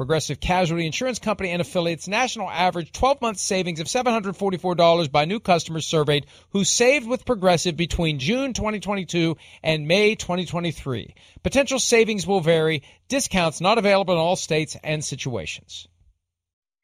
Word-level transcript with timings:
Progressive 0.00 0.40
Casualty 0.40 0.86
Insurance 0.86 1.18
Company 1.18 1.50
and 1.50 1.60
affiliates 1.60 2.08
national 2.08 2.48
average 2.48 2.90
12 2.90 3.20
month 3.20 3.36
savings 3.36 3.80
of 3.80 3.86
$744 3.86 5.12
by 5.12 5.26
new 5.26 5.38
customers 5.38 5.84
surveyed 5.84 6.24
who 6.52 6.64
saved 6.64 7.06
with 7.06 7.26
Progressive 7.26 7.76
between 7.76 8.18
June 8.18 8.54
2022 8.54 9.36
and 9.62 9.86
May 9.86 10.14
2023. 10.14 11.14
Potential 11.42 11.78
savings 11.78 12.26
will 12.26 12.40
vary, 12.40 12.82
discounts 13.08 13.60
not 13.60 13.76
available 13.76 14.14
in 14.14 14.20
all 14.20 14.36
states 14.36 14.74
and 14.82 15.04
situations. 15.04 15.86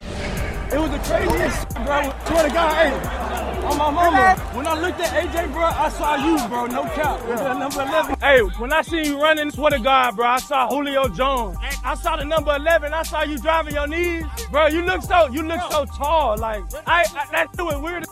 It 0.02 0.78
was 0.78 0.90
the 0.90 0.98
craziest, 0.98 1.68
bro. 1.86 2.12
Swear 2.26 2.48
to 2.48 2.54
God, 2.54 2.74
hey, 2.74 3.25
on 3.66 3.78
my 3.78 3.90
mama. 3.90 4.40
When 4.54 4.66
I 4.66 4.74
looked 4.80 5.00
at 5.00 5.10
AJ, 5.10 5.52
bro, 5.52 5.64
I 5.64 5.88
saw 5.88 6.14
you, 6.16 6.48
bro. 6.48 6.66
No 6.66 6.84
cap. 6.84 7.20
Yeah. 7.26 7.52
Number 7.58 7.82
11. 7.82 8.16
Hey, 8.20 8.40
when 8.58 8.72
I 8.72 8.82
see 8.82 9.04
you 9.04 9.20
running, 9.20 9.50
swear 9.50 9.70
to 9.70 9.78
God, 9.78 10.16
bro, 10.16 10.26
I 10.26 10.38
saw 10.38 10.68
Julio 10.68 11.08
Jones. 11.08 11.56
I 11.84 11.94
saw 11.94 12.16
the 12.16 12.24
number 12.24 12.54
11. 12.54 12.92
I 12.92 13.02
saw 13.02 13.22
you 13.22 13.38
driving 13.38 13.74
your 13.74 13.86
knees, 13.86 14.24
bro. 14.50 14.66
You 14.68 14.82
look 14.82 15.02
so, 15.02 15.28
you 15.28 15.42
look 15.42 15.60
so 15.70 15.84
tall. 15.86 16.36
Like, 16.38 16.62
I, 16.86 17.02
I 17.02 17.26
that 17.32 17.48
shit 17.54 17.64
was 17.64 17.80
weird. 17.82 18.06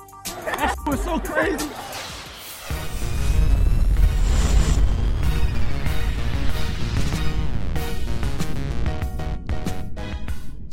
That 0.45 0.75
shit 0.77 0.87
was 0.87 1.03
so 1.03 1.19
crazy. 1.21 1.69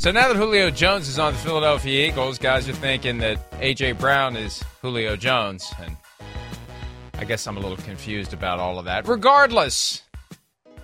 So 0.02 0.10
now 0.10 0.26
that 0.26 0.36
Julio 0.36 0.68
Jones 0.68 1.06
is 1.08 1.20
on 1.20 1.32
the 1.32 1.38
Philadelphia 1.38 2.08
Eagles, 2.08 2.36
guys 2.36 2.68
are 2.68 2.72
thinking 2.72 3.18
that 3.18 3.38
A.J. 3.60 3.92
Brown 3.92 4.34
is 4.34 4.60
Julio 4.80 5.14
Jones. 5.14 5.72
And 5.80 5.96
I 7.14 7.24
guess 7.24 7.46
I'm 7.46 7.56
a 7.56 7.60
little 7.60 7.76
confused 7.76 8.32
about 8.32 8.58
all 8.58 8.80
of 8.80 8.86
that. 8.86 9.06
Regardless, 9.06 10.02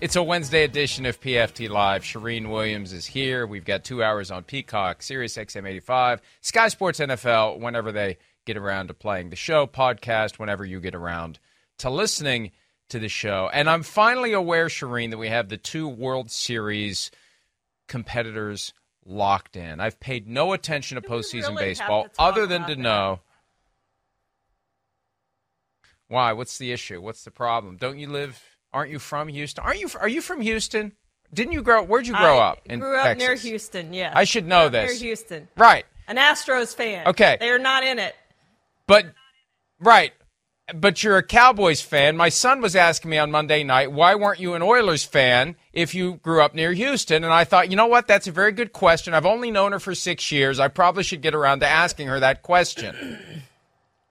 it's 0.00 0.14
a 0.14 0.22
Wednesday 0.22 0.62
edition 0.62 1.04
of 1.04 1.20
PFT 1.20 1.68
Live. 1.68 2.04
Charean 2.04 2.48
Williams 2.48 2.92
is 2.92 3.06
here. 3.06 3.44
We've 3.44 3.64
got 3.64 3.82
two 3.82 4.04
hours 4.04 4.30
on 4.30 4.44
Peacock, 4.44 5.02
Sirius 5.02 5.36
XM 5.36 5.68
85, 5.68 6.22
Sky 6.40 6.68
Sports 6.68 7.00
NFL, 7.00 7.58
whenever 7.58 7.90
they 7.90 8.18
get 8.46 8.56
around 8.56 8.86
to 8.86 8.94
playing 8.94 9.30
the 9.30 9.36
show, 9.36 9.66
podcast, 9.66 10.38
whenever 10.38 10.64
you 10.64 10.78
get 10.78 10.94
around 10.94 11.40
to 11.78 11.90
listening 11.90 12.52
to 12.90 13.00
the 13.00 13.08
show. 13.08 13.50
And 13.52 13.68
I'm 13.68 13.82
finally 13.82 14.32
aware, 14.32 14.66
Charean, 14.66 15.10
that 15.10 15.18
we 15.18 15.26
have 15.26 15.48
the 15.48 15.58
two 15.58 15.88
World 15.88 16.30
Series 16.30 17.10
competitors 17.88 18.72
locked 19.08 19.56
in. 19.56 19.80
I've 19.80 19.98
paid 20.00 20.28
no 20.28 20.52
attention 20.52 21.00
to 21.00 21.08
postseason 21.08 21.50
really 21.50 21.66
baseball 21.66 22.06
other 22.18 22.46
than 22.46 22.62
to 22.62 22.74
that? 22.74 22.78
know. 22.78 23.20
Why? 26.08 26.32
What's 26.32 26.58
the 26.58 26.72
issue? 26.72 27.00
What's 27.00 27.24
the 27.24 27.30
problem? 27.30 27.76
Don't 27.76 27.98
you 27.98 28.08
live? 28.08 28.42
Aren't 28.72 28.90
you 28.90 28.98
from 28.98 29.28
Houston? 29.28 29.64
Aren't 29.64 29.80
you? 29.80 29.88
Are 30.00 30.08
you 30.08 30.20
from 30.20 30.40
Houston? 30.40 30.92
Didn't 31.32 31.52
you 31.52 31.62
grow? 31.62 31.82
Where'd 31.82 32.06
you 32.06 32.14
grow 32.14 32.38
I 32.38 32.48
up? 32.50 32.60
In 32.64 32.80
grew 32.80 32.96
up 32.96 33.04
Texas? 33.04 33.26
near 33.28 33.34
Houston. 33.36 33.92
Yes, 33.92 34.12
I 34.16 34.24
should 34.24 34.46
know 34.46 34.68
this. 34.70 34.90
Near 34.90 34.98
Houston, 35.08 35.48
Right, 35.56 35.84
an 36.06 36.16
Astros 36.16 36.74
fan. 36.74 37.06
Okay. 37.06 37.36
they're 37.38 37.58
not 37.58 37.84
in 37.84 37.98
it. 37.98 38.14
but 38.86 39.06
right, 39.80 40.12
but 40.74 41.02
you're 41.02 41.16
a 41.16 41.22
Cowboys 41.22 41.80
fan. 41.80 42.16
My 42.16 42.28
son 42.28 42.60
was 42.60 42.76
asking 42.76 43.10
me 43.10 43.18
on 43.18 43.30
Monday 43.30 43.64
night, 43.64 43.92
why 43.92 44.14
weren't 44.14 44.40
you 44.40 44.54
an 44.54 44.62
Oilers 44.62 45.04
fan 45.04 45.56
if 45.72 45.94
you 45.94 46.14
grew 46.22 46.42
up 46.42 46.54
near 46.54 46.72
Houston? 46.72 47.24
And 47.24 47.32
I 47.32 47.44
thought, 47.44 47.70
you 47.70 47.76
know 47.76 47.86
what? 47.86 48.06
That's 48.06 48.26
a 48.26 48.32
very 48.32 48.52
good 48.52 48.72
question. 48.72 49.14
I've 49.14 49.26
only 49.26 49.50
known 49.50 49.72
her 49.72 49.80
for 49.80 49.94
six 49.94 50.30
years. 50.30 50.60
I 50.60 50.68
probably 50.68 51.02
should 51.02 51.22
get 51.22 51.34
around 51.34 51.60
to 51.60 51.66
asking 51.66 52.08
her 52.08 52.20
that 52.20 52.42
question. 52.42 53.18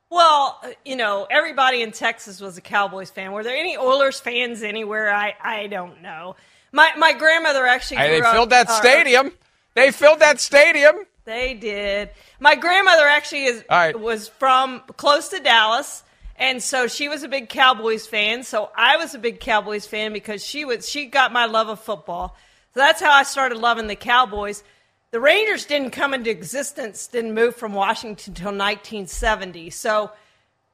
Well, 0.10 0.62
you 0.86 0.96
know, 0.96 1.28
everybody 1.30 1.82
in 1.82 1.92
Texas 1.92 2.40
was 2.40 2.58
a 2.58 2.62
Cowboys 2.62 3.10
fan. 3.10 3.34
Were 3.34 3.44
there 3.44 3.58
any 3.58 3.78
Oilers 3.78 4.20
fans 4.20 4.64
anywhere? 4.64 5.14
I, 5.14 5.36
I 5.42 5.68
don't 5.68 6.02
know. 6.02 6.38
My 6.72 6.92
my 6.98 7.14
grandmother 7.14 7.66
actually 7.66 7.98
they 7.98 8.22
up- 8.22 8.34
filled 8.34 8.50
that 8.52 8.70
uh, 8.70 8.80
stadium. 8.80 9.32
They 9.74 9.92
filled 9.92 10.20
that 10.20 10.40
stadium. 10.40 10.96
They 11.26 11.54
did. 11.54 12.10
My 12.40 12.56
grandmother 12.56 13.06
actually 13.06 13.46
is 13.46 13.66
right. 13.70 14.00
was 14.00 14.30
from 14.30 14.82
close 14.96 15.28
to 15.30 15.40
Dallas, 15.42 16.04
and 16.38 16.62
so 16.62 16.88
she 16.88 17.10
was 17.10 17.24
a 17.24 17.28
big 17.28 17.50
Cowboys 17.50 18.06
fan. 18.06 18.44
So 18.44 18.70
I 18.76 18.98
was 18.98 19.16
a 19.16 19.20
big 19.20 19.40
Cowboys 19.40 19.88
fan 19.88 20.14
because 20.14 20.46
she 20.46 20.66
was 20.66 20.88
she 20.88 21.06
got 21.06 21.34
my 21.34 21.46
love 21.46 21.68
of 21.68 21.80
football. 21.80 22.36
So 22.74 22.80
that's 22.80 23.02
how 23.02 23.12
I 23.12 23.24
started 23.24 23.58
loving 23.58 23.88
the 23.88 23.96
Cowboys. 23.96 24.64
The 25.12 25.20
Rangers 25.20 25.66
didn't 25.66 25.92
come 25.92 26.14
into 26.14 26.30
existence, 26.30 27.08
didn't 27.08 27.34
move 27.34 27.56
from 27.56 27.74
Washington 27.74 28.34
until 28.34 28.52
1970. 28.52 29.72
So 29.72 30.12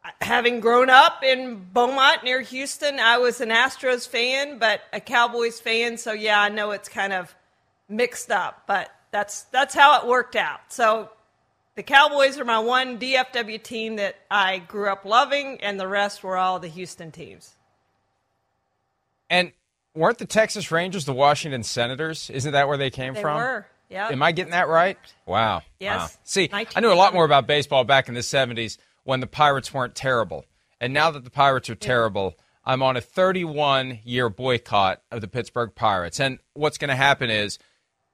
uh, 0.04 0.10
having 0.20 0.60
grown 0.60 0.90
up 0.90 1.24
in 1.24 1.66
Beaumont 1.72 2.24
near 2.26 2.42
Houston, 2.42 3.00
I 3.00 3.20
was 3.20 3.40
an 3.40 3.50
Astros 3.50 4.08
fan, 4.08 4.60
but 4.60 4.82
a 4.92 5.00
Cowboys 5.00 5.62
fan. 5.62 5.98
So 5.98 6.12
yeah, 6.12 6.42
I 6.42 6.50
know 6.50 6.72
it's 6.72 6.90
kind 6.90 7.14
of 7.14 7.34
mixed 7.88 8.32
up, 8.32 8.64
but 8.68 8.90
that's 9.12 9.44
that's 9.44 9.74
how 9.74 10.02
it 10.02 10.08
worked 10.08 10.36
out. 10.36 10.60
So 10.74 11.10
the 11.76 11.84
Cowboys 11.84 12.40
are 12.40 12.46
my 12.46 12.60
one 12.60 13.00
DFW 13.00 13.62
team 13.62 13.96
that 13.96 14.16
I 14.30 14.60
grew 14.60 14.90
up 14.90 15.06
loving, 15.06 15.60
and 15.62 15.80
the 15.80 15.88
rest 15.88 16.24
were 16.24 16.38
all 16.38 16.60
the 16.60 16.68
Houston 16.68 17.12
teams. 17.12 17.56
And 19.30 19.52
weren't 19.96 20.20
the 20.20 20.26
Texas 20.26 20.72
Rangers 20.72 21.06
the 21.06 21.14
Washington 21.14 21.64
Senators? 21.64 22.30
Isn't 22.30 22.52
that 22.52 22.68
where 22.68 22.78
they 22.78 22.90
came 22.90 23.14
from? 23.14 23.16
They 23.16 23.22
from? 23.22 23.38
were, 23.38 23.68
yeah. 23.90 24.10
Am 24.10 24.22
I 24.22 24.32
getting 24.32 24.52
that 24.52 24.68
right? 24.68 24.98
Wow. 25.26 25.62
Yes. 25.80 26.00
Wow. 26.00 26.20
See, 26.24 26.50
I 26.54 26.80
knew 26.80 26.92
a 26.92 26.96
lot 26.96 27.14
more 27.14 27.26
about 27.26 27.48
baseball 27.48 27.84
back 27.84 28.08
in 28.08 28.14
the 28.14 28.22
70s 28.22 28.78
when 29.04 29.20
the 29.20 29.28
Pirates 29.28 29.74
weren't 29.74 29.96
terrible. 29.96 30.46
And 30.80 30.94
now 30.94 31.12
that 31.12 31.24
the 31.24 31.30
Pirates 31.30 31.70
are 31.70 31.76
terrible, 31.76 32.36
I'm 32.66 32.84
on 32.84 32.98
a 32.98 33.02
31 33.02 34.00
year 34.04 34.30
boycott 34.30 35.02
of 35.12 35.22
the 35.22 35.28
Pittsburgh 35.28 35.74
Pirates. 35.76 36.20
And 36.20 36.40
what's 36.54 36.78
going 36.78 36.90
to 36.90 36.96
happen 36.96 37.30
is 37.30 37.60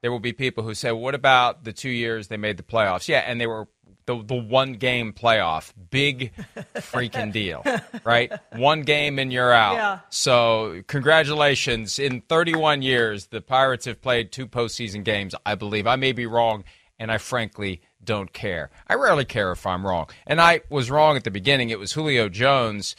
there 0.01 0.11
will 0.11 0.19
be 0.19 0.33
people 0.33 0.63
who 0.63 0.73
say, 0.73 0.91
what 0.91 1.15
about 1.15 1.63
the 1.63 1.73
two 1.73 1.89
years 1.89 2.27
they 2.27 2.37
made 2.37 2.57
the 2.57 2.63
playoffs? 2.63 3.07
Yeah, 3.07 3.19
and 3.19 3.39
they 3.39 3.47
were 3.47 3.67
the, 4.05 4.23
the 4.23 4.35
one 4.35 4.73
game 4.73 5.13
playoff. 5.13 5.71
Big 5.91 6.33
freaking 6.75 7.31
deal, 7.31 7.63
right? 8.03 8.31
One 8.53 8.81
game 8.81 9.19
and 9.19 9.31
you're 9.31 9.53
out. 9.53 9.73
Yeah. 9.75 9.99
So, 10.09 10.81
congratulations. 10.87 11.99
In 11.99 12.21
31 12.21 12.81
years, 12.81 13.27
the 13.27 13.41
Pirates 13.41 13.85
have 13.85 14.01
played 14.01 14.31
two 14.31 14.47
postseason 14.47 15.03
games, 15.03 15.35
I 15.45 15.53
believe. 15.55 15.85
I 15.85 15.95
may 15.95 16.11
be 16.11 16.25
wrong, 16.25 16.63
and 16.97 17.11
I 17.11 17.19
frankly 17.19 17.81
don't 18.03 18.33
care. 18.33 18.71
I 18.87 18.95
rarely 18.95 19.25
care 19.25 19.51
if 19.51 19.67
I'm 19.67 19.85
wrong. 19.85 20.07
And 20.25 20.41
I 20.41 20.61
was 20.69 20.89
wrong 20.89 21.15
at 21.15 21.23
the 21.23 21.31
beginning. 21.31 21.69
It 21.69 21.77
was 21.77 21.91
Julio 21.91 22.29
Jones 22.29 22.95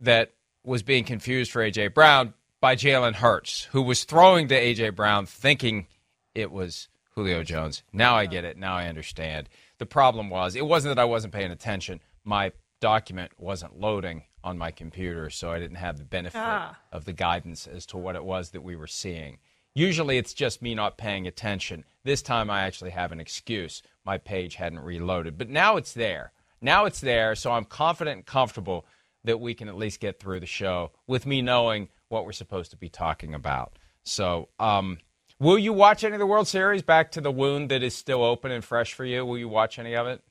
that 0.00 0.32
was 0.64 0.82
being 0.82 1.04
confused 1.04 1.52
for 1.52 1.62
A.J. 1.62 1.88
Brown 1.88 2.34
by 2.60 2.74
Jalen 2.74 3.14
Hurts, 3.14 3.64
who 3.70 3.82
was 3.82 4.02
throwing 4.04 4.48
to 4.48 4.54
A.J. 4.56 4.90
Brown 4.90 5.26
thinking 5.26 5.86
it 6.34 6.50
was 6.50 6.88
Julio 7.14 7.42
Jones. 7.42 7.82
Now 7.92 8.16
I 8.16 8.26
get 8.26 8.44
it. 8.44 8.56
Now 8.56 8.74
I 8.74 8.86
understand. 8.88 9.48
The 9.78 9.86
problem 9.86 10.30
was, 10.30 10.56
it 10.56 10.66
wasn't 10.66 10.94
that 10.96 11.00
I 11.00 11.04
wasn't 11.04 11.32
paying 11.34 11.50
attention. 11.50 12.00
My 12.24 12.52
document 12.80 13.32
wasn't 13.38 13.78
loading 13.80 14.24
on 14.42 14.58
my 14.58 14.70
computer, 14.70 15.30
so 15.30 15.50
I 15.50 15.58
didn't 15.58 15.76
have 15.76 15.96
the 15.98 16.04
benefit 16.04 16.40
Ah. 16.40 16.76
of 16.92 17.04
the 17.04 17.12
guidance 17.12 17.66
as 17.66 17.86
to 17.86 17.96
what 17.96 18.16
it 18.16 18.24
was 18.24 18.50
that 18.50 18.62
we 18.62 18.76
were 18.76 18.86
seeing. 18.86 19.38
Usually 19.74 20.18
it's 20.18 20.34
just 20.34 20.60
me 20.62 20.74
not 20.74 20.98
paying 20.98 21.26
attention. 21.26 21.84
This 22.04 22.20
time 22.22 22.50
I 22.50 22.60
actually 22.62 22.90
have 22.90 23.10
an 23.10 23.20
excuse. 23.20 23.82
My 24.04 24.18
page 24.18 24.56
hadn't 24.56 24.80
reloaded. 24.80 25.38
But 25.38 25.48
now 25.48 25.76
it's 25.76 25.92
there. 25.92 26.32
Now 26.60 26.84
it's 26.84 27.00
there, 27.00 27.34
so 27.34 27.52
I'm 27.52 27.64
confident 27.64 28.16
and 28.16 28.26
comfortable 28.26 28.86
that 29.24 29.40
we 29.40 29.54
can 29.54 29.68
at 29.68 29.76
least 29.76 30.00
get 30.00 30.20
through 30.20 30.40
the 30.40 30.46
show 30.46 30.92
with 31.06 31.26
me 31.26 31.40
knowing 31.42 31.88
what 32.08 32.24
we're 32.26 32.32
supposed 32.32 32.70
to 32.72 32.76
be 32.76 32.88
talking 32.88 33.34
about. 33.34 33.72
So, 34.04 34.48
um, 34.58 34.98
will 35.38 35.58
you 35.58 35.72
watch 35.72 36.04
any 36.04 36.14
of 36.14 36.20
the 36.20 36.26
World 36.26 36.48
Series? 36.48 36.82
Back 36.82 37.12
to 37.12 37.20
the 37.20 37.30
wound 37.30 37.70
that 37.70 37.82
is 37.82 37.94
still 37.94 38.22
open 38.22 38.50
and 38.50 38.64
fresh 38.64 38.92
for 38.92 39.04
you. 39.04 39.24
Will 39.24 39.38
you 39.38 39.48
watch 39.48 39.78
any 39.78 39.94
of 39.94 40.06
it? 40.06 40.22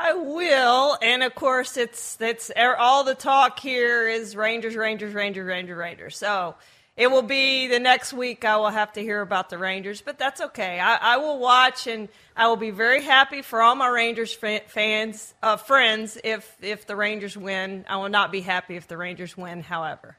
I 0.00 0.14
will, 0.14 0.96
and 1.02 1.24
of 1.24 1.34
course, 1.34 1.76
it's 1.76 2.14
that's 2.16 2.52
all 2.56 3.02
the 3.02 3.16
talk 3.16 3.58
here 3.58 4.08
is 4.08 4.36
Rangers, 4.36 4.76
Rangers, 4.76 5.12
Rangers, 5.12 5.44
Rangers, 5.44 5.76
Rangers. 5.76 6.16
So 6.16 6.54
it 6.98 7.10
will 7.10 7.22
be 7.22 7.68
the 7.68 7.78
next 7.78 8.12
week. 8.12 8.44
I 8.44 8.56
will 8.56 8.70
have 8.70 8.92
to 8.94 9.00
hear 9.00 9.20
about 9.20 9.50
the 9.50 9.58
Rangers, 9.58 10.00
but 10.00 10.18
that's 10.18 10.40
okay. 10.40 10.80
I, 10.80 11.14
I 11.14 11.16
will 11.16 11.38
watch, 11.38 11.86
and 11.86 12.08
I 12.36 12.48
will 12.48 12.56
be 12.56 12.70
very 12.70 13.02
happy 13.02 13.40
for 13.40 13.62
all 13.62 13.76
my 13.76 13.88
Rangers 13.88 14.34
fa- 14.34 14.62
fans, 14.66 15.32
uh, 15.42 15.56
friends. 15.56 16.18
If 16.22 16.56
if 16.60 16.86
the 16.86 16.94
Rangers 16.94 17.36
win, 17.36 17.84
I 17.88 17.96
will 17.96 18.08
not 18.08 18.30
be 18.30 18.40
happy 18.40 18.76
if 18.76 18.88
the 18.88 18.96
Rangers 18.96 19.36
win. 19.36 19.62
However, 19.62 20.16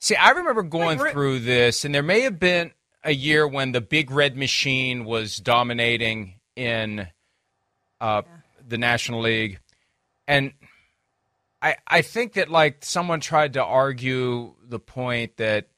See, 0.00 0.16
I 0.16 0.30
remember 0.30 0.62
going 0.62 0.98
Like, 0.98 1.12
through 1.12 1.40
this, 1.40 1.84
and 1.84 1.94
there 1.94 2.02
may 2.02 2.22
have 2.22 2.38
been 2.38 2.72
a 3.04 3.12
year 3.12 3.46
when 3.46 3.72
the 3.72 3.82
big 3.82 4.10
red 4.10 4.36
machine 4.36 5.04
was 5.04 5.36
dominating 5.36 6.40
in 6.56 7.06
uh, 8.00 8.22
the 8.66 8.78
National 8.78 9.20
League, 9.20 9.60
and 10.26 10.52
I 11.60 11.76
I 11.86 12.00
think 12.02 12.32
that 12.34 12.48
like 12.50 12.82
someone 12.82 13.20
tried 13.20 13.52
to 13.54 13.64
argue 13.64 14.54
the 14.66 14.78
point 14.78 15.36
that, 15.36 15.68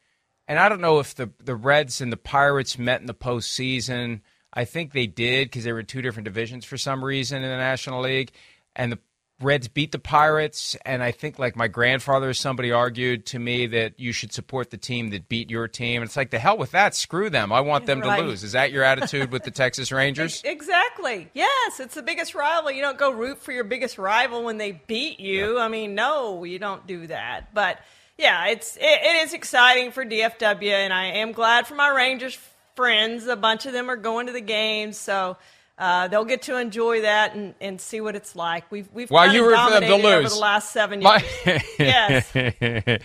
and 0.46 0.58
I 0.58 0.68
don't 0.68 0.80
know 0.80 1.00
if 1.00 1.16
the 1.16 1.30
the 1.42 1.56
Reds 1.56 2.00
and 2.00 2.12
the 2.12 2.16
Pirates 2.16 2.78
met 2.78 3.00
in 3.00 3.06
the 3.06 3.14
postseason. 3.14 4.20
I 4.54 4.64
think 4.64 4.92
they 4.92 5.06
did 5.06 5.48
because 5.48 5.64
they 5.64 5.72
were 5.72 5.80
in 5.80 5.86
two 5.86 6.02
different 6.02 6.26
divisions 6.26 6.64
for 6.64 6.76
some 6.76 7.02
reason 7.04 7.42
in 7.42 7.50
the 7.50 7.56
National 7.56 8.02
League, 8.02 8.30
and 8.76 8.92
the 8.92 8.98
Reds 9.42 9.68
beat 9.68 9.92
the 9.92 9.98
Pirates, 9.98 10.76
and 10.84 11.02
I 11.02 11.10
think 11.10 11.38
like 11.38 11.56
my 11.56 11.68
grandfather 11.68 12.30
or 12.30 12.34
somebody 12.34 12.70
argued 12.72 13.26
to 13.26 13.38
me 13.38 13.66
that 13.66 13.98
you 13.98 14.12
should 14.12 14.32
support 14.32 14.70
the 14.70 14.76
team 14.76 15.10
that 15.10 15.28
beat 15.28 15.50
your 15.50 15.68
team. 15.68 16.02
And 16.02 16.08
it's 16.08 16.16
like 16.16 16.30
the 16.30 16.38
hell 16.38 16.56
with 16.56 16.70
that. 16.72 16.94
Screw 16.94 17.28
them. 17.30 17.52
I 17.52 17.60
want 17.60 17.86
them 17.86 18.00
Right. 18.00 18.20
to 18.20 18.22
lose. 18.26 18.42
Is 18.44 18.52
that 18.52 18.72
your 18.72 18.84
attitude 18.84 19.30
with 19.32 19.44
the 19.44 19.50
Texas 19.62 19.90
Rangers? 19.92 20.42
Exactly. 20.44 21.28
Yes, 21.34 21.80
it's 21.80 21.94
the 21.94 22.02
biggest 22.02 22.34
rival. 22.34 22.70
You 22.70 22.82
don't 22.82 22.98
go 22.98 23.10
root 23.10 23.38
for 23.42 23.52
your 23.52 23.64
biggest 23.64 23.98
rival 23.98 24.44
when 24.44 24.58
they 24.58 24.72
beat 24.86 25.20
you. 25.20 25.58
I 25.58 25.68
mean, 25.68 25.94
no, 25.94 26.44
you 26.44 26.58
don't 26.58 26.86
do 26.86 27.06
that. 27.08 27.52
But 27.54 27.78
yeah, 28.18 28.46
it's 28.48 28.76
it, 28.76 28.82
it 28.82 29.24
is 29.24 29.32
exciting 29.34 29.90
for 29.92 30.04
DFW, 30.04 30.70
and 30.72 30.92
I 30.92 31.06
am 31.06 31.32
glad 31.32 31.66
for 31.66 31.74
my 31.74 31.88
Rangers 31.88 32.38
friends. 32.76 33.26
A 33.26 33.36
bunch 33.36 33.66
of 33.66 33.72
them 33.72 33.90
are 33.90 33.96
going 33.96 34.26
to 34.26 34.32
the 34.32 34.40
games, 34.40 34.96
so. 34.96 35.36
Uh, 35.78 36.06
they'll 36.08 36.24
get 36.24 36.42
to 36.42 36.56
enjoy 36.58 37.00
that 37.02 37.34
and, 37.34 37.54
and 37.60 37.80
see 37.80 38.00
what 38.00 38.14
it's 38.14 38.36
like. 38.36 38.70
We've 38.70 38.88
we've 38.92 39.10
While 39.10 39.32
you 39.32 39.44
for 39.44 39.50
to 39.50 39.56
dominated 39.56 40.04
over 40.04 40.28
the 40.28 40.34
last 40.36 40.70
seven 40.70 41.00
years. 41.00 41.22
My- 41.44 41.62
yes, 41.78 42.30
yeah, 42.34 42.98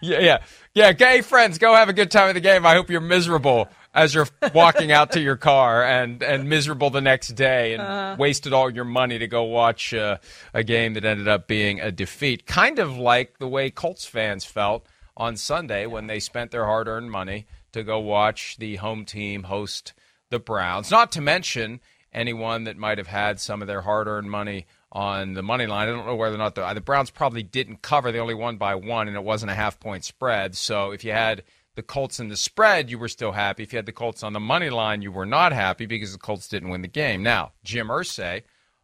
yeah, 0.00 0.38
yeah. 0.74 0.92
Gay 0.92 1.20
friends, 1.22 1.58
go 1.58 1.74
have 1.74 1.88
a 1.88 1.92
good 1.92 2.10
time 2.10 2.28
at 2.28 2.32
the 2.32 2.40
game. 2.40 2.66
I 2.66 2.74
hope 2.74 2.90
you're 2.90 3.00
miserable 3.00 3.68
as 3.94 4.14
you're 4.14 4.26
walking 4.54 4.90
out 4.92 5.12
to 5.12 5.20
your 5.20 5.36
car 5.36 5.84
and 5.84 6.22
and 6.22 6.48
miserable 6.48 6.90
the 6.90 7.00
next 7.00 7.28
day 7.28 7.74
and 7.74 8.18
wasted 8.18 8.52
all 8.52 8.68
your 8.68 8.84
money 8.84 9.18
to 9.20 9.26
go 9.28 9.44
watch 9.44 9.94
uh, 9.94 10.18
a 10.52 10.64
game 10.64 10.94
that 10.94 11.04
ended 11.04 11.28
up 11.28 11.46
being 11.46 11.80
a 11.80 11.92
defeat. 11.92 12.46
Kind 12.46 12.78
of 12.78 12.96
like 12.98 13.38
the 13.38 13.48
way 13.48 13.70
Colts 13.70 14.04
fans 14.06 14.44
felt 14.44 14.84
on 15.16 15.36
Sunday 15.36 15.86
when 15.86 16.08
they 16.08 16.20
spent 16.20 16.50
their 16.50 16.64
hard-earned 16.66 17.10
money 17.10 17.46
to 17.72 17.82
go 17.82 17.98
watch 17.98 18.56
the 18.58 18.76
home 18.76 19.04
team 19.04 19.44
host 19.44 19.92
the 20.30 20.38
Browns. 20.38 20.90
Not 20.90 21.10
to 21.12 21.20
mention 21.20 21.80
anyone 22.12 22.64
that 22.64 22.76
might 22.76 22.98
have 22.98 23.06
had 23.06 23.40
some 23.40 23.60
of 23.62 23.68
their 23.68 23.82
hard-earned 23.82 24.30
money 24.30 24.66
on 24.90 25.34
the 25.34 25.42
money 25.42 25.66
line. 25.66 25.88
I 25.88 25.92
don't 25.92 26.06
know 26.06 26.14
whether 26.14 26.34
or 26.34 26.38
not 26.38 26.54
the, 26.54 26.64
uh, 26.64 26.74
the 26.74 26.80
Browns 26.80 27.10
probably 27.10 27.42
didn't 27.42 27.82
cover. 27.82 28.10
They 28.10 28.18
only 28.18 28.34
won 28.34 28.56
by 28.56 28.74
one, 28.74 29.08
and 29.08 29.16
it 29.16 29.24
wasn't 29.24 29.52
a 29.52 29.54
half-point 29.54 30.04
spread. 30.04 30.56
So 30.56 30.90
if 30.92 31.04
you 31.04 31.12
had 31.12 31.42
the 31.74 31.82
Colts 31.82 32.18
in 32.18 32.28
the 32.28 32.36
spread, 32.36 32.90
you 32.90 32.98
were 32.98 33.08
still 33.08 33.32
happy. 33.32 33.62
If 33.62 33.72
you 33.72 33.76
had 33.76 33.86
the 33.86 33.92
Colts 33.92 34.22
on 34.22 34.32
the 34.32 34.40
money 34.40 34.70
line, 34.70 35.02
you 35.02 35.12
were 35.12 35.26
not 35.26 35.52
happy 35.52 35.86
because 35.86 36.12
the 36.12 36.18
Colts 36.18 36.48
didn't 36.48 36.70
win 36.70 36.82
the 36.82 36.88
game. 36.88 37.22
Now, 37.22 37.52
Jim 37.62 37.88
Irsay, 37.88 38.42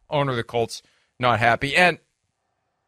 owner 0.09 0.31
of 0.31 0.37
the 0.37 0.43
Colts, 0.43 0.81
not 1.19 1.39
happy. 1.39 1.75
And 1.75 1.97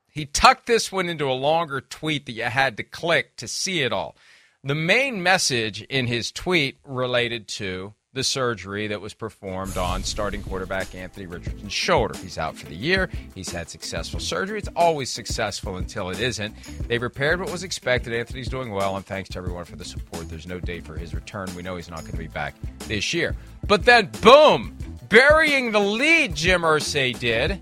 he 0.09 0.25
tucked 0.25 0.65
this 0.65 0.91
one 0.91 1.09
into 1.09 1.29
a 1.29 1.33
longer 1.33 1.81
tweet 1.81 2.25
that 2.25 2.31
you 2.33 2.43
had 2.43 2.77
to 2.77 2.83
click 2.83 3.35
to 3.37 3.47
see 3.47 3.81
it 3.81 3.91
all. 3.91 4.15
The 4.63 4.75
main 4.75 5.21
message 5.21 5.81
in 5.83 6.07
his 6.07 6.31
tweet 6.31 6.77
related 6.83 7.47
to 7.49 7.93
the 8.17 8.23
surgery 8.23 8.87
that 8.87 8.99
was 8.99 9.13
performed 9.13 9.77
on 9.77 10.03
starting 10.03 10.43
quarterback 10.43 10.93
Anthony 10.95 11.27
Richardson's 11.27 11.71
shoulder. 11.71 12.17
He's 12.17 12.37
out 12.37 12.57
for 12.57 12.65
the 12.65 12.75
year. 12.75 13.09
He's 13.35 13.49
had 13.49 13.69
successful 13.69 14.19
surgery. 14.19 14.57
It's 14.57 14.69
always 14.75 15.09
successful 15.09 15.77
until 15.77 16.09
it 16.09 16.19
isn't. 16.19 16.55
They 16.87 16.97
repaired 16.97 17.39
what 17.39 17.51
was 17.51 17.63
expected. 17.63 18.13
Anthony's 18.13 18.49
doing 18.49 18.71
well, 18.71 18.97
and 18.97 19.05
thanks 19.05 19.29
to 19.29 19.37
everyone 19.37 19.65
for 19.65 19.75
the 19.75 19.85
support. 19.85 20.27
There's 20.29 20.47
no 20.47 20.59
date 20.59 20.83
for 20.83 20.97
his 20.97 21.13
return. 21.13 21.47
We 21.55 21.61
know 21.61 21.75
he's 21.75 21.89
not 21.89 22.01
going 22.01 22.11
to 22.13 22.17
be 22.17 22.27
back 22.27 22.55
this 22.79 23.13
year. 23.13 23.35
But 23.67 23.85
then, 23.85 24.09
boom, 24.21 24.75
burying 25.09 25.71
the 25.71 25.79
lead, 25.79 26.35
Jim 26.35 26.63
Irsay 26.63 27.17
did. 27.17 27.61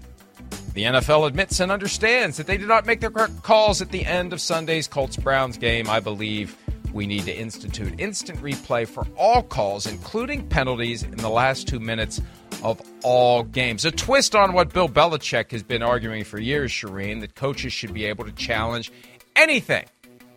The 0.73 0.83
NFL 0.83 1.27
admits 1.27 1.59
and 1.59 1.71
understands 1.71 2.37
that 2.37 2.47
they 2.47 2.57
did 2.57 2.67
not 2.67 2.85
make 2.85 3.01
their 3.01 3.11
correct 3.11 3.43
calls 3.43 3.81
at 3.81 3.91
the 3.91 4.05
end 4.05 4.33
of 4.33 4.41
Sunday's 4.41 4.87
Colts 4.87 5.17
Browns 5.17 5.57
game. 5.57 5.89
I 5.89 5.99
believe 5.99 6.57
we 6.95 7.06
need 7.06 7.25
to 7.25 7.36
institute 7.36 8.00
instant 8.00 8.39
replay 8.39 8.88
for 8.88 9.06
all 9.18 9.44
calls, 9.44 9.86
including 9.86 10.47
penalties 10.47 11.03
in 11.03 11.18
the 11.18 11.30
last 11.30 11.68
two 11.68 11.80
minutes 11.80 12.21
of 12.63 12.81
all 13.03 13.44
games. 13.44 13.83
A 13.83 13.92
twist 13.92 14.33
on 14.33 14.53
what 14.53 14.74
Bill 14.74 14.88
Belichick 14.88 15.51
has 15.51 15.62
been 15.62 15.83
arguing 15.83 16.24
for 16.24 16.39
years, 16.39 16.71
Charean, 16.71 17.19
that 17.19 17.36
coaches 17.36 17.74
should 17.74 17.94
be 17.94 18.06
able 18.06 18.24
to 18.24 18.31
challenge 18.31 18.94
anything. 19.36 19.86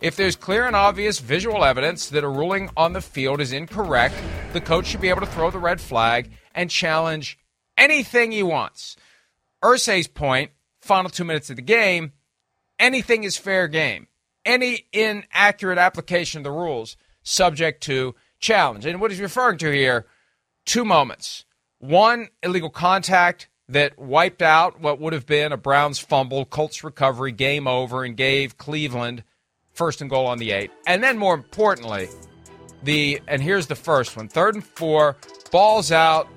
If 0.01 0.17
there's 0.17 0.35
clear 0.35 0.67
and 0.67 0.75
obvious 0.75 1.19
visual 1.19 1.63
evidence 1.63 2.09
that 2.09 2.25
a 2.25 2.29
ruling 2.29 2.69
on 2.75 2.91
the 2.91 3.01
field 3.01 3.39
is 3.39 3.53
incorrect, 3.53 4.15
the 4.51 4.61
coach 4.61 4.87
should 4.87 5.01
be 5.01 5.09
able 5.09 5.21
to 5.21 5.27
throw 5.27 5.49
the 5.51 5.59
red 5.59 5.79
flag 5.79 6.29
and 6.53 6.69
challenge 6.69 7.39
anything 7.77 8.33
he 8.33 8.43
wants. 8.43 8.97
Irsay's 9.63 10.07
point, 10.07 10.51
final 10.81 11.09
two 11.09 11.23
minutes 11.23 11.49
of 11.49 11.55
the 11.55 11.61
game, 11.61 12.11
anything 12.77 13.23
is 13.23 13.37
fair 13.37 13.69
game. 13.69 14.07
Any 14.45 14.87
inaccurate 14.93 15.77
application 15.77 16.39
of 16.39 16.43
the 16.43 16.51
rules 16.51 16.97
subject 17.23 17.83
to 17.83 18.15
challenge. 18.39 18.85
And 18.85 19.01
what 19.01 19.11
he's 19.11 19.19
referring 19.19 19.57
to 19.59 19.71
here, 19.71 20.05
two 20.65 20.85
moments. 20.85 21.45
One, 21.79 22.29
illegal 22.43 22.69
contact 22.69 23.47
that 23.69 23.97
wiped 23.99 24.41
out 24.41 24.81
what 24.81 24.99
would 24.99 25.13
have 25.13 25.25
been 25.25 25.51
a 25.51 25.57
Browns 25.57 25.99
fumble, 25.99 26.45
Colts 26.45 26.83
recovery, 26.83 27.31
game 27.31 27.67
over, 27.67 28.03
and 28.03 28.17
gave 28.17 28.57
Cleveland 28.57 29.23
first 29.73 30.01
and 30.01 30.09
goal 30.09 30.25
on 30.25 30.39
the 30.39 30.51
eight. 30.51 30.71
And 30.87 31.03
then 31.03 31.17
more 31.17 31.33
importantly, 31.33 32.09
the 32.83 33.21
and 33.27 33.41
here's 33.41 33.67
the 33.67 33.75
first 33.75 34.17
one. 34.17 34.27
Third 34.27 34.55
and 34.55 34.63
four, 34.63 35.17
balls 35.51 35.91
out, 35.91 36.27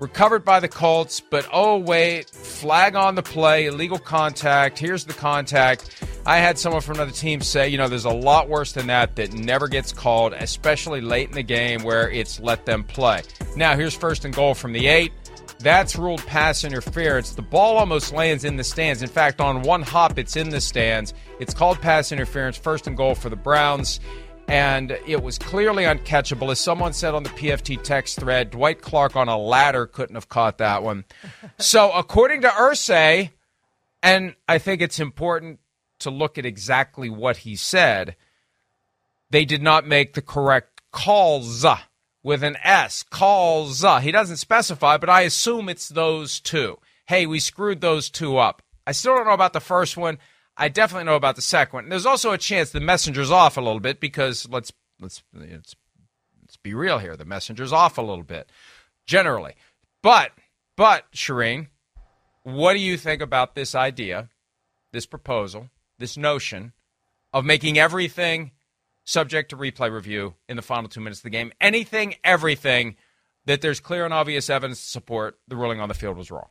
recovered 0.00 0.44
by 0.44 0.60
the 0.60 0.68
Colts, 0.68 1.20
but 1.20 1.46
oh 1.52 1.78
wait, 1.78 2.30
flag 2.30 2.96
on 2.96 3.14
the 3.14 3.22
play, 3.22 3.66
illegal 3.66 3.98
contact. 3.98 4.78
Here's 4.78 5.04
the 5.04 5.12
contact. 5.12 6.04
I 6.26 6.38
had 6.38 6.58
someone 6.58 6.80
from 6.80 6.96
another 6.96 7.12
team 7.12 7.40
say, 7.42 7.68
you 7.68 7.76
know, 7.76 7.88
there's 7.88 8.06
a 8.06 8.10
lot 8.10 8.48
worse 8.48 8.72
than 8.72 8.86
that 8.86 9.16
that 9.16 9.34
never 9.34 9.68
gets 9.68 9.92
called, 9.92 10.32
especially 10.32 11.00
late 11.00 11.28
in 11.28 11.34
the 11.34 11.42
game 11.42 11.82
where 11.82 12.10
it's 12.10 12.40
let 12.40 12.64
them 12.64 12.84
play. 12.84 13.22
Now, 13.56 13.76
here's 13.76 13.94
first 13.94 14.24
and 14.24 14.34
goal 14.34 14.54
from 14.54 14.72
the 14.72 14.86
eight. 14.86 15.12
That's 15.60 15.96
ruled 15.96 16.24
pass 16.26 16.64
interference. 16.64 17.32
The 17.32 17.42
ball 17.42 17.76
almost 17.76 18.12
lands 18.12 18.44
in 18.44 18.56
the 18.56 18.64
stands. 18.64 19.02
In 19.02 19.08
fact, 19.08 19.40
on 19.40 19.62
one 19.62 19.82
hop, 19.82 20.18
it's 20.18 20.36
in 20.36 20.48
the 20.48 20.60
stands. 20.60 21.12
It's 21.40 21.52
called 21.52 21.80
pass 21.80 22.10
interference, 22.10 22.56
first 22.56 22.86
and 22.86 22.96
goal 22.96 23.14
for 23.14 23.28
the 23.28 23.36
Browns 23.36 24.00
and 24.48 24.90
it 25.06 25.22
was 25.22 25.38
clearly 25.38 25.84
uncatchable. 25.84 26.50
As 26.50 26.58
someone 26.60 26.92
said 26.92 27.14
on 27.14 27.22
the 27.22 27.30
PFT 27.30 27.82
text 27.82 28.20
thread, 28.20 28.50
Dwight 28.50 28.82
Clark 28.82 29.16
on 29.16 29.28
a 29.28 29.38
ladder 29.38 29.86
couldn't 29.86 30.16
have 30.16 30.28
caught 30.28 30.58
that 30.58 30.82
one. 30.82 31.04
so, 31.58 31.90
according 31.92 32.42
to 32.42 32.48
Irsay, 32.48 33.30
and 34.02 34.34
I 34.48 34.58
think 34.58 34.82
it's 34.82 35.00
important 35.00 35.60
to 36.04 36.10
look 36.10 36.38
at 36.38 36.46
exactly 36.46 37.10
what 37.10 37.38
he 37.38 37.56
said, 37.56 38.16
they 39.30 39.44
did 39.44 39.62
not 39.62 39.86
make 39.86 40.14
the 40.14 40.22
correct 40.22 40.80
calls 40.92 41.66
with 42.22 42.42
an 42.42 42.56
S. 42.62 43.02
Calls. 43.02 43.84
He 44.02 44.12
doesn't 44.12 44.36
specify, 44.36 44.96
but 44.96 45.10
I 45.10 45.22
assume 45.22 45.68
it's 45.68 45.88
those 45.88 46.40
two. 46.40 46.78
Hey, 47.06 47.26
we 47.26 47.38
screwed 47.40 47.80
those 47.80 48.08
two 48.08 48.38
up. 48.38 48.62
I 48.86 48.92
still 48.92 49.14
don't 49.14 49.26
know 49.26 49.32
about 49.32 49.52
the 49.52 49.60
first 49.60 49.96
one. 49.96 50.18
I 50.56 50.68
definitely 50.68 51.04
know 51.04 51.16
about 51.16 51.36
the 51.36 51.42
second 51.42 51.76
one. 51.76 51.88
There's 51.88 52.06
also 52.06 52.30
a 52.32 52.38
chance 52.38 52.70
the 52.70 52.80
messenger's 52.80 53.30
off 53.30 53.56
a 53.56 53.60
little 53.60 53.80
bit 53.80 53.98
because 53.98 54.48
let's 54.48 54.72
let's 55.00 55.22
let's, 55.34 55.74
let's 56.42 56.56
be 56.62 56.74
real 56.74 56.98
here. 56.98 57.16
The 57.16 57.24
messenger's 57.24 57.72
off 57.72 57.98
a 57.98 58.02
little 58.02 58.24
bit 58.24 58.48
generally, 59.06 59.54
but 60.02 60.30
but 60.76 61.10
Charean, 61.12 61.68
What 62.44 62.74
do 62.74 62.78
you 62.78 62.96
think 62.96 63.20
about 63.20 63.54
this 63.54 63.74
idea, 63.74 64.28
this 64.92 65.06
proposal, 65.06 65.70
this 66.04 66.18
notion 66.18 66.74
of 67.32 67.46
making 67.46 67.78
everything 67.78 68.50
subject 69.04 69.48
to 69.48 69.56
replay 69.56 69.90
review 69.90 70.34
in 70.50 70.56
the 70.56 70.62
final 70.62 70.86
two 70.86 71.00
minutes 71.00 71.20
of 71.20 71.24
the 71.24 71.30
game? 71.30 71.50
Anything, 71.62 72.16
everything 72.22 72.96
that 73.46 73.62
there's 73.62 73.80
clear 73.80 74.04
and 74.04 74.12
obvious 74.12 74.50
evidence 74.50 74.82
to 74.82 74.86
support 74.86 75.38
the 75.48 75.56
ruling 75.56 75.80
on 75.80 75.88
the 75.88 75.94
field 75.94 76.18
was 76.18 76.30
wrong. 76.30 76.48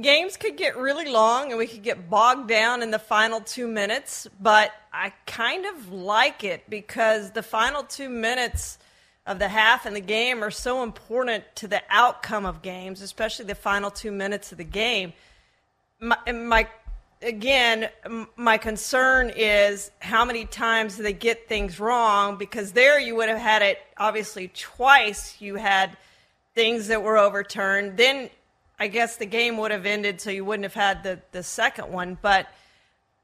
Games 0.00 0.36
could 0.36 0.56
get 0.56 0.76
really 0.76 1.10
long 1.10 1.50
and 1.50 1.58
we 1.58 1.66
could 1.66 1.82
get 1.82 2.08
bogged 2.08 2.48
down 2.48 2.82
in 2.84 2.92
the 2.92 2.98
final 3.00 3.40
two 3.40 3.66
minutes, 3.66 4.28
but 4.40 4.70
I 4.92 5.12
kind 5.26 5.66
of 5.66 5.90
like 5.92 6.44
it 6.44 6.62
because 6.70 7.32
the 7.32 7.42
final 7.42 7.82
two 7.82 8.08
minutes 8.08 8.78
of 9.26 9.40
the 9.40 9.48
half 9.48 9.86
and 9.86 9.96
the 9.96 10.00
game 10.00 10.44
are 10.44 10.52
so 10.52 10.84
important 10.84 11.42
to 11.56 11.66
the 11.66 11.82
outcome 11.90 12.46
of 12.46 12.62
games, 12.62 13.02
especially 13.02 13.44
the 13.46 13.56
final 13.56 13.90
two 13.90 14.12
minutes 14.12 14.52
of 14.52 14.58
the 14.58 14.64
game. 14.64 15.12
My, 15.98 16.16
my 16.32 16.68
again, 17.24 17.88
my 18.36 18.58
concern 18.58 19.32
is 19.34 19.90
how 20.00 20.24
many 20.24 20.44
times 20.44 20.96
they 20.96 21.12
get 21.12 21.48
things 21.48 21.80
wrong? 21.80 22.36
Because 22.36 22.72
there 22.72 23.00
you 23.00 23.16
would 23.16 23.28
have 23.28 23.38
had 23.38 23.62
it 23.62 23.78
obviously 23.96 24.48
twice. 24.48 25.40
You 25.40 25.56
had 25.56 25.96
things 26.54 26.88
that 26.88 27.02
were 27.02 27.18
overturned. 27.18 27.96
Then 27.96 28.30
I 28.78 28.88
guess 28.88 29.16
the 29.16 29.26
game 29.26 29.56
would 29.58 29.70
have 29.70 29.86
ended, 29.86 30.20
so 30.20 30.30
you 30.30 30.44
wouldn't 30.44 30.64
have 30.64 30.74
had 30.74 31.02
the 31.02 31.20
the 31.32 31.42
second 31.42 31.90
one. 31.90 32.18
But 32.20 32.46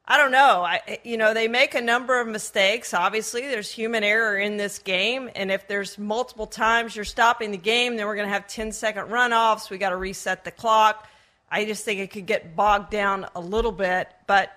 I 0.07 0.17
don't 0.17 0.33
know. 0.33 0.63
I, 0.63 0.81
eh, 0.89 0.97
you 1.05 1.17
know, 1.17 1.35
they 1.35 1.47
make 1.47 1.75
a 1.75 1.81
number 1.81 2.21
of 2.21 2.27
mistakes. 2.27 2.95
Obviously, 2.95 3.43
there's 3.43 3.71
human 3.71 4.03
error 4.03 4.39
in 4.39 4.57
this 4.57 4.79
game, 4.79 5.31
and 5.37 5.51
if 5.51 5.69
there's 5.69 5.99
multiple 5.99 6.47
times 6.47 6.97
you're 6.97 7.05
stopping 7.05 7.51
the 7.51 7.59
game, 7.59 7.97
then 7.97 8.07
we're 8.07 8.17
going 8.17 8.27
to 8.27 8.33
have 8.33 8.49
10 8.49 8.73
second 8.73 9.09
runoffs. 9.09 9.71
We 9.71 9.79
got 9.79 9.91
to 9.91 9.97
reset 9.97 10.45
the 10.45 10.51
clock. 10.51 11.07
I 11.51 11.65
just 11.65 11.85
think 11.85 12.01
it 12.01 12.11
could 12.11 12.27
get 12.27 12.55
bogged 12.55 12.91
down 12.91 13.27
a 13.35 13.41
little 13.41 13.73
bit, 13.73 14.09
but 14.27 14.53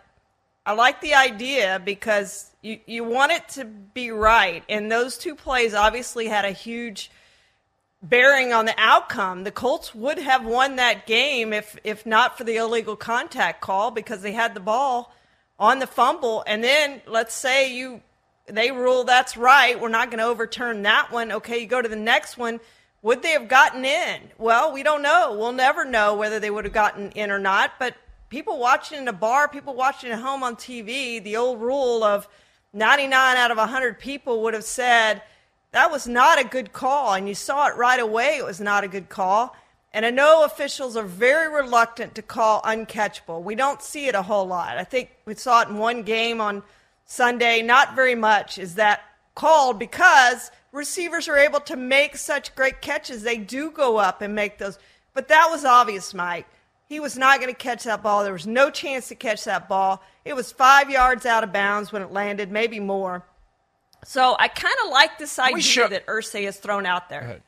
I 0.65 0.73
like 0.73 1.01
the 1.01 1.15
idea 1.15 1.81
because 1.83 2.51
you, 2.61 2.79
you 2.85 3.03
want 3.03 3.31
it 3.31 3.49
to 3.49 3.65
be 3.65 4.11
right. 4.11 4.63
And 4.69 4.91
those 4.91 5.17
two 5.17 5.35
plays 5.35 5.73
obviously 5.73 6.27
had 6.27 6.45
a 6.45 6.51
huge 6.51 7.11
bearing 8.01 8.53
on 8.53 8.65
the 8.65 8.75
outcome. 8.77 9.43
The 9.43 9.51
Colts 9.51 9.95
would 9.95 10.19
have 10.19 10.45
won 10.45 10.75
that 10.75 11.05
game 11.07 11.51
if, 11.51 11.77
if 11.83 12.05
not 12.05 12.37
for 12.37 12.43
the 12.43 12.57
illegal 12.57 12.95
contact 12.95 13.61
call 13.61 13.91
because 13.91 14.21
they 14.21 14.33
had 14.33 14.53
the 14.53 14.59
ball 14.59 15.13
on 15.59 15.79
the 15.79 15.87
fumble. 15.87 16.43
And 16.45 16.63
then 16.63 17.01
let's 17.07 17.33
say 17.33 17.73
you 17.73 18.01
they 18.45 18.71
rule 18.71 19.05
that's 19.05 19.37
right. 19.37 19.79
We're 19.79 19.89
not 19.89 20.09
going 20.09 20.19
to 20.19 20.25
overturn 20.25 20.81
that 20.83 21.11
one. 21.11 21.31
Okay, 21.31 21.59
you 21.59 21.67
go 21.67 21.81
to 21.81 21.87
the 21.87 21.95
next 21.95 22.37
one. 22.37 22.59
Would 23.03 23.21
they 23.21 23.31
have 23.31 23.49
gotten 23.49 23.83
in? 23.83 24.31
Well, 24.37 24.71
we 24.71 24.81
don't 24.81 25.01
know. 25.01 25.35
We'll 25.37 25.51
never 25.51 25.83
know 25.83 26.15
whether 26.15 26.39
they 26.39 26.49
would 26.49 26.63
have 26.63 26.73
gotten 26.73 27.11
in 27.11 27.31
or 27.31 27.39
not. 27.39 27.73
But 27.77 27.95
people 28.29 28.57
watching 28.57 28.97
in 28.97 29.07
a 29.09 29.13
bar, 29.13 29.49
people 29.49 29.73
watching 29.73 30.09
at 30.11 30.19
home 30.19 30.41
on 30.41 30.55
TV, 30.55 31.21
the 31.21 31.35
old 31.35 31.59
rule 31.61 32.01
of 32.01 32.29
99 32.71 33.37
out 33.37 33.51
of 33.51 33.57
100 33.57 33.99
people 33.99 34.41
would 34.43 34.53
have 34.53 34.63
said 34.63 35.21
that 35.73 35.91
was 35.91 36.07
not 36.07 36.39
a 36.39 36.45
good 36.45 36.71
call. 36.71 37.13
And 37.13 37.27
you 37.27 37.35
saw 37.35 37.67
it 37.67 37.75
right 37.75 37.99
away, 37.99 38.37
it 38.37 38.45
was 38.45 38.61
not 38.61 38.85
a 38.85 38.87
good 38.87 39.09
call. 39.09 39.53
And 39.91 40.05
I 40.05 40.09
know 40.09 40.45
officials 40.45 40.95
are 40.95 41.03
very 41.03 41.53
reluctant 41.53 42.15
to 42.15 42.21
call 42.21 42.61
uncatchable. 42.61 43.43
We 43.43 43.53
don't 43.53 43.81
see 43.81 44.07
it 44.07 44.15
a 44.15 44.23
whole 44.23 44.47
lot. 44.47 44.77
I 44.77 44.85
think 44.85 45.11
we 45.25 45.35
saw 45.35 45.61
it 45.61 45.67
in 45.67 45.77
one 45.77 46.03
game 46.03 46.39
on 46.39 46.63
Sunday. 47.05 47.61
Not 47.61 47.95
very 47.95 48.15
much 48.15 48.57
is 48.57 48.75
that 48.75 49.01
called 49.35 49.77
because 49.77 50.51
receivers 50.73 51.29
are 51.29 51.37
able 51.37 51.61
to 51.61 51.77
make 51.77 52.17
such 52.17 52.53
great 52.55 52.81
catches. 52.81 53.23
They 53.23 53.37
do 53.37 53.71
go 53.71 53.97
up 53.97 54.21
and 54.21 54.35
make 54.35 54.57
those. 54.57 54.77
But 55.13 55.29
that 55.29 55.47
was 55.49 55.63
obvious, 55.63 56.13
Mike. 56.13 56.47
He 56.89 56.99
was 56.99 57.17
not 57.17 57.39
going 57.39 57.53
to 57.53 57.57
catch 57.57 57.85
that 57.85 58.03
ball. 58.03 58.23
There 58.23 58.33
was 58.33 58.47
no 58.47 58.69
chance 58.69 59.07
to 59.07 59.15
catch 59.15 59.45
that 59.45 59.69
ball. 59.69 60.03
It 60.25 60.35
was 60.35 60.51
five 60.51 60.89
yards 60.89 61.25
out 61.25 61.43
of 61.43 61.53
bounds 61.53 61.91
when 61.91 62.01
it 62.01 62.11
landed, 62.11 62.51
maybe 62.51 62.79
more. 62.79 63.25
So 64.03 64.35
I 64.37 64.49
kind 64.49 64.75
of 64.83 64.91
like 64.91 65.17
this 65.17 65.39
idea 65.39 65.61
show- 65.61 65.87
that 65.87 66.05
Irsay 66.07 66.43
has 66.45 66.57
thrown 66.57 66.85
out 66.85 67.07
there. 67.09 67.41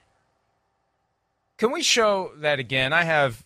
Can 1.57 1.71
we 1.71 1.81
show 1.83 2.31
that 2.37 2.59
again? 2.59 2.93
I 2.93 3.03
have 3.03 3.45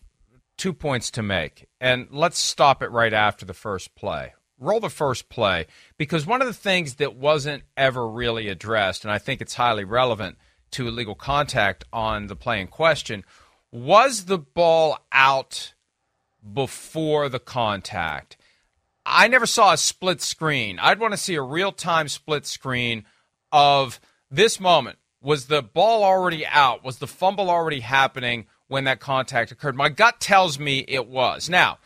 two 0.57 0.74
points 0.74 1.12
to 1.12 1.24
make, 1.24 1.67
and 1.79 2.07
let's 2.12 2.38
stop 2.39 2.81
it 2.81 2.89
right 2.89 3.13
after 3.13 3.45
the 3.45 3.53
first 3.53 3.95
play 3.95 4.33
roll 4.59 4.79
the 4.79 4.89
first 4.89 5.29
play 5.29 5.65
because 5.97 6.25
one 6.25 6.41
of 6.41 6.47
the 6.47 6.53
things 6.53 6.95
that 6.95 7.15
wasn't 7.15 7.63
ever 7.77 8.07
really 8.07 8.49
addressed, 8.49 9.03
and 9.03 9.11
I 9.11 9.17
think 9.17 9.41
it's 9.41 9.55
highly 9.55 9.85
relevant 9.85 10.37
to 10.71 10.87
illegal 10.87 11.15
contact 11.15 11.85
on 11.91 12.27
the 12.27 12.35
play 12.35 12.61
in 12.61 12.67
question, 12.67 13.23
was 13.71 14.25
the 14.25 14.37
ball 14.37 14.99
out 15.11 15.73
before 16.53 17.29
the 17.29 17.39
contact? 17.39 18.37
I 19.05 19.27
never 19.27 19.45
saw 19.45 19.73
a 19.73 19.77
split 19.77 20.21
screen. 20.21 20.77
I'd 20.79 20.99
want 20.99 21.13
to 21.13 21.17
see 21.17 21.35
a 21.35 21.41
real 21.41 21.71
time 21.71 22.07
split 22.07 22.45
screen 22.45 23.05
of 23.51 23.99
this 24.29 24.59
moment. 24.59 24.99
Was 25.21 25.47
the 25.47 25.61
ball 25.61 26.03
already 26.03 26.45
out? 26.45 26.83
Was 26.83 26.99
the 26.99 27.07
fumble 27.07 27.49
already 27.49 27.79
happening 27.81 28.45
when 28.67 28.83
that 28.85 28.99
contact 28.99 29.51
occurred? 29.51 29.75
My 29.75 29.89
gut 29.89 30.19
tells 30.19 30.59
me 30.59 30.85
it 30.87 31.07
was. 31.07 31.49
Now, 31.49 31.79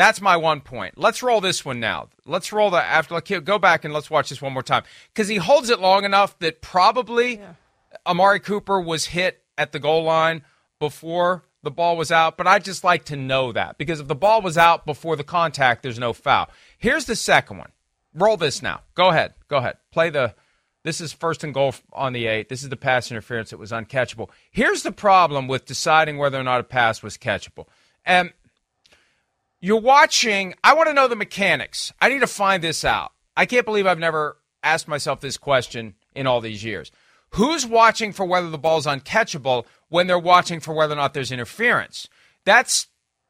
that's 0.00 0.20
my 0.20 0.36
one 0.36 0.60
point. 0.60 0.96
Let's 0.96 1.22
roll 1.22 1.40
this 1.40 1.64
one 1.64 1.78
now. 1.78 2.08
Let's 2.24 2.52
roll 2.52 2.70
the 2.70 2.82
after. 2.82 3.14
Let's 3.14 3.30
go 3.30 3.58
back 3.58 3.84
and 3.84 3.92
let's 3.92 4.10
watch 4.10 4.30
this 4.30 4.40
one 4.40 4.52
more 4.52 4.62
time 4.62 4.84
because 5.12 5.28
he 5.28 5.36
holds 5.36 5.70
it 5.70 5.80
long 5.80 6.04
enough 6.04 6.38
that 6.38 6.62
probably 6.62 7.36
yeah. 7.36 7.54
Amari 8.06 8.40
Cooper 8.40 8.80
was 8.80 9.06
hit 9.06 9.42
at 9.58 9.72
the 9.72 9.78
goal 9.78 10.04
line 10.04 10.42
before 10.78 11.44
the 11.62 11.70
ball 11.70 11.96
was 11.96 12.10
out. 12.10 12.36
But 12.36 12.46
I 12.46 12.58
just 12.58 12.84
like 12.84 13.04
to 13.06 13.16
know 13.16 13.52
that 13.52 13.78
because 13.78 14.00
if 14.00 14.08
the 14.08 14.14
ball 14.14 14.40
was 14.42 14.56
out 14.56 14.86
before 14.86 15.16
the 15.16 15.24
contact, 15.24 15.82
there's 15.82 15.98
no 15.98 16.12
foul. 16.12 16.48
Here's 16.78 17.04
the 17.04 17.16
second 17.16 17.58
one. 17.58 17.72
Roll 18.14 18.36
this 18.36 18.62
now. 18.62 18.80
Go 18.94 19.10
ahead. 19.10 19.34
Go 19.48 19.58
ahead. 19.58 19.76
Play 19.92 20.10
the. 20.10 20.34
This 20.82 21.02
is 21.02 21.12
first 21.12 21.44
and 21.44 21.52
goal 21.52 21.74
on 21.92 22.14
the 22.14 22.26
eight. 22.26 22.48
This 22.48 22.62
is 22.62 22.70
the 22.70 22.76
pass 22.76 23.10
interference 23.10 23.50
that 23.50 23.58
was 23.58 23.70
uncatchable. 23.70 24.30
Here's 24.50 24.82
the 24.82 24.92
problem 24.92 25.46
with 25.46 25.66
deciding 25.66 26.16
whether 26.16 26.40
or 26.40 26.42
not 26.42 26.60
a 26.60 26.64
pass 26.64 27.02
was 27.02 27.18
catchable. 27.18 27.66
And 28.06 28.32
you're 29.60 29.80
watching. 29.80 30.54
I 30.64 30.74
want 30.74 30.88
to 30.88 30.94
know 30.94 31.08
the 31.08 31.16
mechanics. 31.16 31.92
I 32.00 32.08
need 32.08 32.20
to 32.20 32.26
find 32.26 32.62
this 32.62 32.84
out. 32.84 33.12
I 33.36 33.46
can't 33.46 33.66
believe 33.66 33.86
I've 33.86 33.98
never 33.98 34.38
asked 34.62 34.88
myself 34.88 35.20
this 35.20 35.36
question 35.36 35.94
in 36.14 36.26
all 36.26 36.40
these 36.40 36.64
years. 36.64 36.90
Who's 37.34 37.64
watching 37.64 38.12
for 38.12 38.26
whether 38.26 38.50
the 38.50 38.58
ball's 38.58 38.86
uncatchable 38.86 39.64
when 39.88 40.06
they're 40.06 40.18
watching 40.18 40.60
for 40.60 40.74
whether 40.74 40.94
or 40.94 40.96
not 40.96 41.14
there's 41.14 41.30
interference? 41.30 42.08
That's 42.44 42.88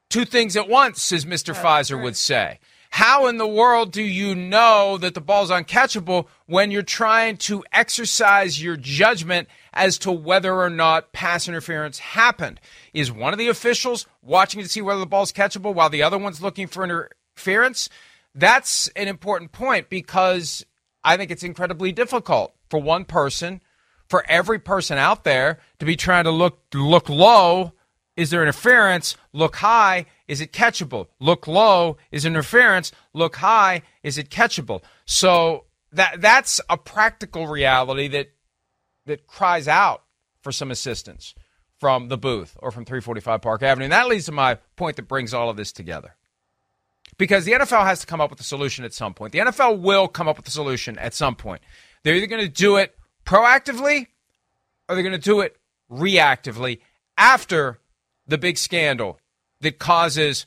two 0.09 0.25
things 0.25 0.57
at 0.57 0.69
once, 0.69 1.13
as 1.13 1.25
Mr. 1.25 1.55
Pfizer 1.55 2.03
would 2.03 2.17
say. 2.17 2.59
How 2.91 3.29
in 3.29 3.39
the 3.39 3.47
world 3.47 3.93
do 3.93 4.03
you 4.03 4.35
know 4.35 4.99
that 4.99 5.15
the 5.15 5.21
ball's 5.21 5.51
uncatchable 5.51 6.27
when 6.47 6.73
you're 6.73 6.83
trying 6.83 7.37
to 7.39 7.65
exercise 7.73 8.63
your 8.63 8.77
judgment 8.77 9.49
as 9.73 9.97
to 9.99 10.11
whether 10.11 10.53
or 10.53 10.71
not 10.71 11.13
pass 11.13 11.49
interference 11.49 12.01
happened? 12.01 12.61
Is 12.93 13.13
one 13.13 13.33
of 13.33 13.39
the 13.39 13.49
officials 13.49 14.07
watching 14.23 14.61
to 14.61 14.69
see 14.69 14.83
whether 14.83 14.99
the 14.99 15.07
ball's 15.07 15.33
catchable 15.33 15.73
while 15.73 15.89
the 15.89 16.03
other 16.03 16.19
one's 16.19 16.43
looking 16.43 16.67
for 16.67 16.83
interference? 16.83 17.89
That's 18.35 18.89
an 18.89 19.07
important 19.07 19.53
point 19.53 19.89
because 19.89 20.67
I 21.05 21.17
think 21.17 21.31
it's 21.31 21.45
incredibly 21.45 21.93
difficult 21.93 22.55
for 22.69 22.83
one 22.83 23.05
person, 23.05 23.61
for 24.09 24.25
every 24.29 24.59
person 24.59 24.99
out 24.99 25.23
there 25.23 25.61
to 25.79 25.87
be 25.87 25.95
trying 25.95 26.25
to 26.25 26.33
look 26.33 26.59
look 26.75 27.09
low 27.09 27.73
is 28.21 28.29
there 28.29 28.43
interference? 28.43 29.17
Look 29.33 29.57
high. 29.57 30.05
Is 30.31 30.41
it 30.41 30.53
catchable? 30.53 31.09
Look 31.19 31.49
low. 31.49 31.97
Is 32.13 32.25
interference? 32.25 32.93
Look 33.13 33.35
high. 33.35 33.83
Is 34.05 34.17
it 34.17 34.31
catchable? 34.31 34.81
So 35.05 35.65
that 35.91 36.21
that's 36.21 36.61
a 36.71 36.79
practical 36.79 37.49
reality 37.49 38.07
that 38.07 38.29
that 39.07 39.27
cries 39.27 39.67
out 39.67 40.05
for 40.41 40.53
some 40.53 40.71
assistance 40.71 41.35
from 41.81 42.07
the 42.07 42.17
booth 42.17 42.57
or 42.61 42.71
from 42.71 42.85
345 42.85 43.43
Park 43.43 43.65
Avenue. 43.65 43.87
And 43.87 43.93
that 43.93 44.07
leads 44.07 44.27
to 44.27 44.33
my 44.33 44.55
point 44.77 44.95
that 44.97 45.09
brings 45.09 45.35
all 45.35 45.51
of 45.51 45.57
this 45.57 45.73
together. 45.73 46.15
Because 47.19 47.45
the 47.45 47.53
NFL 47.53 47.85
has 47.85 47.99
to 47.99 48.07
come 48.07 48.21
up 48.21 48.31
with 48.31 48.39
a 48.39 48.45
solution 48.45 48.85
at 48.85 48.95
some 48.95 49.15
point. 49.15 49.33
The 49.33 49.41
NFL 49.41 49.81
will 49.81 50.07
come 50.07 50.29
up 50.29 50.37
with 50.37 50.47
a 50.47 50.53
solution 50.53 50.97
at 50.99 51.13
some 51.13 51.35
point. 51.35 51.61
They're 52.05 52.15
either 52.15 52.29
going 52.29 52.45
to 52.45 52.49
do 52.49 52.77
it 52.77 52.95
proactively 53.27 54.07
or 54.89 54.95
they're 54.95 55.03
going 55.03 55.11
to 55.11 55.19
do 55.19 55.41
it 55.41 55.57
reactively 55.91 56.79
after 57.19 57.81
the 58.29 58.39
big 58.39 58.57
scandal 58.57 59.19
that 59.61 59.79
causes 59.79 60.47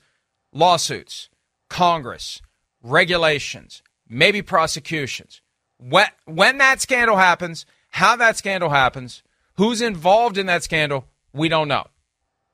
lawsuits, 0.52 1.30
Congress, 1.70 2.42
regulations, 2.82 3.82
maybe 4.08 4.42
prosecutions. 4.42 5.42
When, 5.78 6.08
when 6.26 6.58
that 6.60 6.82
scandal 6.82 7.18
happens, 7.18 7.66
how 7.90 8.16
that 8.16 8.38
scandal 8.38 8.70
happens, 8.70 9.24
who's 9.56 9.82
involved 9.82 10.38
in 10.38 10.46
that 10.48 10.64
scandal, 10.64 11.06
we 11.34 11.50
don't 11.50 11.68
know. 11.68 11.86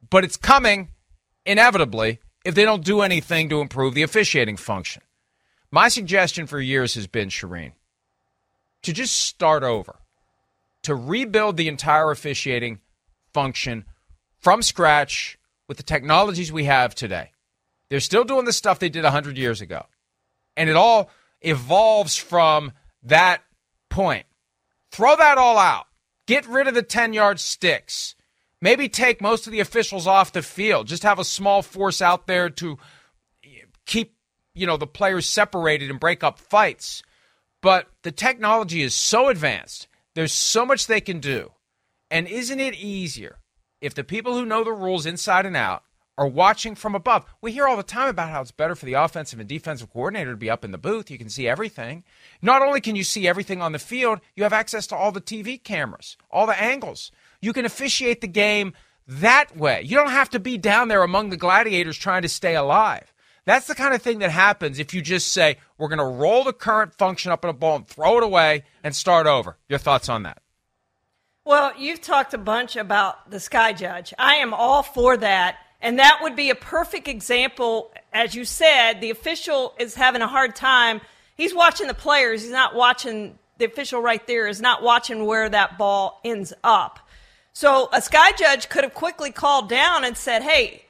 But 0.09 0.23
it's 0.23 0.37
coming 0.37 0.89
inevitably 1.45 2.19
if 2.45 2.55
they 2.55 2.65
don't 2.65 2.83
do 2.83 3.01
anything 3.01 3.49
to 3.49 3.61
improve 3.61 3.93
the 3.93 4.03
officiating 4.03 4.57
function. 4.57 5.01
My 5.71 5.87
suggestion 5.87 6.47
for 6.47 6.59
years 6.59 6.95
has 6.95 7.07
been, 7.07 7.29
Charean, 7.29 7.73
to 8.81 8.93
just 8.93 9.15
start 9.15 9.63
over, 9.63 9.95
to 10.83 10.95
rebuild 10.95 11.57
the 11.57 11.67
entire 11.67 12.11
officiating 12.11 12.79
function 13.33 13.85
from 14.39 14.61
scratch 14.61 15.38
with 15.69 15.77
the 15.77 15.83
technologies 15.83 16.51
we 16.51 16.65
have 16.65 16.95
today. 16.95 17.31
They're 17.89 18.01
still 18.01 18.25
doing 18.25 18.45
the 18.45 18.51
stuff 18.51 18.79
they 18.79 18.89
did 18.89 19.03
100 19.03 19.38
years 19.38 19.61
ago. 19.61 19.85
And 20.57 20.69
it 20.69 20.75
all 20.75 21.09
evolves 21.41 22.17
from 22.17 22.73
that 23.03 23.41
point. 23.89 24.25
Throw 24.91 25.15
that 25.15 25.38
all 25.38 25.57
out. 25.57 25.85
Get 26.27 26.47
rid 26.47 26.67
of 26.67 26.73
the 26.73 26.83
10 26.83 27.13
yard 27.13 27.39
sticks. 27.39 28.15
Maybe 28.61 28.89
take 28.89 29.21
most 29.21 29.47
of 29.47 29.53
the 29.53 29.61
officials 29.61 30.07
off 30.07 30.33
the 30.33 30.41
field. 30.41 30.88
Just 30.88 31.03
have 31.03 31.19
a 31.19 31.23
small 31.23 31.61
force 31.61 32.01
out 32.01 32.27
there 32.27 32.49
to 32.49 32.77
keep, 33.85 34.15
you 34.53 34.67
know, 34.67 34.75
the 34.75 34.88
players 34.88 35.27
separated 35.27 35.89
and 35.89 35.99
break 35.99 36.23
up 36.23 36.39
fights. 36.39 37.03
But 37.61 37.88
the 38.01 38.11
technology 38.11 38.81
is 38.81 38.93
so 38.95 39.29
advanced. 39.29 39.88
There's 40.15 40.33
so 40.33 40.65
much 40.65 40.88
they 40.88 41.01
can 41.01 41.19
do. 41.19 41.51
And 42.11 42.27
isn't 42.27 42.59
it 42.59 42.73
easier 42.73 43.38
if 43.81 43.93
the 43.93 44.03
people 44.03 44.33
who 44.33 44.45
know 44.45 44.63
the 44.63 44.71
rules 44.71 45.05
inside 45.05 45.45
and 45.45 45.55
out 45.55 45.83
are 46.17 46.27
watching 46.27 46.75
from 46.75 46.95
above? 46.95 47.25
We 47.41 47.51
hear 47.51 47.67
all 47.67 47.77
the 47.77 47.83
time 47.83 48.09
about 48.09 48.29
how 48.29 48.41
it's 48.41 48.51
better 48.51 48.75
for 48.75 48.86
the 48.86 48.93
offensive 48.93 49.39
and 49.39 49.48
defensive 49.48 49.91
coordinator 49.91 50.31
to 50.31 50.38
be 50.38 50.50
up 50.50 50.65
in 50.65 50.71
the 50.71 50.77
booth. 50.77 51.09
You 51.09 51.17
can 51.17 51.29
see 51.29 51.48
everything. 51.48 52.03
Not 52.41 52.62
only 52.62 52.81
can 52.81 52.95
you 52.95 53.03
see 53.03 53.27
everything 53.27 53.62
on 53.62 53.71
the 53.71 53.79
field, 53.79 54.19
you 54.36 54.43
have 54.43 54.53
access 54.53 54.86
to 54.88 54.95
all 54.95 55.12
the 55.12 55.21
TV 55.21 55.63
cameras, 55.63 56.17
all 56.29 56.45
the 56.45 56.62
angles. 56.62 57.12
You 57.41 57.53
can 57.53 57.65
officiate 57.65 58.21
the 58.21 58.27
game 58.27 58.74
that 59.07 59.55
way. 59.55 59.81
You 59.81 59.95
don't 59.95 60.12
have 60.12 60.29
to 60.31 60.39
be 60.39 60.57
down 60.57 60.88
there 60.88 61.03
among 61.03 61.29
the 61.29 61.38
gladiators 61.38 61.98
trying 61.98 62.21
to 62.24 62.29
stay 62.29 62.55
alive. 62.55 63.13
That's 63.45 63.67
the 63.67 63.75
kind 63.75 63.95
of 63.95 64.01
thing 64.01 64.19
that 64.19 64.29
happens 64.29 64.77
if 64.77 64.93
you 64.93 65.01
just 65.01 65.29
say, 65.33 65.57
we're 65.77 65.88
going 65.88 65.98
to 65.98 66.05
roll 66.05 66.43
the 66.43 66.53
current 66.53 66.93
function 66.93 67.31
up 67.31 67.43
in 67.43 67.50
a 67.50 67.53
ball 67.53 67.77
and 67.77 67.88
throw 67.88 68.17
it 68.17 68.24
away 68.24 68.63
and 68.83 68.95
start 68.95 69.25
over. 69.25 69.57
Your 69.67 69.79
thoughts 69.79 70.09
on 70.09 70.24
that? 70.24 70.41
Well, 71.49 71.73
you've 71.79 71.99
talked 71.99 72.35
a 72.35 72.37
bunch 72.37 72.75
about 72.75 73.31
the 73.31 73.39
Sky 73.39 73.73
Judge. 73.73 74.13
I 74.19 74.35
am 74.35 74.53
all 74.53 74.83
for 74.83 75.17
that. 75.17 75.57
And 75.81 75.97
that 75.97 76.19
would 76.21 76.35
be 76.35 76.51
a 76.51 76.55
perfect 76.55 77.07
example. 77.07 77.91
As 78.13 78.35
you 78.35 78.45
said, 78.45 79.01
the 79.01 79.09
official 79.09 79.73
is 79.79 79.95
having 79.95 80.21
a 80.21 80.27
hard 80.27 80.55
time. 80.55 81.01
He's 81.35 81.55
watching 81.55 81.87
the 81.87 81.95
players, 81.95 82.43
he's 82.43 82.51
not 82.51 82.75
watching 82.75 83.39
the 83.57 83.65
official 83.65 83.99
right 83.99 84.25
there, 84.27 84.47
is 84.47 84.61
not 84.61 84.83
watching 84.83 85.25
where 85.25 85.49
that 85.49 85.79
ball 85.79 86.21
ends 86.23 86.53
up. 86.63 86.99
So 87.53 87.89
a 87.91 87.99
sky 87.99 88.31
judge 88.33 88.69
could 88.69 88.83
have 88.83 88.93
quickly 88.93 89.31
called 89.31 89.69
down 89.69 90.03
and 90.03 90.15
said, 90.15 90.43
hey, 90.43 90.85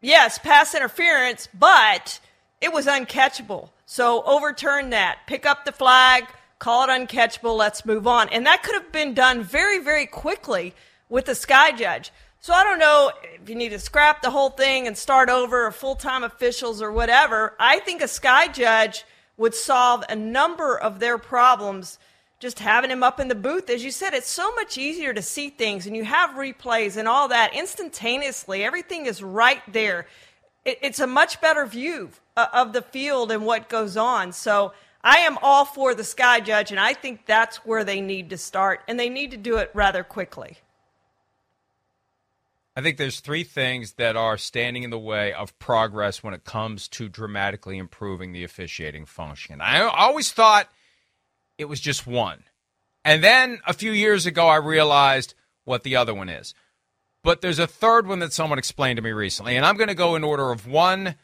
yes, 0.00 0.40
pass 0.40 0.74
interference, 0.74 1.48
but 1.56 2.18
it 2.60 2.72
was 2.72 2.86
uncatchable. 2.86 3.68
So 3.86 4.24
overturn 4.24 4.90
that, 4.90 5.18
pick 5.28 5.46
up 5.46 5.64
the 5.64 5.70
flag, 5.70 6.24
call 6.58 6.88
it 6.88 6.90
uncatchable, 6.92 7.56
let's 7.56 7.84
move 7.84 8.06
on. 8.06 8.28
And 8.30 8.46
that 8.46 8.62
could 8.62 8.74
have 8.74 8.92
been 8.92 9.14
done 9.14 9.42
very, 9.42 9.78
very 9.78 10.06
quickly 10.06 10.74
with 11.08 11.26
the 11.26 11.34
sky 11.34 11.72
judge. 11.72 12.12
So 12.40 12.52
I 12.52 12.62
don't 12.64 12.78
know 12.78 13.10
if 13.34 13.48
you 13.48 13.54
need 13.54 13.70
to 13.70 13.78
scrap 13.78 14.22
the 14.22 14.30
whole 14.30 14.50
thing 14.50 14.86
and 14.86 14.96
start 14.96 15.28
over 15.28 15.66
or 15.66 15.72
full 15.72 15.96
time 15.96 16.22
officials 16.22 16.80
or 16.80 16.92
whatever. 16.92 17.54
I 17.58 17.80
think 17.80 18.02
a 18.02 18.08
sky 18.08 18.48
judge 18.48 19.04
would 19.36 19.54
solve 19.54 20.04
a 20.08 20.16
number 20.16 20.78
of 20.78 21.00
their 21.00 21.18
problems 21.18 21.98
just 22.40 22.60
having 22.60 22.90
him 22.90 23.02
up 23.02 23.18
in 23.18 23.26
the 23.26 23.34
booth, 23.34 23.68
as 23.68 23.82
you 23.82 23.90
said, 23.90 24.14
it's 24.14 24.30
so 24.30 24.54
much 24.54 24.78
easier 24.78 25.12
to 25.12 25.22
see 25.22 25.50
things 25.50 25.86
and 25.86 25.96
you 25.96 26.04
have 26.04 26.30
replays 26.30 26.96
and 26.96 27.08
all 27.08 27.28
that 27.28 27.52
instantaneously. 27.52 28.62
Everything 28.62 29.06
is 29.06 29.22
right 29.22 29.60
there. 29.72 30.06
It's 30.64 31.00
a 31.00 31.06
much 31.06 31.40
better 31.40 31.66
view 31.66 32.10
of 32.36 32.72
the 32.72 32.82
field 32.82 33.32
and 33.32 33.44
what 33.44 33.68
goes 33.68 33.96
on. 33.96 34.32
So 34.32 34.72
I 35.02 35.18
am 35.18 35.38
all 35.42 35.64
for 35.64 35.94
the 35.94 36.04
Sky 36.04 36.40
Judge, 36.40 36.70
and 36.70 36.80
I 36.80 36.92
think 36.92 37.26
that's 37.26 37.58
where 37.58 37.84
they 37.84 38.00
need 38.00 38.30
to 38.30 38.38
start, 38.38 38.80
and 38.88 38.98
they 38.98 39.08
need 39.08 39.30
to 39.30 39.36
do 39.36 39.56
it 39.56 39.70
rather 39.74 40.02
quickly. 40.02 40.58
I 42.76 42.80
think 42.80 42.96
there's 42.96 43.20
three 43.20 43.42
things 43.42 43.94
that 43.94 44.16
are 44.16 44.36
standing 44.36 44.84
in 44.84 44.90
the 44.90 44.98
way 44.98 45.32
of 45.32 45.58
progress 45.58 46.22
when 46.22 46.32
it 46.32 46.44
comes 46.44 46.86
to 46.90 47.08
dramatically 47.08 47.76
improving 47.76 48.32
the 48.32 48.44
officiating 48.44 49.04
function. 49.04 49.60
I 49.60 49.80
always 49.80 50.30
thought 50.30 50.68
it 51.58 51.64
was 51.64 51.80
just 51.80 52.06
one. 52.06 52.44
And 53.04 53.22
then 53.24 53.60
a 53.66 53.72
few 53.72 53.90
years 53.90 54.26
ago, 54.26 54.46
I 54.46 54.56
realized 54.56 55.34
what 55.64 55.82
the 55.82 55.96
other 55.96 56.14
one 56.14 56.28
is. 56.28 56.54
But 57.24 57.40
there's 57.40 57.58
a 57.58 57.66
third 57.66 58.06
one 58.06 58.20
that 58.20 58.32
someone 58.32 58.58
explained 58.58 58.98
to 58.98 59.02
me 59.02 59.10
recently, 59.10 59.56
and 59.56 59.66
I'm 59.66 59.76
going 59.76 59.88
to 59.88 59.94
go 59.94 60.14
in 60.14 60.22
order 60.22 60.52
of 60.52 60.66
one. 60.66 61.16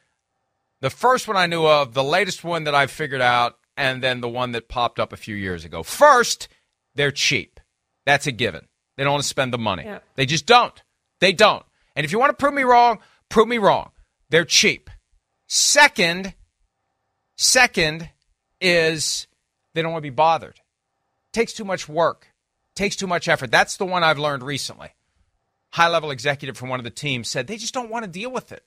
The 0.80 0.90
first 0.90 1.28
one 1.28 1.36
I 1.36 1.46
knew 1.46 1.64
of, 1.64 1.94
the 1.94 2.02
latest 2.02 2.42
one 2.42 2.64
that 2.64 2.74
I 2.74 2.88
figured 2.88 3.20
out, 3.20 3.58
and 3.76 4.02
then 4.02 4.20
the 4.20 4.28
one 4.28 4.52
that 4.52 4.68
popped 4.68 4.98
up 4.98 5.12
a 5.12 5.16
few 5.16 5.34
years 5.34 5.64
ago. 5.64 5.82
First, 5.82 6.48
they're 6.94 7.10
cheap. 7.10 7.60
That's 8.06 8.26
a 8.26 8.32
given. 8.32 8.66
They 8.96 9.04
don't 9.04 9.12
want 9.12 9.22
to 9.22 9.28
spend 9.28 9.52
the 9.52 9.58
money. 9.58 9.84
Yeah. 9.84 10.00
They 10.14 10.26
just 10.26 10.46
don't. 10.46 10.80
They 11.20 11.32
don't. 11.32 11.64
And 11.96 12.04
if 12.04 12.12
you 12.12 12.18
want 12.18 12.30
to 12.30 12.36
prove 12.36 12.54
me 12.54 12.62
wrong, 12.62 12.98
prove 13.28 13.48
me 13.48 13.58
wrong. 13.58 13.90
They're 14.30 14.44
cheap. 14.44 14.90
Second, 15.46 16.34
second 17.36 18.10
is 18.60 19.26
they 19.74 19.82
don't 19.82 19.92
want 19.92 20.02
to 20.02 20.10
be 20.10 20.14
bothered. 20.14 20.60
Takes 21.32 21.52
too 21.52 21.64
much 21.64 21.88
work. 21.88 22.28
Takes 22.74 22.96
too 22.96 23.06
much 23.06 23.28
effort. 23.28 23.50
That's 23.50 23.76
the 23.76 23.86
one 23.86 24.02
I've 24.02 24.18
learned 24.18 24.42
recently. 24.42 24.90
High 25.72 25.88
level 25.88 26.10
executive 26.10 26.56
from 26.56 26.68
one 26.68 26.80
of 26.80 26.84
the 26.84 26.90
teams 26.90 27.28
said 27.28 27.46
they 27.46 27.56
just 27.56 27.74
don't 27.74 27.90
want 27.90 28.04
to 28.04 28.10
deal 28.10 28.30
with 28.30 28.52
it. 28.52 28.64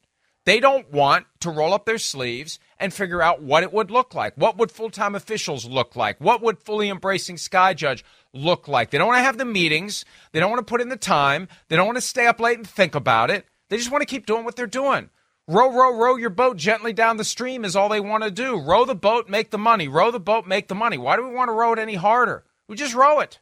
They 0.47 0.61
don't 0.61 0.89
want 0.93 1.25
to 1.41 1.49
roll 1.49 1.73
up 1.73 1.83
their 1.83 1.97
sleeves 1.97 2.57
and 2.79 2.93
figure 2.93 3.21
out 3.21 3.41
what 3.41 3.63
it 3.63 3.73
would 3.73 3.91
look 3.91 4.15
like. 4.15 4.37
What 4.37 4.55
would 4.57 4.71
full 4.71 4.89
time 4.89 5.13
officials 5.13 5.65
look 5.65 5.97
like? 5.97 6.21
What 6.21 6.41
would 6.41 6.57
fully 6.57 6.87
embracing 6.87 7.35
Sky 7.35 7.73
Judge 7.73 8.05
look 8.31 8.65
like? 8.65 8.89
They 8.89 8.97
don't 8.97 9.07
want 9.07 9.19
to 9.19 9.23
have 9.23 9.37
the 9.37 9.43
meetings. 9.43 10.05
They 10.31 10.39
don't 10.39 10.49
want 10.49 10.65
to 10.65 10.71
put 10.71 10.79
in 10.79 10.87
the 10.87 10.95
time. 10.95 11.49
They 11.67 11.75
don't 11.75 11.85
want 11.85 11.97
to 11.97 12.01
stay 12.01 12.27
up 12.27 12.39
late 12.39 12.57
and 12.57 12.65
think 12.65 12.95
about 12.95 13.29
it. 13.29 13.45
They 13.67 13.75
just 13.75 13.91
want 13.91 14.03
to 14.03 14.05
keep 14.05 14.25
doing 14.25 14.45
what 14.45 14.55
they're 14.55 14.67
doing. 14.67 15.09
Row, 15.49 15.69
row, 15.69 15.93
row 15.93 16.15
your 16.15 16.29
boat 16.29 16.55
gently 16.55 16.93
down 16.93 17.17
the 17.17 17.25
stream 17.25 17.65
is 17.65 17.75
all 17.75 17.89
they 17.89 17.99
want 17.99 18.23
to 18.23 18.31
do. 18.31 18.57
Row 18.57 18.85
the 18.85 18.95
boat, 18.95 19.27
make 19.27 19.49
the 19.49 19.57
money. 19.57 19.89
Row 19.89 20.11
the 20.11 20.19
boat, 20.19 20.47
make 20.47 20.69
the 20.69 20.75
money. 20.75 20.97
Why 20.97 21.17
do 21.17 21.27
we 21.27 21.35
want 21.35 21.49
to 21.49 21.53
row 21.53 21.73
it 21.73 21.79
any 21.79 21.95
harder? 21.95 22.45
We 22.69 22.77
just 22.77 22.95
row 22.95 23.19
it. 23.19 23.41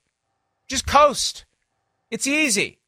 Just 0.68 0.88
coast. 0.88 1.46
It's 2.10 2.26
easy. 2.26 2.80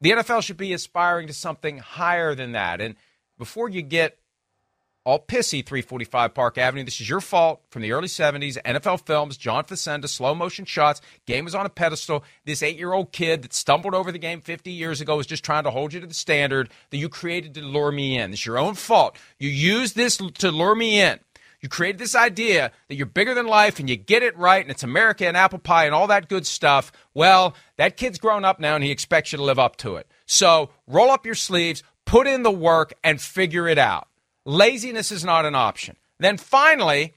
The 0.00 0.12
NFL 0.12 0.42
should 0.42 0.56
be 0.56 0.72
aspiring 0.72 1.26
to 1.26 1.34
something 1.34 1.76
higher 1.76 2.34
than 2.34 2.52
that. 2.52 2.80
And 2.80 2.94
before 3.38 3.68
you 3.68 3.82
get 3.82 4.18
all 5.04 5.18
pissy 5.18 5.64
345 5.64 6.34
Park 6.34 6.56
Avenue. 6.56 6.82
This 6.82 7.00
is 7.00 7.08
your 7.08 7.20
fault 7.20 7.62
from 7.68 7.82
the 7.82 7.92
early 7.92 8.08
70s. 8.08 8.60
NFL 8.62 9.04
films, 9.04 9.36
John 9.36 9.64
Facenda, 9.64 10.08
slow 10.08 10.34
motion 10.34 10.64
shots. 10.64 11.02
Game 11.26 11.44
was 11.44 11.54
on 11.54 11.66
a 11.66 11.70
pedestal. 11.70 12.24
This 12.46 12.62
eight 12.62 12.78
year 12.78 12.92
old 12.92 13.12
kid 13.12 13.42
that 13.42 13.52
stumbled 13.52 13.94
over 13.94 14.10
the 14.10 14.18
game 14.18 14.40
50 14.40 14.70
years 14.70 15.00
ago 15.00 15.16
was 15.16 15.26
just 15.26 15.44
trying 15.44 15.64
to 15.64 15.70
hold 15.70 15.92
you 15.92 16.00
to 16.00 16.06
the 16.06 16.14
standard 16.14 16.70
that 16.90 16.96
you 16.96 17.08
created 17.08 17.54
to 17.54 17.60
lure 17.60 17.92
me 17.92 18.18
in. 18.18 18.32
It's 18.32 18.46
your 18.46 18.58
own 18.58 18.74
fault. 18.74 19.18
You 19.38 19.50
used 19.50 19.94
this 19.94 20.16
to 20.16 20.50
lure 20.50 20.74
me 20.74 21.00
in. 21.00 21.20
You 21.60 21.70
created 21.70 21.98
this 21.98 22.14
idea 22.14 22.72
that 22.88 22.94
you're 22.94 23.06
bigger 23.06 23.34
than 23.34 23.46
life 23.46 23.78
and 23.78 23.88
you 23.88 23.96
get 23.96 24.22
it 24.22 24.36
right 24.36 24.60
and 24.60 24.70
it's 24.70 24.82
America 24.82 25.26
and 25.26 25.34
apple 25.34 25.58
pie 25.58 25.86
and 25.86 25.94
all 25.94 26.06
that 26.08 26.28
good 26.28 26.46
stuff. 26.46 26.92
Well, 27.14 27.54
that 27.76 27.96
kid's 27.96 28.18
grown 28.18 28.44
up 28.44 28.60
now 28.60 28.74
and 28.74 28.84
he 28.84 28.90
expects 28.90 29.32
you 29.32 29.38
to 29.38 29.44
live 29.44 29.58
up 29.58 29.76
to 29.76 29.96
it. 29.96 30.06
So 30.26 30.70
roll 30.86 31.10
up 31.10 31.24
your 31.24 31.34
sleeves, 31.34 31.82
put 32.14 32.28
in 32.28 32.44
the 32.44 32.50
work, 32.50 32.94
and 33.02 33.20
figure 33.20 33.66
it 33.66 33.76
out. 33.76 34.06
Laziness 34.44 35.10
is 35.10 35.24
not 35.24 35.44
an 35.44 35.56
option. 35.56 35.96
Then 36.20 36.36
finally, 36.36 37.14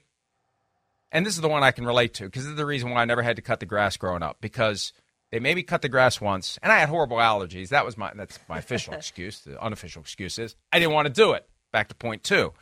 and 1.12 1.24
this 1.24 1.36
is 1.36 1.40
the 1.40 1.48
one 1.48 1.62
I 1.62 1.70
can 1.70 1.86
relate 1.86 2.14
to 2.14 2.24
because 2.24 2.42
this 2.42 2.50
is 2.50 2.56
the 2.56 2.66
reason 2.66 2.90
why 2.90 3.02
I 3.02 3.04
never 3.04 3.22
had 3.22 3.36
to 3.36 3.42
cut 3.42 3.60
the 3.60 3.66
grass 3.66 3.96
growing 3.96 4.24
up 4.24 4.38
because 4.40 4.92
they 5.30 5.38
made 5.38 5.54
me 5.54 5.62
cut 5.62 5.82
the 5.82 5.88
grass 5.88 6.20
once 6.20 6.58
and 6.64 6.72
I 6.72 6.80
had 6.80 6.88
horrible 6.88 7.18
allergies. 7.18 7.68
That 7.68 7.84
was 7.84 7.96
my 7.96 8.10
that's 8.12 8.40
my 8.48 8.58
official 8.64 8.92
excuse. 8.92 9.38
The 9.38 9.62
unofficial 9.62 10.02
excuse 10.02 10.36
is 10.36 10.56
I 10.72 10.80
didn't 10.80 10.94
want 10.94 11.06
to 11.06 11.14
do 11.14 11.30
it. 11.30 11.48
Back 11.70 11.90
to 11.90 11.94
point 11.94 12.24
two. 12.24 12.52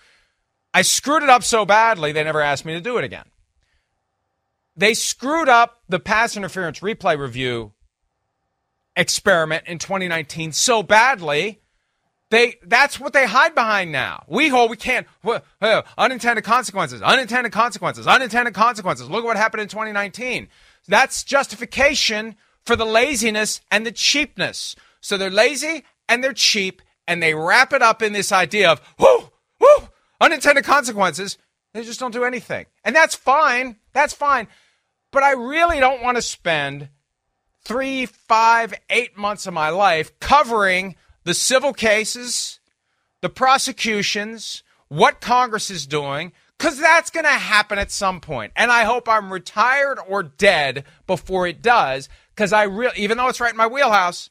I 0.75 0.83
screwed 0.83 1.23
it 1.23 1.31
up 1.31 1.43
so 1.43 1.65
badly 1.65 2.13
they 2.13 2.23
never 2.23 2.43
asked 2.43 2.67
me 2.67 2.75
to 2.75 2.83
do 2.83 2.99
it 2.99 3.05
again. 3.05 3.31
They 4.77 4.93
screwed 4.93 5.49
up 5.49 5.81
the 5.89 6.01
pass 6.01 6.37
interference 6.37 6.81
replay 6.81 7.19
review 7.19 7.73
experiment 8.95 9.65
in 9.67 9.79
2019 9.79 10.53
so 10.53 10.83
badly 10.83 11.63
they 12.31 12.57
that's 12.65 12.99
what 12.99 13.13
they 13.13 13.27
hide 13.27 13.55
behind 13.55 13.93
now. 13.93 14.25
We 14.29 14.49
hold 14.49 14.71
we 14.71 14.77
can't 14.77 15.07
uh, 15.25 15.83
unintended 15.97 16.45
consequences, 16.45 17.03
unintended 17.03 17.53
consequences, 17.53 18.07
unintended 18.07 18.55
consequences. 18.55 19.09
Look 19.09 19.25
at 19.25 19.27
what 19.27 19.37
happened 19.37 19.63
in 19.63 19.69
2019. 19.69 20.49
That's 20.89 21.23
justification 21.23 22.37
for 22.65 22.75
the 22.75 22.85
laziness 22.85 23.61
and 23.71 23.87
the 23.87 23.93
cheapness. 23.93 24.75
So 25.01 25.17
they're 25.17 25.31
lazy 25.31 25.85
and 26.09 26.23
they're 26.23 26.33
cheap 26.33 26.83
and 27.07 27.23
they 27.23 27.35
wrap 27.35 27.73
it 27.73 27.83
up 27.83 28.03
in 28.03 28.13
this 28.13 28.33
idea 28.33 28.71
of 28.71 28.81
whoo 28.99 29.31
whoo 29.61 29.89
unintended 30.21 30.65
consequences. 30.65 31.39
They 31.75 31.85
just 31.85 32.01
don't 32.01 32.13
do 32.13 32.25
anything. 32.25 32.67
And 32.85 32.97
that's 32.97 33.15
fine. 33.15 33.77
That's 33.93 34.15
fine. 34.15 34.49
But 35.13 35.23
I 35.23 35.33
really 35.33 35.79
don't 35.79 36.03
want 36.03 36.17
to 36.17 36.23
spend 36.23 36.89
three, 37.65 38.07
five, 38.07 38.75
eight 38.91 39.17
months 39.17 39.47
of 39.47 39.55
my 39.55 39.71
life 39.71 40.19
covering 40.19 40.97
the 41.27 41.35
civil 41.35 41.75
cases, 41.75 42.61
the 43.21 43.29
prosecutions, 43.29 44.63
what 44.87 45.21
Congress 45.21 45.73
is 45.73 45.85
doing, 45.85 46.33
because 46.57 46.79
that's 46.79 47.11
going 47.11 47.25
to 47.25 47.31
happen 47.31 47.81
at 47.81 47.91
some 47.91 48.21
point. 48.21 48.53
And 48.55 48.71
I 48.71 48.85
hope 48.85 49.09
I'm 49.09 49.33
retired 49.33 49.99
or 50.07 50.23
dead 50.23 50.85
before 51.09 51.49
it 51.49 51.61
does, 51.61 52.09
because 52.31 52.53
I 52.53 52.63
really, 52.63 52.97
even 52.97 53.19
though 53.19 53.27
it's 53.27 53.41
right 53.41 53.51
in 53.51 53.57
my 53.57 53.67
wheelhouse, 53.67 54.31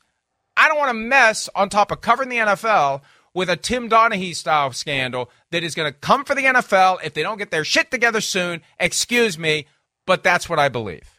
I 0.56 0.70
don't 0.70 0.78
want 0.78 0.90
to 0.90 0.94
mess 0.94 1.50
on 1.54 1.68
top 1.68 1.92
of 1.92 2.00
covering 2.00 2.30
the 2.30 2.38
NFL 2.38 3.02
with 3.34 3.50
a 3.50 3.58
Tim 3.58 3.90
Donaghy 3.90 4.34
style 4.34 4.72
scandal 4.72 5.30
that 5.52 5.66
is 5.66 5.76
going 5.76 5.92
to 5.92 6.00
come 6.00 6.24
for 6.24 6.34
the 6.34 6.44
NFL 6.46 7.00
if 7.04 7.14
they 7.14 7.24
don't 7.24 7.38
get 7.38 7.52
their 7.52 7.66
shit 7.66 7.92
together 7.92 8.22
soon. 8.22 8.62
Excuse 8.80 9.38
me, 9.38 9.68
but 10.06 10.24
that's 10.24 10.48
what 10.48 10.60
I 10.60 10.70
believe. 10.70 11.15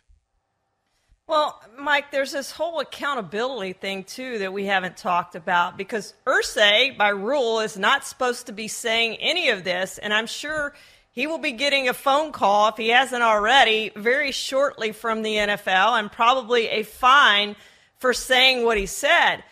Well, 1.29 1.61
Mike, 1.77 2.12
there's 2.12 2.31
this 2.31 2.53
whole 2.53 2.79
accountability 2.79 3.73
thing 3.73 4.05
too 4.05 4.39
that 4.39 4.53
we 4.53 4.67
haven't 4.67 4.97
talked 4.97 5.35
about 5.35 5.77
because 5.77 6.15
Irsay, 6.25 6.97
by 6.97 7.09
rule, 7.09 7.59
is 7.59 7.77
not 7.77 8.07
supposed 8.07 8.47
to 8.47 8.53
be 8.53 8.69
saying 8.69 9.17
any 9.17 9.49
of 9.49 9.65
this, 9.65 9.99
and 9.99 10.15
I'm 10.15 10.29
sure 10.29 10.73
he 11.11 11.27
will 11.27 11.39
be 11.39 11.51
getting 11.51 11.89
a 11.89 11.95
phone 11.95 12.31
call 12.31 12.69
if 12.69 12.77
he 12.77 12.91
hasn't 12.91 13.25
already 13.25 13.91
very 13.97 14.31
shortly 14.31 14.93
from 14.93 15.23
the 15.23 15.35
NFL 15.35 15.99
and 15.99 16.12
probably 16.12 16.69
a 16.69 16.85
fine 16.85 17.57
for 17.99 18.12
saying 18.12 18.65
what 18.65 18.79
he 18.79 18.87
said. 18.87 19.43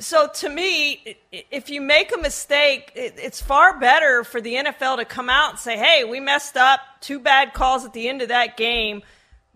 So 0.00 0.26
to 0.26 0.48
me, 0.48 1.18
if 1.30 1.70
you 1.70 1.80
make 1.80 2.12
a 2.12 2.18
mistake, 2.18 2.90
it's 2.96 3.40
far 3.40 3.78
better 3.78 4.24
for 4.24 4.40
the 4.40 4.54
NFL 4.56 4.96
to 4.96 5.04
come 5.04 5.30
out 5.30 5.50
and 5.50 5.58
say, 5.60 5.76
"Hey, 5.76 6.02
we 6.02 6.18
messed 6.18 6.56
up. 6.56 6.80
Two 7.00 7.20
bad 7.20 7.54
calls 7.54 7.84
at 7.84 7.92
the 7.92 8.08
end 8.08 8.22
of 8.22 8.28
that 8.28 8.56
game." 8.56 9.04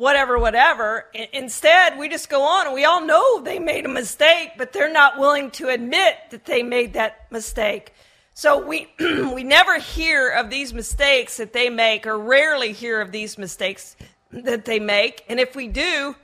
Whatever, 0.00 0.38
whatever. 0.38 1.04
Instead, 1.34 1.98
we 1.98 2.08
just 2.08 2.30
go 2.30 2.42
on 2.42 2.64
and 2.64 2.74
we 2.74 2.86
all 2.86 3.04
know 3.04 3.42
they 3.42 3.58
made 3.58 3.84
a 3.84 3.88
mistake, 3.88 4.52
but 4.56 4.72
they're 4.72 4.90
not 4.90 5.18
willing 5.18 5.50
to 5.50 5.68
admit 5.68 6.16
that 6.30 6.46
they 6.46 6.62
made 6.62 6.94
that 6.94 7.30
mistake. 7.30 7.92
So 8.32 8.66
we 8.66 8.90
we 8.98 9.44
never 9.44 9.78
hear 9.78 10.30
of 10.30 10.48
these 10.48 10.72
mistakes 10.72 11.36
that 11.36 11.52
they 11.52 11.68
make, 11.68 12.06
or 12.06 12.18
rarely 12.18 12.72
hear 12.72 13.02
of 13.02 13.12
these 13.12 13.36
mistakes 13.36 13.94
that 14.32 14.64
they 14.64 14.80
make. 14.80 15.22
And 15.28 15.38
if 15.38 15.54
we 15.54 15.68
do, 15.68 16.16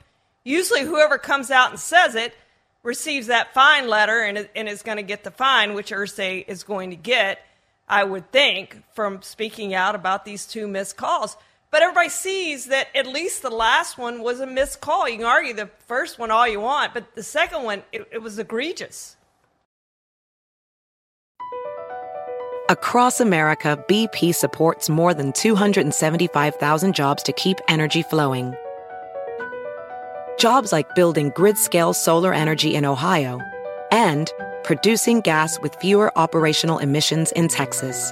usually 0.43 0.81
whoever 0.81 1.19
comes 1.19 1.51
out 1.51 1.69
and 1.69 1.79
says 1.79 2.15
it 2.15 2.33
receives 2.81 3.27
that 3.27 3.53
fine 3.53 3.87
letter 3.87 4.21
and, 4.21 4.49
and 4.55 4.67
is 4.67 4.81
going 4.81 4.97
to 4.97 5.03
get 5.03 5.23
the 5.23 5.29
fine, 5.29 5.75
which 5.75 5.91
Irsay 5.91 6.43
is 6.47 6.63
going 6.63 6.89
to 6.89 6.95
get, 6.95 7.45
I 7.87 8.05
would 8.05 8.31
think, 8.31 8.81
from 8.95 9.21
speaking 9.21 9.75
out 9.75 9.93
about 9.93 10.25
these 10.25 10.47
two 10.47 10.67
missed 10.67 10.97
calls. 10.97 11.37
But 11.77 11.83
everybody 11.83 12.09
sees 12.09 12.65
that 12.65 12.87
at 12.95 13.05
least 13.05 13.43
the 13.43 13.51
last 13.51 13.99
one 13.99 14.23
was 14.23 14.39
a 14.39 14.47
missed 14.47 14.81
call. 14.81 15.07
You 15.07 15.17
can 15.17 15.27
argue 15.27 15.53
the 15.53 15.69
first 15.85 16.17
one 16.17 16.31
all 16.31 16.47
you 16.47 16.59
want, 16.59 16.91
but 16.91 17.13
the 17.13 17.21
second 17.21 17.61
one, 17.65 17.83
it, 17.91 18.07
it 18.11 18.17
was 18.17 18.39
egregious. 18.39 19.15
Across 22.67 23.19
America, 23.19 23.77
BP 23.87 24.33
supports 24.33 24.89
more 24.89 25.13
than 25.13 25.31
275,000 25.33 26.95
jobs 26.95 27.21
to 27.21 27.31
keep 27.31 27.59
energy 27.67 28.01
flowing. 28.01 28.55
Jobs 30.39 30.71
like 30.71 30.95
building 30.95 31.31
grid 31.35 31.59
scale 31.59 31.93
solar 31.93 32.33
energy 32.33 32.73
in 32.73 32.85
Ohio 32.85 33.39
and 33.91 34.33
producing 34.63 35.21
gas 35.21 35.59
with 35.61 35.75
fewer 35.75 36.11
operational 36.17 36.79
emissions 36.79 37.31
in 37.33 37.47
Texas. 37.47 38.11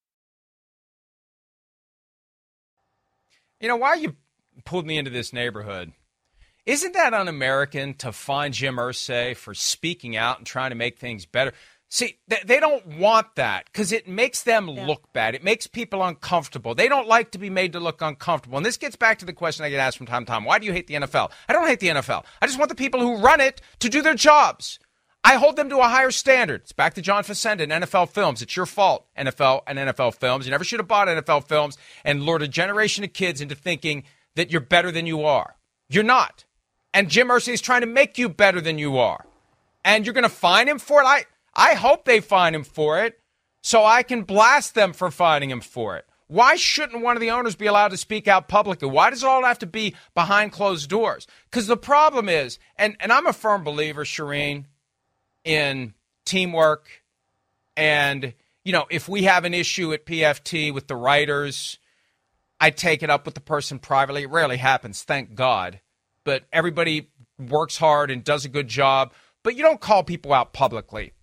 You 3.61 3.67
know, 3.67 3.77
why 3.77 3.93
you 3.93 4.15
pulled 4.65 4.87
me 4.87 4.97
into 4.97 5.11
this 5.11 5.31
neighborhood? 5.31 5.93
Isn't 6.65 6.93
that 6.93 7.13
un 7.13 7.27
American 7.27 7.93
to 7.95 8.11
find 8.11 8.53
Jim 8.53 8.75
Irsay 8.75 9.35
for 9.35 9.53
speaking 9.53 10.15
out 10.17 10.39
and 10.39 10.47
trying 10.47 10.71
to 10.71 10.75
make 10.75 10.97
things 10.97 11.25
better? 11.25 11.53
See, 11.89 12.17
they 12.27 12.59
don't 12.59 12.85
want 12.97 13.35
that 13.35 13.65
because 13.65 13.91
it 13.91 14.07
makes 14.07 14.43
them 14.43 14.69
yeah. 14.69 14.87
look 14.87 15.11
bad. 15.13 15.35
It 15.35 15.43
makes 15.43 15.67
people 15.67 16.01
uncomfortable. 16.01 16.73
They 16.73 16.87
don't 16.87 17.07
like 17.07 17.31
to 17.31 17.37
be 17.37 17.49
made 17.49 17.73
to 17.73 17.79
look 17.79 18.01
uncomfortable. 18.01 18.57
And 18.57 18.65
this 18.65 18.77
gets 18.77 18.95
back 18.95 19.19
to 19.19 19.25
the 19.25 19.33
question 19.33 19.65
I 19.65 19.69
get 19.69 19.79
asked 19.79 19.97
from 19.97 20.07
time 20.07 20.25
to 20.25 20.31
time 20.31 20.45
why 20.45 20.57
do 20.57 20.65
you 20.65 20.73
hate 20.73 20.87
the 20.87 20.95
NFL? 20.95 21.31
I 21.49 21.53
don't 21.53 21.67
hate 21.67 21.81
the 21.81 21.89
NFL. 21.89 22.23
I 22.41 22.47
just 22.47 22.57
want 22.57 22.69
the 22.69 22.75
people 22.75 23.01
who 23.01 23.17
run 23.17 23.41
it 23.41 23.61
to 23.79 23.89
do 23.89 24.01
their 24.01 24.15
jobs. 24.15 24.79
I 25.23 25.35
hold 25.35 25.55
them 25.55 25.69
to 25.69 25.77
a 25.77 25.83
higher 25.87 26.11
standard. 26.11 26.61
It's 26.61 26.71
back 26.71 26.95
to 26.95 27.01
John 27.01 27.23
Facenda 27.23 27.61
and 27.61 27.83
NFL 27.83 28.09
Films. 28.09 28.41
It's 28.41 28.55
your 28.55 28.65
fault, 28.65 29.05
NFL 29.17 29.61
and 29.67 29.77
NFL 29.77 30.15
Films. 30.15 30.45
You 30.45 30.51
never 30.51 30.63
should 30.63 30.79
have 30.79 30.87
bought 30.87 31.07
NFL 31.07 31.47
Films 31.47 31.77
and 32.03 32.23
lured 32.23 32.41
a 32.41 32.47
generation 32.47 33.03
of 33.03 33.13
kids 33.13 33.39
into 33.39 33.53
thinking 33.53 34.03
that 34.35 34.51
you're 34.51 34.61
better 34.61 34.91
than 34.91 35.05
you 35.05 35.23
are. 35.23 35.55
You're 35.89 36.03
not. 36.03 36.45
And 36.93 37.09
Jim 37.09 37.29
Irsay 37.29 37.53
is 37.53 37.61
trying 37.61 37.81
to 37.81 37.87
make 37.87 38.17
you 38.17 38.29
better 38.29 38.61
than 38.61 38.77
you 38.77 38.97
are. 38.97 39.25
And 39.85 40.05
you're 40.05 40.13
going 40.13 40.23
to 40.23 40.29
fine 40.29 40.67
him 40.67 40.79
for 40.79 41.01
it. 41.01 41.05
I, 41.05 41.25
I 41.53 41.73
hope 41.75 42.05
they 42.05 42.19
fine 42.19 42.55
him 42.55 42.63
for 42.63 43.03
it 43.03 43.19
so 43.61 43.85
I 43.85 44.03
can 44.03 44.23
blast 44.23 44.73
them 44.73 44.91
for 44.91 45.11
fining 45.11 45.51
him 45.51 45.61
for 45.61 45.97
it. 45.97 46.05
Why 46.27 46.55
shouldn't 46.55 47.03
one 47.03 47.17
of 47.17 47.21
the 47.21 47.31
owners 47.31 47.55
be 47.55 47.67
allowed 47.67 47.89
to 47.89 47.97
speak 47.97 48.27
out 48.27 48.47
publicly? 48.47 48.87
Why 48.87 49.09
does 49.09 49.21
it 49.21 49.27
all 49.27 49.43
have 49.43 49.59
to 49.59 49.65
be 49.65 49.95
behind 50.15 50.53
closed 50.53 50.89
doors? 50.89 51.27
Because 51.49 51.67
the 51.67 51.75
problem 51.75 52.29
is, 52.29 52.57
and, 52.77 52.95
and 53.01 53.11
I'm 53.11 53.27
a 53.27 53.33
firm 53.33 53.65
believer, 53.65 54.05
Charean, 54.05 54.65
in 55.43 55.93
teamwork. 56.25 56.87
And, 57.75 58.33
you 58.63 58.71
know, 58.71 58.85
if 58.89 59.09
we 59.09 59.23
have 59.23 59.45
an 59.45 59.53
issue 59.53 59.93
at 59.93 60.05
PFT 60.05 60.73
with 60.73 60.87
the 60.87 60.95
writers, 60.95 61.77
I 62.59 62.69
take 62.69 63.01
it 63.03 63.09
up 63.09 63.25
with 63.25 63.35
the 63.35 63.41
person 63.41 63.79
privately. 63.79 64.23
It 64.23 64.29
rarely 64.29 64.57
happens, 64.57 65.03
thank 65.03 65.35
God. 65.35 65.79
But 66.23 66.43
everybody 66.53 67.09
works 67.39 67.77
hard 67.77 68.11
and 68.11 68.23
does 68.23 68.45
a 68.45 68.49
good 68.49 68.67
job. 68.67 69.13
But 69.43 69.55
you 69.55 69.63
don't 69.63 69.81
call 69.81 70.03
people 70.03 70.33
out 70.33 70.53
publicly 70.53 71.13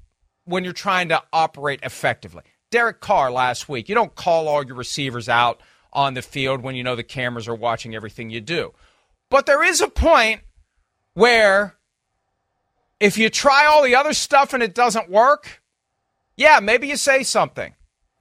when 0.44 0.64
you're 0.64 0.72
trying 0.72 1.08
to 1.10 1.22
operate 1.32 1.80
effectively. 1.82 2.42
Derek 2.70 3.00
Carr 3.00 3.30
last 3.30 3.68
week, 3.68 3.88
you 3.88 3.94
don't 3.94 4.14
call 4.14 4.48
all 4.48 4.64
your 4.64 4.76
receivers 4.76 5.28
out 5.28 5.60
on 5.92 6.14
the 6.14 6.22
field 6.22 6.62
when 6.62 6.74
you 6.74 6.82
know 6.82 6.96
the 6.96 7.02
cameras 7.02 7.48
are 7.48 7.54
watching 7.54 7.94
everything 7.94 8.30
you 8.30 8.40
do. 8.40 8.72
But 9.30 9.46
there 9.46 9.62
is 9.62 9.80
a 9.80 9.88
point 9.88 10.40
where 11.14 11.77
if 13.00 13.16
you 13.18 13.30
try 13.30 13.66
all 13.66 13.82
the 13.82 13.94
other 13.94 14.12
stuff 14.12 14.52
and 14.52 14.62
it 14.62 14.74
doesn't 14.74 15.10
work, 15.10 15.62
yeah, 16.36 16.60
maybe 16.60 16.88
you 16.88 16.96
say 16.96 17.22
something. 17.22 17.74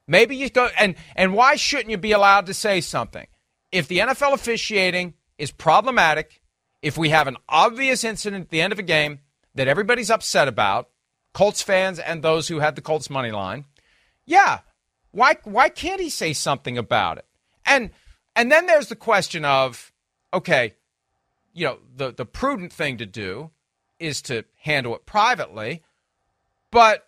Maybe 0.07 0.35
you 0.35 0.49
go 0.49 0.69
and 0.77 0.95
and 1.15 1.33
why 1.33 1.55
shouldn't 1.55 1.89
you 1.89 1.97
be 1.97 2.13
allowed 2.13 2.45
to 2.45 2.53
say 2.53 2.81
something? 2.81 3.27
If 3.71 3.87
the 3.87 3.99
NFL 3.99 4.33
officiating 4.33 5.15
is 5.37 5.51
problematic, 5.51 6.41
if 6.81 6.97
we 6.97 7.09
have 7.09 7.27
an 7.27 7.37
obvious 7.49 8.03
incident 8.03 8.45
at 8.45 8.49
the 8.49 8.61
end 8.61 8.71
of 8.71 8.79
a 8.79 8.83
game 8.83 9.19
that 9.55 9.67
everybody's 9.67 10.09
upset 10.09 10.47
about, 10.47 10.89
Colts 11.33 11.61
fans 11.61 11.99
and 11.99 12.23
those 12.23 12.47
who 12.47 12.59
had 12.59 12.75
the 12.75 12.81
Colts 12.81 13.09
money 13.09 13.31
line, 13.31 13.65
yeah, 14.25 14.59
why 15.11 15.37
why 15.43 15.67
can't 15.69 16.01
he 16.01 16.09
say 16.09 16.31
something 16.31 16.77
about 16.77 17.17
it? 17.17 17.25
And 17.65 17.91
and 18.35 18.51
then 18.51 18.65
there's 18.65 18.87
the 18.87 18.95
question 18.95 19.43
of 19.43 19.91
okay, 20.33 20.75
you 21.53 21.65
know, 21.65 21.79
the 21.95 22.13
the 22.13 22.25
prudent 22.25 22.71
thing 22.71 22.97
to 22.97 23.05
do 23.05 23.51
is 23.99 24.21
to 24.23 24.43
handle 24.57 24.95
it 24.95 25.05
privately. 25.05 25.83
But 26.71 27.07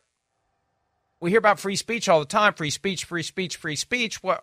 we 1.19 1.31
hear 1.31 1.39
about 1.39 1.59
free 1.59 1.75
speech 1.75 2.07
all 2.07 2.19
the 2.19 2.25
time 2.25 2.53
free 2.53 2.69
speech, 2.69 3.05
free 3.05 3.23
speech, 3.23 3.57
free 3.57 3.75
speech. 3.75 4.23
Why, 4.23 4.39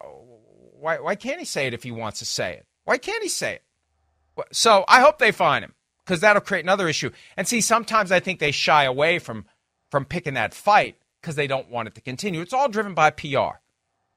why, 0.79 0.99
why 0.99 1.15
can't 1.15 1.39
he 1.39 1.45
say 1.45 1.67
it 1.67 1.75
if 1.75 1.83
he 1.83 1.91
wants 1.91 2.19
to 2.21 2.25
say 2.25 2.55
it? 2.55 2.67
Why 2.85 2.99
can't 2.99 3.23
he 3.23 3.29
say 3.29 3.55
it? 3.55 3.63
So 4.53 4.85
I 4.87 5.01
hope 5.01 5.19
they 5.19 5.33
find 5.33 5.65
him 5.65 5.75
because 6.05 6.21
that'll 6.21 6.43
create 6.43 6.65
another 6.65 6.89
issue. 6.89 7.11
And 7.37 7.49
see, 7.49 7.61
sometimes 7.61 8.13
I 8.13 8.21
think 8.21 8.39
they 8.39 8.53
shy 8.53 8.85
away 8.85 9.19
from, 9.19 9.47
from 9.91 10.05
picking 10.05 10.35
that 10.35 10.55
fight 10.55 10.97
because 11.21 11.35
they 11.35 11.47
don't 11.47 11.71
want 11.71 11.89
it 11.89 11.95
to 11.97 12.01
continue. 12.01 12.43
It's 12.43 12.53
all 12.53 12.69
driven 12.69 12.95
by 12.95 13.11
PR. 13.11 13.59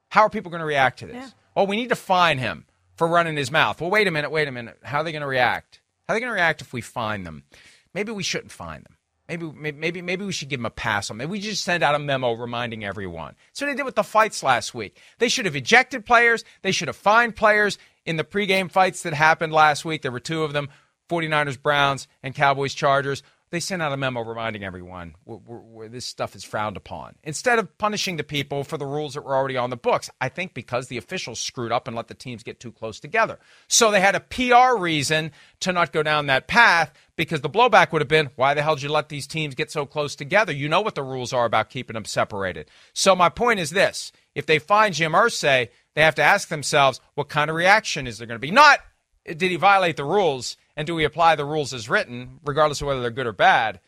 How 0.09 0.21
are 0.21 0.29
people 0.29 0.51
going 0.51 0.59
to 0.59 0.65
react 0.65 0.99
to 0.99 1.07
this? 1.07 1.15
Yeah. 1.15 1.29
Oh, 1.55 1.63
we 1.63 1.77
need 1.77 1.89
to 1.89 1.95
fine 1.95 2.37
him 2.37 2.65
for 2.95 3.07
running 3.07 3.37
his 3.37 3.51
mouth. 3.51 3.79
Well, 3.79 3.89
wait 3.89 4.07
a 4.07 4.11
minute, 4.11 4.29
wait 4.29 4.47
a 4.47 4.51
minute. 4.51 4.77
How 4.83 4.99
are 4.99 5.03
they 5.03 5.11
going 5.11 5.21
to 5.21 5.27
react? 5.27 5.81
How 6.07 6.13
are 6.13 6.15
they 6.15 6.19
going 6.19 6.31
to 6.31 6.35
react 6.35 6.61
if 6.61 6.73
we 6.73 6.81
fine 6.81 7.23
them? 7.23 7.43
Maybe 7.93 8.11
we 8.11 8.23
shouldn't 8.23 8.51
find 8.51 8.83
them. 8.83 8.97
Maybe, 9.27 9.73
maybe, 9.73 10.01
maybe 10.01 10.25
we 10.25 10.31
should 10.31 10.49
give 10.49 10.59
them 10.59 10.65
a 10.65 10.71
pass 10.71 11.11
on. 11.11 11.17
Maybe 11.17 11.29
we 11.29 11.39
just 11.39 11.63
send 11.63 11.83
out 11.83 11.93
a 11.93 11.99
memo 11.99 12.33
reminding 12.33 12.83
everyone. 12.83 13.35
So 13.53 13.67
they 13.67 13.75
did 13.75 13.85
with 13.85 13.93
the 13.93 14.03
fights 14.03 14.41
last 14.41 14.73
week. 14.73 14.99
They 15.19 15.29
should 15.29 15.45
have 15.45 15.55
ejected 15.55 16.03
players. 16.03 16.43
They 16.63 16.71
should 16.71 16.87
have 16.87 16.97
fined 16.97 17.35
players 17.35 17.77
in 18.05 18.15
the 18.15 18.23
pregame 18.23 18.71
fights 18.71 19.03
that 19.03 19.13
happened 19.13 19.53
last 19.53 19.85
week. 19.85 20.01
There 20.01 20.11
were 20.11 20.19
two 20.19 20.41
of 20.41 20.53
them 20.53 20.69
49ers, 21.09 21.61
Browns, 21.61 22.07
and 22.23 22.33
Cowboys, 22.33 22.73
Chargers 22.73 23.21
they 23.51 23.59
sent 23.59 23.81
out 23.81 23.91
a 23.91 23.97
memo 23.97 24.21
reminding 24.21 24.63
everyone 24.63 25.15
where, 25.25 25.89
this 25.89 26.05
stuff 26.05 26.35
is 26.35 26.43
frowned 26.43 26.77
upon. 26.77 27.15
Instead 27.23 27.57
of 27.57 27.77
punishing 27.77 28.17
the 28.17 28.23
people 28.23 28.63
for 28.63 28.77
the 28.77 28.85
rules 28.85 29.15
that 29.15 29.23
were 29.23 29.35
already 29.35 29.57
on 29.57 29.71
the 29.71 29.77
books, 29.77 30.09
I 30.21 30.29
think 30.29 30.53
because 30.53 30.87
the 30.87 30.97
officials 30.97 31.39
screwed 31.39 31.71
up 31.71 31.87
and 31.87 31.95
let 31.95 32.07
the 32.07 32.13
teams 32.13 32.43
get 32.43 32.59
too 32.59 32.71
close 32.71 32.99
together. 32.99 33.39
So 33.67 33.89
they 33.89 34.01
had 34.01 34.15
a 34.15 34.19
PR 34.19 34.77
reason 34.77 35.31
to 35.61 35.73
not 35.73 35.91
go 35.91 36.03
down 36.03 36.27
that 36.27 36.47
path 36.47 36.93
because 37.15 37.41
the 37.41 37.49
blowback 37.49 37.91
would 37.91 38.01
have 38.01 38.07
been, 38.07 38.29
why 38.35 38.53
the 38.53 38.61
hell 38.61 38.75
did 38.75 38.83
you 38.83 38.89
let 38.89 39.09
these 39.09 39.27
teams 39.27 39.55
get 39.55 39.71
so 39.71 39.85
close 39.85 40.15
together? 40.15 40.53
You 40.53 40.69
know 40.69 40.81
what 40.81 40.95
the 40.95 41.03
rules 41.03 41.33
are 41.33 41.45
about 41.45 41.69
keeping 41.69 41.95
them 41.95 42.05
separated. 42.05 42.69
So 42.93 43.15
my 43.15 43.29
point 43.29 43.59
is 43.59 43.71
this 43.71 44.11
if 44.35 44.45
they 44.45 44.59
find 44.59 44.93
Jim 44.93 45.13
Irsay, 45.13 45.69
they 45.95 46.01
have 46.01 46.15
to 46.15 46.23
ask 46.23 46.49
themselves, 46.49 47.01
what 47.15 47.29
kind 47.29 47.49
of 47.49 47.55
reaction 47.55 48.07
is 48.07 48.19
there 48.19 48.27
going 48.27 48.39
to 48.39 48.39
be? 48.39 48.51
Not, 48.51 48.79
did 49.25 49.41
he 49.41 49.55
violate 49.55 49.97
the 49.97 50.05
rules? 50.05 50.55
And 50.79 50.87
do 50.87 50.95
we 50.95 51.03
apply 51.03 51.35
the 51.35 51.43
rules 51.43 51.73
as 51.73 51.89
written, 51.89 52.39
regardless 52.45 52.79
of 52.79 52.87
whether 52.87 53.01
they're 53.01 53.11
good 53.11 53.27
or 53.27 53.33
bad? 53.33 53.81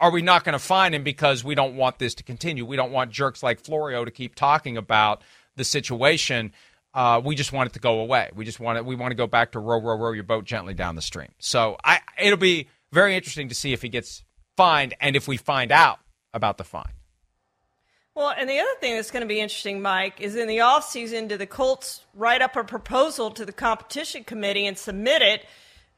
Are 0.00 0.10
we 0.10 0.20
not 0.20 0.42
going 0.42 0.54
to 0.54 0.58
fine 0.58 0.94
him 0.94 1.04
because 1.04 1.44
we 1.44 1.54
don't 1.54 1.76
want 1.76 2.00
this 2.00 2.16
to 2.16 2.24
continue? 2.24 2.66
We 2.66 2.74
don't 2.74 2.90
want 2.90 3.12
jerks 3.12 3.40
like 3.40 3.60
Florio 3.60 4.04
to 4.04 4.10
keep 4.10 4.34
talking 4.34 4.76
about 4.76 5.22
the 5.54 5.62
situation. 5.62 6.54
Uh, 6.92 7.22
we 7.24 7.36
just 7.36 7.52
want 7.52 7.70
it 7.70 7.74
to 7.74 7.78
go 7.78 8.00
away. 8.00 8.30
We 8.34 8.44
just 8.44 8.58
want 8.58 8.78
it. 8.78 8.84
We 8.84 8.96
want 8.96 9.12
to 9.12 9.14
go 9.14 9.28
back 9.28 9.52
to 9.52 9.60
row, 9.60 9.80
row, 9.80 9.96
row 9.96 10.10
your 10.10 10.24
boat 10.24 10.44
gently 10.44 10.74
down 10.74 10.96
the 10.96 11.02
stream. 11.02 11.28
So 11.38 11.76
I, 11.84 12.00
it'll 12.20 12.36
be 12.36 12.66
very 12.90 13.14
interesting 13.14 13.48
to 13.50 13.54
see 13.54 13.72
if 13.72 13.80
he 13.80 13.88
gets 13.88 14.24
fined 14.56 14.94
and 15.00 15.14
if 15.14 15.28
we 15.28 15.36
find 15.36 15.70
out 15.70 16.00
about 16.34 16.58
the 16.58 16.64
fine. 16.64 16.94
Well, 18.16 18.34
and 18.36 18.50
the 18.50 18.58
other 18.58 18.74
thing 18.80 18.96
that's 18.96 19.12
going 19.12 19.22
to 19.22 19.28
be 19.28 19.38
interesting, 19.38 19.80
Mike, 19.80 20.20
is 20.20 20.34
in 20.34 20.48
the 20.48 20.58
offseason, 20.58 21.28
do 21.28 21.36
the 21.36 21.46
Colts 21.46 22.04
write 22.12 22.42
up 22.42 22.56
a 22.56 22.64
proposal 22.64 23.30
to 23.30 23.44
the 23.44 23.52
competition 23.52 24.24
committee 24.24 24.66
and 24.66 24.76
submit 24.76 25.22
it 25.22 25.46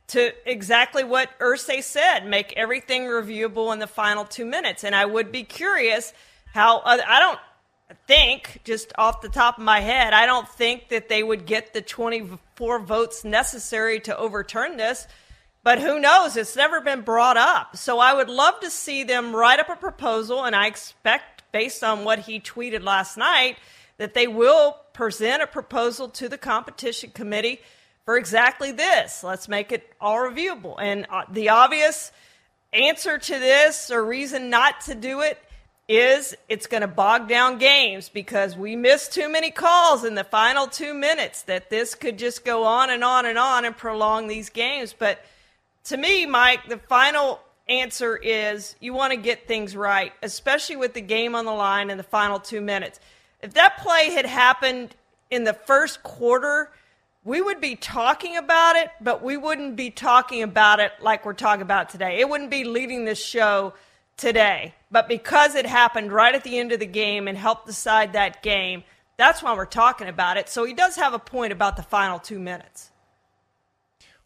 to 0.08 0.32
exactly 0.44 1.04
what 1.04 1.30
Irsay 1.38 1.82
said 1.82 2.26
make 2.26 2.52
everything 2.56 3.02
reviewable 3.02 3.72
in 3.72 3.78
the 3.78 3.86
final 3.86 4.24
two 4.24 4.44
minutes. 4.44 4.84
And 4.84 4.94
I 4.94 5.04
would 5.04 5.32
be 5.32 5.44
curious 5.44 6.12
how, 6.52 6.82
I 6.84 7.18
don't 7.18 7.38
think, 8.06 8.60
just 8.64 8.92
off 8.96 9.22
the 9.22 9.28
top 9.28 9.58
of 9.58 9.64
my 9.64 9.80
head, 9.80 10.12
I 10.12 10.26
don't 10.26 10.48
think 10.48 10.88
that 10.90 11.08
they 11.08 11.22
would 11.22 11.46
get 11.46 11.72
the 11.72 11.82
24 11.82 12.80
votes 12.80 13.24
necessary 13.24 14.00
to 14.00 14.16
overturn 14.16 14.76
this. 14.76 15.06
But 15.62 15.80
who 15.80 15.98
knows? 15.98 16.36
It's 16.36 16.56
never 16.56 16.82
been 16.82 17.00
brought 17.00 17.38
up. 17.38 17.76
So 17.76 17.98
I 17.98 18.12
would 18.12 18.28
love 18.28 18.60
to 18.60 18.70
see 18.70 19.02
them 19.02 19.34
write 19.34 19.60
up 19.60 19.70
a 19.70 19.76
proposal, 19.76 20.44
and 20.44 20.54
I 20.54 20.66
expect, 20.66 21.50
based 21.52 21.82
on 21.82 22.04
what 22.04 22.18
he 22.20 22.38
tweeted 22.38 22.84
last 22.84 23.16
night, 23.16 23.56
that 23.96 24.12
they 24.12 24.26
will 24.26 24.76
present 24.92 25.42
a 25.42 25.46
proposal 25.46 26.08
to 26.08 26.28
the 26.28 26.36
competition 26.36 27.10
committee 27.10 27.60
for 28.04 28.16
exactly 28.16 28.72
this. 28.72 29.24
Let's 29.24 29.48
make 29.48 29.72
it 29.72 29.90
all 30.00 30.16
reviewable. 30.16 30.76
And 30.78 31.06
uh, 31.10 31.24
the 31.30 31.50
obvious 31.50 32.12
answer 32.72 33.18
to 33.18 33.38
this 33.38 33.90
or 33.90 34.04
reason 34.04 34.50
not 34.50 34.82
to 34.82 34.94
do 34.94 35.20
it 35.20 35.38
is 35.86 36.34
it's 36.48 36.66
going 36.66 36.80
to 36.80 36.88
bog 36.88 37.28
down 37.28 37.58
games 37.58 38.08
because 38.08 38.56
we 38.56 38.74
missed 38.74 39.12
too 39.12 39.28
many 39.28 39.50
calls 39.50 40.04
in 40.04 40.14
the 40.14 40.24
final 40.24 40.66
two 40.66 40.94
minutes 40.94 41.42
that 41.42 41.68
this 41.68 41.94
could 41.94 42.18
just 42.18 42.44
go 42.44 42.64
on 42.64 42.88
and 42.88 43.04
on 43.04 43.26
and 43.26 43.38
on 43.38 43.64
and 43.64 43.76
prolong 43.76 44.26
these 44.26 44.48
games. 44.48 44.94
But 44.98 45.22
to 45.84 45.96
me, 45.96 46.24
Mike, 46.24 46.68
the 46.68 46.78
final 46.78 47.40
answer 47.68 48.16
is 48.16 48.76
you 48.80 48.94
want 48.94 49.12
to 49.12 49.18
get 49.18 49.46
things 49.46 49.76
right, 49.76 50.12
especially 50.22 50.76
with 50.76 50.94
the 50.94 51.00
game 51.02 51.34
on 51.34 51.44
the 51.44 51.52
line 51.52 51.90
in 51.90 51.98
the 51.98 52.02
final 52.02 52.38
two 52.38 52.62
minutes. 52.62 52.98
If 53.42 53.52
that 53.54 53.78
play 53.78 54.10
had 54.10 54.24
happened 54.24 54.94
in 55.30 55.44
the 55.44 55.52
first 55.52 56.02
quarter, 56.02 56.70
we 57.24 57.40
would 57.40 57.60
be 57.60 57.74
talking 57.74 58.36
about 58.36 58.76
it, 58.76 58.90
but 59.00 59.22
we 59.22 59.36
wouldn't 59.36 59.76
be 59.76 59.90
talking 59.90 60.42
about 60.42 60.78
it 60.78 60.92
like 61.00 61.24
we're 61.24 61.32
talking 61.32 61.62
about 61.62 61.88
today. 61.88 62.20
It 62.20 62.28
wouldn't 62.28 62.50
be 62.50 62.64
leading 62.64 63.06
this 63.06 63.24
show 63.24 63.72
today. 64.16 64.74
But 64.90 65.08
because 65.08 65.54
it 65.54 65.64
happened 65.64 66.12
right 66.12 66.34
at 66.34 66.44
the 66.44 66.58
end 66.58 66.72
of 66.72 66.80
the 66.80 66.86
game 66.86 67.26
and 67.26 67.36
helped 67.36 67.66
decide 67.66 68.12
that 68.12 68.42
game, 68.42 68.84
that's 69.16 69.42
why 69.42 69.54
we're 69.56 69.64
talking 69.64 70.08
about 70.08 70.36
it. 70.36 70.48
So 70.50 70.64
he 70.64 70.74
does 70.74 70.96
have 70.96 71.14
a 71.14 71.18
point 71.18 71.52
about 71.52 71.76
the 71.76 71.82
final 71.82 72.18
two 72.18 72.38
minutes. 72.38 72.90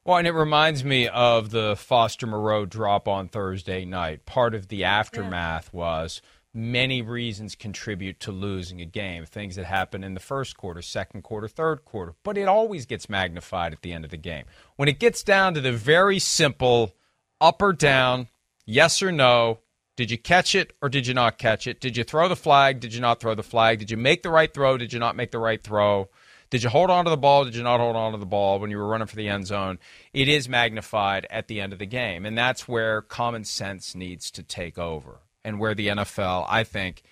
Well, 0.04 0.16
and 0.16 0.26
it 0.26 0.32
reminds 0.32 0.84
me 0.84 1.06
of 1.06 1.50
the 1.50 1.76
Foster 1.76 2.26
Moreau 2.26 2.64
drop 2.64 3.06
on 3.06 3.28
Thursday 3.28 3.84
night. 3.84 4.24
Part 4.26 4.54
of 4.54 4.68
the 4.68 4.84
aftermath 4.84 5.70
yeah. 5.72 5.78
was 5.78 6.22
many 6.54 7.02
reasons 7.02 7.54
contribute 7.54 8.20
to 8.20 8.32
losing 8.32 8.80
a 8.80 8.84
game. 8.84 9.24
Things 9.24 9.56
that 9.56 9.66
happen 9.66 10.02
in 10.02 10.14
the 10.14 10.20
first 10.20 10.56
quarter, 10.56 10.82
second 10.82 11.22
quarter, 11.22 11.48
third 11.48 11.84
quarter. 11.84 12.14
But 12.22 12.38
it 12.38 12.48
always 12.48 12.86
gets 12.86 13.08
magnified 13.08 13.72
at 13.72 13.82
the 13.82 13.92
end 13.92 14.04
of 14.04 14.10
the 14.10 14.16
game. 14.16 14.44
When 14.76 14.88
it 14.88 14.98
gets 14.98 15.22
down 15.22 15.54
to 15.54 15.60
the 15.60 15.72
very 15.72 16.18
simple 16.18 16.94
up 17.40 17.62
or 17.62 17.72
down, 17.72 18.28
yes 18.64 19.02
or 19.02 19.12
no, 19.12 19.60
did 19.96 20.10
you 20.10 20.18
catch 20.18 20.54
it 20.54 20.74
or 20.80 20.88
did 20.88 21.06
you 21.06 21.14
not 21.14 21.38
catch 21.38 21.66
it? 21.66 21.80
Did 21.80 21.96
you 21.96 22.04
throw 22.04 22.28
the 22.28 22.36
flag? 22.36 22.80
Did 22.80 22.94
you 22.94 23.00
not 23.00 23.20
throw 23.20 23.34
the 23.34 23.42
flag? 23.42 23.78
Did 23.78 23.90
you 23.90 23.96
make 23.96 24.22
the 24.22 24.30
right 24.30 24.52
throw? 24.52 24.76
Did 24.78 24.92
you 24.92 24.98
not 24.98 25.16
make 25.16 25.32
the 25.32 25.38
right 25.38 25.62
throw? 25.62 26.08
Did 26.50 26.62
you 26.62 26.70
hold 26.70 26.88
on 26.88 27.04
to 27.04 27.10
the 27.10 27.16
ball? 27.16 27.44
Did 27.44 27.56
you 27.56 27.62
not 27.62 27.78
hold 27.78 27.94
on 27.94 28.12
to 28.12 28.18
the 28.18 28.24
ball 28.24 28.58
when 28.58 28.70
you 28.70 28.78
were 28.78 28.86
running 28.86 29.06
for 29.06 29.16
the 29.16 29.28
end 29.28 29.46
zone? 29.46 29.78
It 30.14 30.28
is 30.28 30.48
magnified 30.48 31.26
at 31.28 31.46
the 31.46 31.60
end 31.60 31.74
of 31.74 31.78
the 31.78 31.86
game. 31.86 32.24
And 32.24 32.38
that's 32.38 32.66
where 32.66 33.02
common 33.02 33.44
sense 33.44 33.94
needs 33.94 34.30
to 34.30 34.42
take 34.42 34.78
over 34.78 35.20
and 35.44 35.58
where 35.58 35.74
the 35.74 35.88
NFL, 35.88 36.46
I 36.48 36.64
think, 36.64 37.02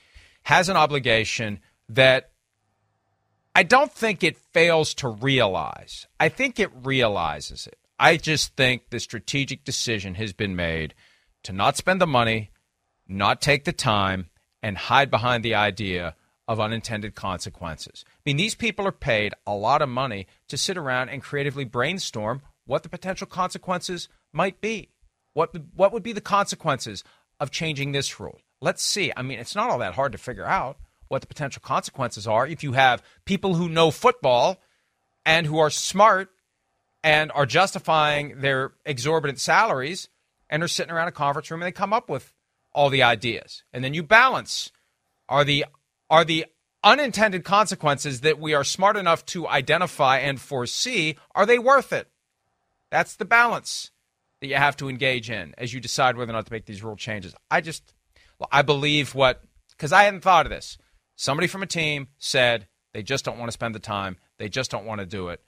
has 0.43 0.69
an 0.69 0.77
obligation 0.77 1.61
that 1.89 2.31
I 3.55 3.63
don't 3.63 3.93
think 3.93 4.23
it 4.23 4.37
fails 4.37 4.95
to 4.95 5.09
realize. 5.09 6.07
I 6.21 6.29
think 6.29 6.61
it 6.61 6.71
realizes 6.85 7.67
it. 7.67 7.79
I 7.99 8.17
just 8.19 8.55
think 8.55 8.91
the 8.91 9.01
strategic 9.01 9.65
decision 9.65 10.15
has 10.17 10.33
been 10.33 10.55
made 10.55 10.95
to 11.45 11.53
not 11.53 11.77
spend 11.77 12.01
the 12.01 12.07
money, 12.07 12.51
not 13.09 13.41
take 13.41 13.65
the 13.65 13.73
time, 13.73 14.29
and 14.63 14.77
hide 14.77 15.11
behind 15.11 15.43
the 15.43 15.55
idea 15.55 16.15
of 16.49 16.61
unintended 16.61 17.15
consequences. 17.15 18.05
I 18.07 18.21
mean, 18.27 18.37
these 18.37 18.55
people 18.55 18.87
are 18.87 18.93
paid 18.93 19.35
a 19.47 19.55
lot 19.55 19.83
of 19.83 19.89
money 19.89 20.27
to 20.49 20.57
sit 20.57 20.77
around 20.77 21.09
and 21.09 21.23
creatively 21.23 21.65
brainstorm 21.65 22.43
what 22.67 22.83
the 22.83 22.89
potential 22.89 23.27
consequences 23.27 24.09
might 24.33 24.61
be. 24.61 24.91
What, 25.33 25.55
what 25.75 25.93
would 25.93 26.03
be 26.03 26.13
the 26.13 26.21
consequences 26.21 27.05
of 27.41 27.51
changing 27.51 27.93
this 27.93 28.19
rule. 28.19 28.39
Let's 28.61 28.83
see. 28.83 29.13
I 29.17 29.23
mean, 29.23 29.39
it's 29.39 29.55
not 29.55 29.71
all 29.71 29.79
that 29.79 29.95
hard 29.95 30.13
to 30.13 30.19
figure 30.19 30.47
out 30.47 30.79
what 31.09 31.21
the 31.21 31.27
potential 31.27 31.63
consequences 31.65 32.27
are 32.27 32.47
if 32.47 32.63
you 32.63 32.73
have 32.73 33.03
people 33.25 33.55
who 33.55 33.69
know 33.69 33.91
football 33.91 34.61
and 35.25 35.47
who 35.47 35.59
are 35.59 35.71
smart 35.71 36.31
and 37.05 37.31
are 37.33 37.47
justifying 37.47 38.41
their 38.41 38.73
exorbitant 38.85 39.39
salaries 39.39 40.09
and 40.51 40.63
are 40.63 40.69
sitting 40.69 40.93
around 40.93 41.09
a 41.09 41.13
conference 41.13 41.51
room 41.51 41.63
and 41.63 41.67
they 41.67 41.73
come 41.73 41.93
up 41.93 42.09
with 42.09 42.33
all 42.73 42.91
the 42.91 43.03
ideas. 43.03 43.63
And 43.73 43.85
then 43.85 43.95
you 43.95 44.03
balance 44.03 44.73
are 45.29 45.45
the 45.45 45.65
are 46.09 46.25
the 46.25 46.47
unintended 46.85 47.45
consequences 47.45 48.21
that 48.21 48.39
we 48.39 48.55
are 48.55 48.65
smart 48.65 48.97
enough 48.97 49.25
to 49.27 49.49
identify 49.49 50.19
and 50.19 50.41
foresee 50.41 51.17
are 51.35 51.47
they 51.47 51.59
worth 51.59 51.93
it? 51.93 52.09
That's 52.91 53.17
the 53.17 53.25
balance 53.25 53.91
that 54.41 54.47
you 54.47 54.55
have 54.55 54.77
to 54.77 54.89
engage 54.89 55.31
in 55.31 55.55
as 55.59 55.73
you 55.73 55.81
decide 55.81 56.17
whether 56.17 56.31
or 56.31 56.35
not 56.35 56.47
to 56.47 56.53
make 56.53 56.67
these 56.67 56.83
rule 56.83 56.97
changes. 56.97 57.35
I 57.51 57.61
just, 57.61 57.95
I 58.53 58.63
believe 58.63 59.15
what, 59.15 59.43
because 59.71 59.93
I 59.93 60.05
hadn't 60.05 60.23
thought 60.23 60.47
of 60.47 60.51
this. 60.51 60.79
Somebody 61.17 61.47
from 61.47 61.63
a 61.63 61.67
team 61.67 62.09
said 62.19 62.67
they 62.93 63.03
just 63.03 63.25
don't 63.25 63.39
want 63.39 63.49
to 63.49 63.53
spend 63.53 63.75
the 63.75 63.81
time, 63.81 64.19
they 64.39 64.49
just 64.49 64.71
don't 64.71 64.85
want 64.85 65.01
to 65.01 65.07
do 65.07 65.29
it. 65.29 65.41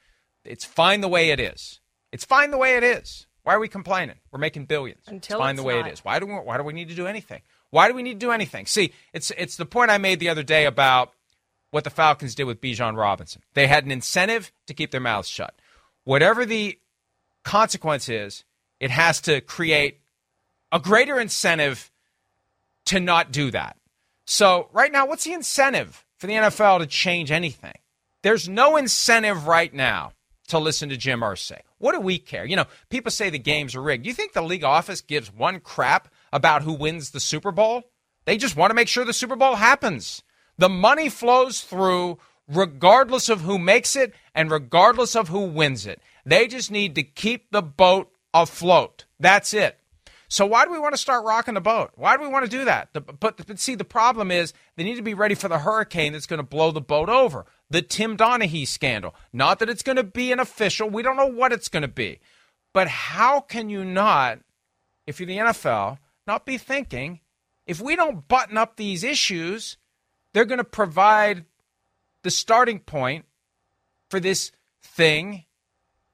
It's 0.44 0.64
fine 0.64 1.01
the 1.01 1.09
way 1.09 1.31
it 1.31 1.40
is. 1.40 1.81
It's 2.12 2.24
fine 2.24 2.51
the 2.51 2.59
way 2.59 2.77
it 2.77 2.83
is. 2.83 3.27
Why 3.42 3.55
are 3.55 3.61
we 3.61 3.68
complaining? 3.68 4.16
We're 4.31 4.38
making 4.38 4.66
billions. 4.66 5.03
Until 5.07 5.38
it's 5.38 5.42
fine 5.42 5.55
it's 5.55 5.62
the 5.62 5.66
way 5.66 5.79
not. 5.79 5.88
it 5.88 5.92
is. 5.92 6.05
Why 6.05 6.18
do 6.18 6.27
we, 6.27 6.33
why 6.33 6.57
do 6.57 6.62
we 6.62 6.72
need 6.72 6.88
to 6.88 6.94
do 6.94 7.07
anything? 7.07 7.42
Why 7.70 7.88
do 7.88 7.94
we 7.94 8.03
need 8.03 8.20
to 8.20 8.27
do 8.27 8.31
anything? 8.31 8.66
See, 8.66 8.92
it's 9.12 9.31
it's 9.37 9.57
the 9.57 9.66
point 9.66 9.90
I 9.90 9.98
made 9.98 10.20
the 10.20 10.29
other 10.31 10.42
day 10.42 10.64
about 10.64 11.12
what 11.70 11.85
the 11.85 11.90
Falcons 11.90 12.35
did 12.35 12.44
with 12.44 12.61
Bijan 12.61 12.96
Robinson. 12.96 13.42
They 13.55 13.66
had 13.66 13.85
an 13.85 13.90
incentive 13.90 14.53
to 14.66 14.74
keep 14.74 14.90
their 14.90 15.01
mouths 15.01 15.29
shut. 15.29 15.55
Whatever 16.05 16.46
the 16.46 16.79
consequence 17.44 18.09
is, 18.09 18.44
it 18.80 18.90
has 18.90 19.20
to 19.22 19.40
create 19.40 20.00
a 20.72 20.78
greater 20.78 21.18
incentive 21.18 21.90
to 22.86 23.00
not 23.00 23.32
do 23.32 23.50
that. 23.50 23.76
So, 24.26 24.68
right 24.72 24.92
now, 24.92 25.06
what's 25.06 25.24
the 25.24 25.32
incentive 25.32 26.04
for 26.18 26.26
the 26.26 26.34
NFL 26.34 26.80
to 26.80 26.86
change 26.86 27.30
anything? 27.30 27.74
There's 28.22 28.48
no 28.48 28.76
incentive 28.76 29.46
right 29.46 29.72
now 29.72 30.12
to 30.48 30.58
listen 30.58 30.88
to 30.88 30.96
Jim 30.96 31.20
Irsay. 31.20 31.60
What 31.78 31.92
do 31.92 32.00
we 32.00 32.18
care? 32.18 32.44
You 32.44 32.56
know, 32.56 32.66
people 32.90 33.10
say 33.10 33.30
the 33.30 33.38
games 33.38 33.74
are 33.74 33.82
rigged. 33.82 34.04
Do 34.04 34.08
you 34.08 34.14
think 34.14 34.32
the 34.32 34.42
league 34.42 34.64
office 34.64 35.00
gives 35.00 35.32
one 35.32 35.60
crap 35.60 36.08
about 36.32 36.62
who 36.62 36.72
wins 36.72 37.10
the 37.10 37.20
Super 37.20 37.52
Bowl? 37.52 37.84
They 38.24 38.36
just 38.36 38.56
want 38.56 38.70
to 38.70 38.74
make 38.74 38.88
sure 38.88 39.04
the 39.04 39.12
Super 39.12 39.36
Bowl 39.36 39.56
happens. 39.56 40.22
The 40.58 40.68
money 40.68 41.08
flows 41.08 41.62
through 41.62 42.18
regardless 42.48 43.28
of 43.28 43.42
who 43.42 43.58
makes 43.58 43.94
it 43.94 44.12
and 44.34 44.50
regardless 44.50 45.14
of 45.14 45.28
who 45.28 45.40
wins 45.40 45.86
it. 45.86 46.00
They 46.26 46.46
just 46.46 46.70
need 46.70 46.94
to 46.96 47.02
keep 47.02 47.50
the 47.50 47.62
boat 47.62 48.10
afloat. 48.34 49.04
That's 49.18 49.54
it. 49.54 49.78
So 50.30 50.44
why 50.44 50.66
do 50.66 50.70
we 50.70 50.78
want 50.78 50.92
to 50.94 51.00
start 51.00 51.24
rocking 51.24 51.54
the 51.54 51.60
boat? 51.60 51.92
Why 51.94 52.16
do 52.16 52.22
we 52.22 52.28
want 52.28 52.44
to 52.44 52.50
do 52.50 52.66
that? 52.66 52.90
The, 52.92 53.00
but, 53.00 53.46
but 53.46 53.58
see, 53.58 53.74
the 53.74 53.84
problem 53.84 54.30
is 54.30 54.52
they 54.76 54.84
need 54.84 54.96
to 54.96 55.02
be 55.02 55.14
ready 55.14 55.34
for 55.34 55.48
the 55.48 55.60
hurricane 55.60 56.12
that's 56.12 56.26
going 56.26 56.38
to 56.38 56.42
blow 56.42 56.70
the 56.70 56.82
boat 56.82 57.08
over. 57.08 57.46
The 57.70 57.80
Tim 57.80 58.16
Donaghy 58.16 58.68
scandal. 58.68 59.14
Not 59.32 59.58
that 59.58 59.70
it's 59.70 59.82
going 59.82 59.96
to 59.96 60.04
be 60.04 60.30
an 60.30 60.38
official. 60.38 60.90
We 60.90 61.02
don't 61.02 61.16
know 61.16 61.26
what 61.26 61.52
it's 61.52 61.68
going 61.68 61.82
to 61.82 61.88
be. 61.88 62.20
But 62.74 62.88
how 62.88 63.40
can 63.40 63.70
you 63.70 63.84
not, 63.84 64.40
if 65.06 65.18
you're 65.18 65.26
the 65.26 65.38
NFL, 65.38 65.98
not 66.26 66.44
be 66.44 66.58
thinking, 66.58 67.20
if 67.66 67.80
we 67.80 67.96
don't 67.96 68.28
button 68.28 68.58
up 68.58 68.76
these 68.76 69.02
issues, 69.02 69.78
they're 70.34 70.44
going 70.44 70.58
to 70.58 70.64
provide 70.64 71.46
the 72.22 72.30
starting 72.30 72.80
point 72.80 73.24
for 74.10 74.20
this 74.20 74.52
thing 74.82 75.44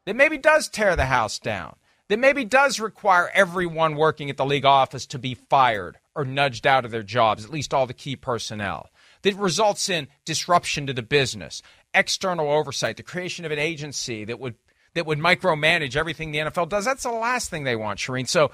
that 0.05 0.16
maybe 0.16 0.38
does 0.38 0.68
tear 0.68 0.94
the 0.96 1.07
house 1.07 1.38
down, 1.38 1.77
that 2.09 2.19
maybe 2.19 2.45
does 2.45 2.81
require 2.81 3.31
everyone 3.33 3.97
working 3.97 4.31
at 4.31 4.37
the 4.37 4.45
league 4.45 4.64
office 4.64 5.07
to 5.07 5.19
be 5.19 5.35
fired 5.35 5.99
or 6.14 6.25
nudged 6.25 6.67
out 6.67 6.85
of 6.85 6.90
their 6.90 7.03
jobs, 7.03 7.45
at 7.45 7.51
least 7.51 7.73
all 7.73 7.87
the 7.87 7.95
key 7.95 8.17
personnel, 8.17 8.88
that 9.23 9.35
results 9.37 9.88
in 9.88 10.09
disruption 10.25 10.87
to 10.87 10.93
the 10.93 11.03
business, 11.03 11.62
external 11.93 12.51
oversight, 12.51 12.97
the 12.97 13.03
creation 13.03 13.45
of 13.45 13.53
an 13.53 13.59
agency 13.59 14.25
that 14.25 14.38
would 14.38 14.55
that 14.95 15.07
would 15.07 15.19
micromanage 15.19 15.97
everything 15.97 16.31
the 16.31 16.38
NFL 16.38 16.69
does. 16.69 16.85
That's 16.85 17.03
the 17.03 17.11
last 17.11 17.51
thing 17.51 17.64
they 17.64 17.75
want, 17.75 17.99
Charean. 17.99 18.29
So 18.29 18.53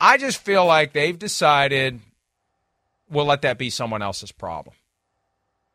I 0.00 0.16
just 0.16 0.38
feel 0.38 0.64
like 0.64 0.92
they've 0.92 1.18
decided 1.18 2.00
we'll 3.10 3.26
let 3.26 3.42
that 3.42 3.58
be 3.58 3.68
someone 3.68 4.00
else's 4.02 4.32
problem. 4.32 4.74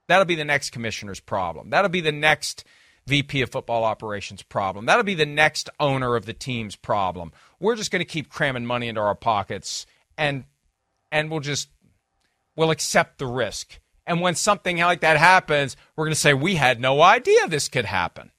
That'll 0.08 0.25
be 0.25 0.36
the 0.36 0.45
next 0.45 0.71
commissioner's 0.71 1.19
problem. 1.19 1.69
That'll 1.69 1.89
be 1.89 2.01
the 2.01 2.12
next 2.12 2.63
VP 3.10 3.41
of 3.41 3.52
football 3.52 3.84
operations 3.84 4.41
problem. 4.41 4.86
That'll 4.86 5.04
be 5.04 5.15
the 5.15 5.26
next 5.26 5.69
owner 5.80 6.15
of 6.15 6.26
the 6.26 6.34
team's 6.34 6.76
problem. 6.76 7.32
We're 7.60 7.76
just 7.76 7.91
going 7.91 8.00
to 8.00 8.06
keep 8.06 8.30
cramming 8.30 8.65
money 8.65 8.88
into 8.88 9.02
our 9.02 9.15
pockets 9.15 9.86
and 10.17 10.45
and 11.12 11.32
we'll 11.32 11.39
just 11.39 11.69
we'll 12.56 12.72
accept 12.72 13.17
the 13.17 13.26
risk. 13.26 13.80
And 14.06 14.22
when 14.22 14.36
something 14.36 14.78
like 14.78 15.02
that 15.02 15.17
happens, 15.17 15.76
we're 15.95 16.06
going 16.06 16.13
to 16.13 16.19
say 16.19 16.34
we 16.34 16.56
had 16.56 16.80
no 16.80 17.02
idea 17.02 17.48
this 17.48 17.67
could 17.67 17.86
happen. 17.86 18.32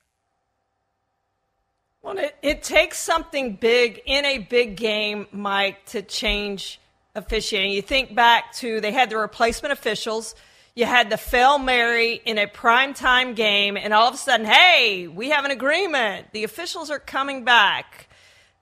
Well, 2.02 2.18
it, 2.18 2.34
it 2.42 2.62
takes 2.62 2.98
something 2.98 3.56
big 3.56 4.00
in 4.06 4.24
a 4.24 4.38
big 4.38 4.76
game, 4.76 5.26
Mike, 5.32 5.84
to 5.86 6.02
change 6.02 6.80
officiating. 7.14 7.72
You 7.72 7.82
think 7.82 8.14
back 8.14 8.52
to 8.54 8.80
they 8.80 8.92
had 8.92 9.10
the 9.10 9.18
replacement 9.18 9.72
officials 9.72 10.34
you 10.80 10.86
had 10.86 11.10
the 11.10 11.18
fail 11.18 11.58
Mary 11.58 12.22
in 12.24 12.38
a 12.38 12.46
primetime 12.46 13.36
game, 13.36 13.76
and 13.76 13.92
all 13.92 14.08
of 14.08 14.14
a 14.14 14.16
sudden, 14.16 14.46
hey, 14.46 15.06
we 15.06 15.28
have 15.28 15.44
an 15.44 15.50
agreement. 15.50 16.28
The 16.32 16.42
officials 16.42 16.90
are 16.90 16.98
coming 16.98 17.44
back. 17.44 18.08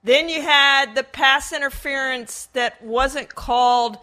Then 0.02 0.28
you 0.28 0.42
had 0.42 0.96
the 0.96 1.04
pass 1.04 1.52
interference 1.52 2.46
that 2.54 2.82
wasn't 2.82 3.36
called 3.36 3.98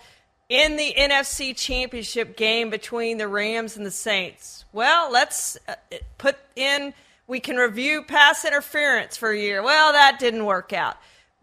in 0.48 0.78
the 0.78 0.94
NFC 0.98 1.54
Championship 1.56 2.38
game 2.38 2.70
between 2.70 3.18
the 3.18 3.28
Rams 3.28 3.76
and 3.76 3.86
the 3.86 3.92
Saints. 3.92 4.64
Well, 4.72 5.12
let's 5.12 5.58
uh, 5.68 5.76
put 6.18 6.38
in, 6.56 6.94
we 7.28 7.42
can 7.42 7.58
review 7.58 8.02
pass 8.04 8.46
interference 8.46 9.18
for 9.18 9.32
a 9.32 9.38
year. 9.38 9.62
Well, 9.62 9.92
that 9.92 10.20
didn't 10.20 10.46
work 10.46 10.72
out 10.72 10.96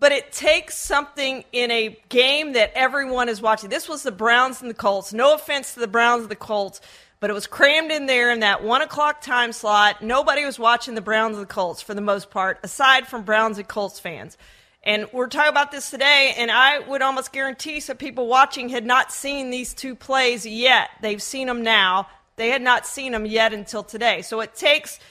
but 0.03 0.11
it 0.11 0.33
takes 0.33 0.77
something 0.77 1.45
in 1.53 1.71
a 1.71 1.97
game 2.09 2.55
that 2.55 2.73
everyone 2.75 3.29
is 3.29 3.41
watching. 3.41 3.71
This 3.71 3.89
was 3.89 4.03
the 4.03 4.11
Browns 4.11 4.61
and 4.61 4.69
the 4.69 4.75
Colts. 4.75 5.13
No 5.13 5.33
offense 5.33 5.75
to 5.75 5.81
the 5.81 5.87
Browns 5.87 6.23
and 6.23 6.31
the 6.31 6.35
Colts, 6.35 6.81
but 7.21 7.31
it 7.31 7.35
was 7.35 7.47
crammed 7.47 7.93
in 7.93 8.07
there 8.07 8.33
in 8.33 8.41
that 8.41 8.65
one 8.65 8.83
o'clock 8.83 9.21
time 9.21 9.53
slot. 9.53 10.03
Nobody 10.03 10.45
was 10.45 10.59
watching 10.59 10.97
the 10.97 11.01
Browns 11.01 11.37
and 11.37 11.45
the 11.45 11.55
Colts 11.55 11.83
for 11.83 11.95
the 11.95 12.01
most 12.01 12.31
part, 12.31 12.59
aside 12.65 13.07
from 13.07 13.23
Browns 13.23 13.59
and 13.59 13.69
Colts 13.69 14.01
fans. 14.01 14.37
And 14.83 15.07
we're 15.13 15.29
talking 15.29 15.51
about 15.51 15.71
this 15.71 15.89
today, 15.89 16.35
and 16.37 16.51
I 16.51 16.81
would 16.81 17.01
almost 17.01 17.33
guarantee 17.33 17.79
some 17.79 17.97
people 17.97 18.27
watching 18.27 18.71
had 18.71 18.85
not 18.85 19.13
seen 19.13 19.51
these 19.51 19.73
two 19.73 19.95
plays 19.95 20.45
yet. 20.45 20.91
They've 21.01 21.23
seen 21.23 21.47
them 21.47 21.63
now. 21.63 22.09
They 22.35 22.49
had 22.49 22.61
not 22.61 22.87
seen 22.87 23.13
them 23.13 23.25
yet 23.25 23.55
until 23.55 23.85
today. 23.85 24.23
So 24.23 24.41
it 24.41 24.57
takes– 24.57 24.99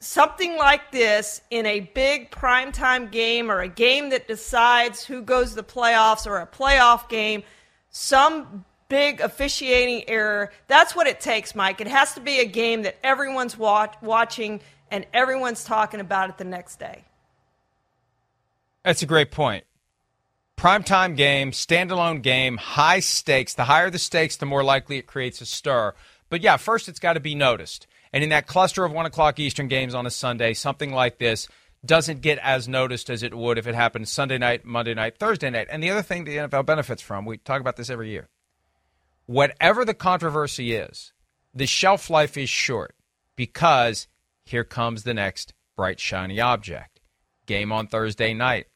something 0.00 0.56
like 0.56 0.92
this 0.92 1.40
in 1.50 1.66
a 1.66 1.80
big 1.80 2.30
primetime 2.30 3.10
game 3.10 3.50
or 3.50 3.60
a 3.60 3.68
game 3.68 4.10
that 4.10 4.28
decides 4.28 5.04
who 5.04 5.22
goes 5.22 5.50
to 5.50 5.56
the 5.56 5.64
playoffs 5.64 6.26
or 6.26 6.38
a 6.38 6.46
playoff 6.46 7.08
game, 7.08 7.42
some 7.90 8.64
big 8.88 9.20
officiating 9.20 10.08
error. 10.08 10.52
That's 10.66 10.94
what 10.94 11.06
it 11.06 11.20
takes, 11.20 11.54
Mike. 11.54 11.80
It 11.80 11.88
has 11.88 12.14
to 12.14 12.20
be 12.20 12.40
a 12.40 12.46
game 12.46 12.82
that 12.82 12.96
everyone's 13.02 13.58
watch- 13.58 13.96
watching 14.00 14.60
and 14.90 15.04
everyone's 15.12 15.64
talking 15.64 16.00
about 16.00 16.30
it 16.30 16.38
the 16.38 16.44
next 16.44 16.78
day. 16.78 17.04
That's 18.84 19.02
a 19.02 19.06
great 19.06 19.30
point. 19.30 19.64
Primetime 20.56 21.16
game, 21.16 21.50
standalone 21.52 22.22
game, 22.22 22.56
high 22.56 23.00
stakes. 23.00 23.54
The 23.54 23.64
higher 23.64 23.90
the 23.90 23.98
stakes, 23.98 24.36
the 24.36 24.46
more 24.46 24.64
likely 24.64 24.96
it 24.98 25.06
creates 25.06 25.40
a 25.40 25.46
stir. 25.46 25.94
But 26.30 26.40
yeah, 26.40 26.56
first 26.56 26.88
it's 26.88 26.98
got 26.98 27.12
to 27.12 27.20
be 27.20 27.34
noticed. 27.34 27.86
And 28.12 28.24
in 28.24 28.30
that 28.30 28.46
cluster 28.46 28.84
of 28.84 28.92
one 28.92 29.06
o'clock 29.06 29.38
Eastern 29.38 29.68
games 29.68 29.94
on 29.94 30.06
a 30.06 30.10
Sunday, 30.10 30.54
something 30.54 30.92
like 30.92 31.18
this 31.18 31.48
doesn't 31.84 32.22
get 32.22 32.38
as 32.38 32.68
noticed 32.68 33.10
as 33.10 33.22
it 33.22 33.34
would 33.34 33.58
if 33.58 33.66
it 33.66 33.74
happened 33.74 34.08
Sunday 34.08 34.38
night, 34.38 34.64
Monday 34.64 34.94
night, 34.94 35.18
Thursday 35.18 35.50
night. 35.50 35.68
And 35.70 35.82
the 35.82 35.90
other 35.90 36.02
thing 36.02 36.24
the 36.24 36.36
NFL 36.36 36.66
benefits 36.66 37.02
from, 37.02 37.24
we 37.24 37.38
talk 37.38 37.60
about 37.60 37.76
this 37.76 37.90
every 37.90 38.10
year. 38.10 38.28
Whatever 39.26 39.84
the 39.84 39.94
controversy 39.94 40.72
is, 40.72 41.12
the 41.54 41.66
shelf 41.66 42.10
life 42.10 42.36
is 42.36 42.48
short 42.48 42.94
because 43.36 44.08
here 44.44 44.64
comes 44.64 45.02
the 45.02 45.14
next 45.14 45.54
bright, 45.76 46.00
shiny 46.00 46.40
object. 46.40 47.00
Game 47.46 47.72
on 47.72 47.86
Thursday 47.86 48.34
night. 48.34 48.66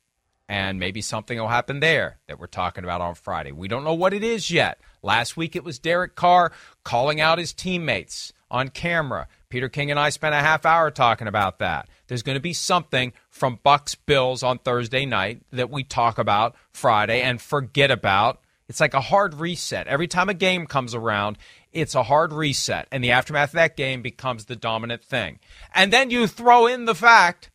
And 0.49 0.79
maybe 0.79 1.01
something 1.01 1.39
will 1.39 1.49
happen 1.49 1.81
there 1.81 2.19
that 2.29 2.39
we're 2.39 2.47
talking 2.47 2.85
about 2.85 3.01
on 3.01 3.15
Friday. 3.15 3.53
We 3.53 3.69
don't 3.69 3.85
know 3.85 3.95
what 3.95 4.13
it 4.13 4.23
is 4.23 4.51
yet. 4.51 4.81
Last 5.03 5.37
week 5.37 5.57
it 5.57 5.65
was 5.65 5.79
Derek 5.79 6.15
Carr 6.15 6.53
calling 6.85 7.21
out 7.21 7.39
his 7.39 7.55
teammates 7.55 8.33
on 8.53 8.69
camera. 8.69 9.27
Peter 9.49 9.69
King 9.69 9.91
and 9.91 9.99
I 9.99 10.11
spent 10.11 10.35
a 10.35 10.39
half 10.39 10.65
hour 10.65 10.91
talking 10.91 11.27
about 11.27 11.59
that. 11.59 11.89
There's 12.07 12.23
going 12.23 12.37
to 12.37 12.41
be 12.41 12.53
something 12.53 13.13
from 13.31 13.59
Bucs 13.65 13.97
Bills 14.07 14.43
on 14.43 14.59
Thursday 14.59 15.07
night 15.07 15.41
that 15.51 15.71
we 15.71 15.83
talk 15.83 16.19
about 16.19 16.55
Friday 16.73 17.23
and 17.23 17.41
forget 17.41 17.91
about. 17.91 18.41
It's 18.69 18.81
like 18.81 18.95
a 18.95 19.01
hard 19.01 19.35
reset. 19.35 19.89
Every 19.89 20.07
time 20.07 20.29
a 20.29 20.35
game 20.35 20.67
comes 20.67 20.95
around, 20.95 21.39
it's 21.73 21.95
a 21.95 22.05
hard 22.05 22.33
reset, 22.33 22.87
and 22.93 23.03
the 23.03 23.11
aftermath 23.11 23.51
of 23.51 23.55
that 23.55 23.77
game 23.77 24.03
becomes 24.03 24.45
the 24.45 24.57
dominant 24.57 25.03
thing. 25.03 25.41
And 25.75 25.93
then 25.93 26.11
you 26.11 26.27
throw 26.27 26.67
in 26.67 26.85
the 26.85 26.95
fact 26.95 27.51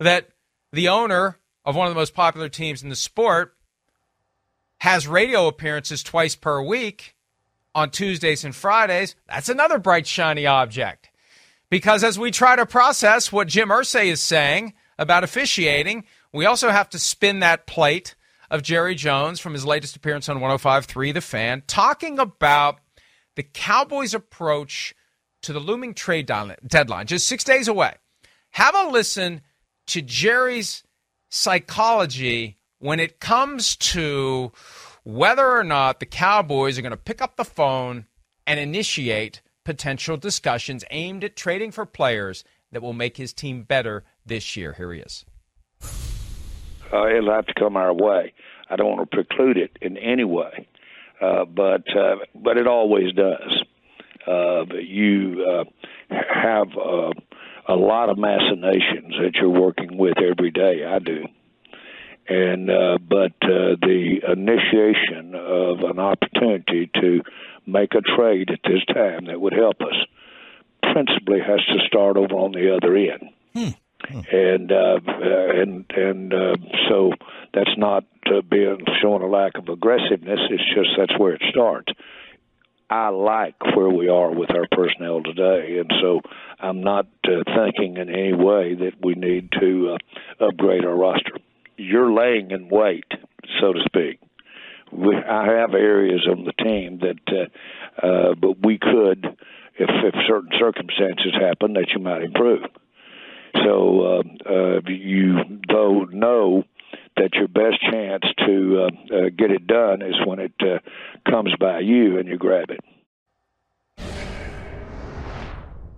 that 0.00 0.30
the 0.72 0.88
owner 0.88 1.38
of 1.64 1.76
one 1.76 1.86
of 1.86 1.94
the 1.94 1.98
most 1.98 2.14
popular 2.14 2.48
teams 2.48 2.82
in 2.82 2.88
the 2.88 2.96
sport 2.96 3.54
has 4.80 5.06
radio 5.06 5.46
appearances 5.46 6.02
twice 6.02 6.34
per 6.34 6.62
week 6.62 7.14
on 7.74 7.90
Tuesdays 7.90 8.44
and 8.44 8.54
Fridays, 8.54 9.14
that's 9.28 9.48
another 9.48 9.78
bright, 9.78 10.06
shiny 10.06 10.46
object. 10.46 11.10
Because 11.70 12.02
as 12.02 12.18
we 12.18 12.30
try 12.30 12.56
to 12.56 12.66
process 12.66 13.30
what 13.30 13.48
Jim 13.48 13.68
Irsay 13.68 14.06
is 14.06 14.22
saying 14.22 14.74
about 14.98 15.24
officiating, 15.24 16.04
we 16.32 16.46
also 16.46 16.70
have 16.70 16.88
to 16.90 16.98
spin 16.98 17.40
that 17.40 17.66
plate 17.66 18.14
of 18.50 18.62
Jerry 18.62 18.94
Jones 18.94 19.38
from 19.40 19.52
his 19.52 19.66
latest 19.66 19.94
appearance 19.94 20.28
on 20.28 20.38
105.3 20.38 21.12
The 21.12 21.20
Fan, 21.20 21.62
talking 21.66 22.18
about 22.18 22.80
the 23.36 23.42
Cowboys' 23.42 24.14
approach 24.14 24.94
to 25.42 25.52
the 25.52 25.60
looming 25.60 25.94
trade 25.94 26.26
deadline, 26.66 27.06
just 27.06 27.28
six 27.28 27.44
days 27.44 27.68
away. 27.68 27.94
Have 28.52 28.74
a 28.74 28.88
listen 28.88 29.42
to 29.88 30.02
Jerry's 30.02 30.82
psychology 31.28 32.58
when 32.78 32.98
it 33.00 33.20
comes 33.20 33.76
to 33.76 34.52
whether 35.08 35.50
or 35.50 35.64
not 35.64 36.00
the 36.00 36.06
Cowboys 36.06 36.78
are 36.78 36.82
going 36.82 36.90
to 36.90 36.96
pick 36.98 37.22
up 37.22 37.36
the 37.36 37.44
phone 37.44 38.04
and 38.46 38.60
initiate 38.60 39.40
potential 39.64 40.18
discussions 40.18 40.84
aimed 40.90 41.24
at 41.24 41.34
trading 41.34 41.70
for 41.70 41.86
players 41.86 42.44
that 42.72 42.82
will 42.82 42.92
make 42.92 43.16
his 43.16 43.32
team 43.32 43.62
better 43.62 44.04
this 44.26 44.54
year. 44.54 44.74
Here 44.74 44.92
he 44.92 45.00
is. 45.00 45.24
Uh, 46.92 47.08
it'll 47.08 47.32
have 47.32 47.46
to 47.46 47.54
come 47.54 47.74
our 47.78 47.94
way. 47.94 48.34
I 48.68 48.76
don't 48.76 48.98
want 48.98 49.10
to 49.10 49.16
preclude 49.16 49.56
it 49.56 49.78
in 49.80 49.96
any 49.96 50.24
way, 50.24 50.68
uh, 51.22 51.46
but 51.46 51.84
uh, 51.96 52.16
but 52.34 52.58
it 52.58 52.66
always 52.66 53.14
does. 53.14 53.62
Uh, 54.26 54.66
you 54.78 55.42
uh, 55.50 55.64
have 56.10 56.68
uh, 56.76 57.12
a 57.66 57.76
lot 57.76 58.10
of 58.10 58.18
machinations 58.18 59.14
that 59.22 59.36
you're 59.40 59.48
working 59.48 59.96
with 59.96 60.18
every 60.18 60.50
day. 60.50 60.84
I 60.84 60.98
do, 60.98 61.24
and 62.28 62.70
uh, 62.70 62.98
but 62.98 63.32
uh, 63.42 63.76
the 63.80 64.20
initiation 64.30 65.34
of 65.34 65.80
an 65.80 65.98
opportunity 65.98 66.90
to 67.00 67.22
make 67.66 67.94
a 67.94 68.00
trade 68.00 68.50
at 68.50 68.60
this 68.64 68.84
time 68.92 69.26
that 69.26 69.40
would 69.40 69.54
help 69.54 69.80
us 69.80 69.96
principally 70.82 71.40
has 71.40 71.60
to 71.66 71.86
start 71.86 72.16
over 72.16 72.34
on 72.34 72.52
the 72.52 72.74
other 72.74 72.96
end. 72.96 73.30
Hmm. 73.54 73.68
Hmm. 74.04 74.20
And 74.30 74.72
uh, 74.72 75.00
and 75.06 75.84
and 75.90 76.32
uh, 76.32 76.56
so 76.88 77.12
that's 77.52 77.76
not 77.76 78.04
uh, 78.26 78.42
being 78.48 78.84
showing 79.02 79.22
a 79.22 79.26
lack 79.26 79.58
of 79.58 79.68
aggressiveness. 79.68 80.38
It's 80.50 80.74
just 80.74 80.90
that's 80.96 81.18
where 81.18 81.34
it 81.34 81.42
starts. 81.50 81.92
I 82.90 83.08
like 83.08 83.56
where 83.76 83.90
we 83.90 84.08
are 84.08 84.30
with 84.30 84.50
our 84.50 84.66
personnel 84.70 85.22
today, 85.22 85.78
and 85.78 85.92
so 86.00 86.20
I'm 86.58 86.82
not 86.82 87.06
uh, 87.26 87.42
thinking 87.44 87.96
in 87.96 88.08
any 88.08 88.32
way 88.32 88.76
that 88.76 88.92
we 89.02 89.14
need 89.14 89.50
to 89.60 89.96
uh, 90.40 90.46
upgrade 90.46 90.84
our 90.84 90.94
roster 90.94 91.32
you're 91.78 92.12
laying 92.12 92.50
in 92.50 92.68
wait 92.68 93.06
so 93.60 93.72
to 93.72 93.80
speak. 93.86 94.20
We, 94.92 95.14
I 95.16 95.46
have 95.58 95.74
areas 95.74 96.26
on 96.30 96.44
the 96.44 96.52
team 96.52 97.00
that, 97.00 97.50
uh, 98.02 98.06
uh, 98.06 98.34
but 98.34 98.64
we 98.64 98.78
could, 98.78 99.24
if 99.78 99.90
if 100.04 100.14
certain 100.26 100.50
circumstances 100.58 101.34
happen, 101.38 101.74
that 101.74 101.88
you 101.94 102.02
might 102.02 102.22
improve. 102.22 102.62
So 103.64 104.00
uh, 104.00 104.50
uh, 104.50 104.80
you 104.86 105.60
though 105.68 106.04
know 106.04 106.64
that 107.16 107.34
your 107.34 107.48
best 107.48 107.80
chance 107.90 108.24
to 108.46 108.86
uh, 108.86 109.14
uh, 109.14 109.28
get 109.36 109.50
it 109.50 109.66
done 109.66 110.02
is 110.02 110.14
when 110.24 110.38
it 110.38 110.52
uh, 110.60 110.78
comes 111.30 111.52
by 111.58 111.80
you 111.80 112.18
and 112.18 112.28
you 112.28 112.38
grab 112.38 112.70
it. 112.70 112.80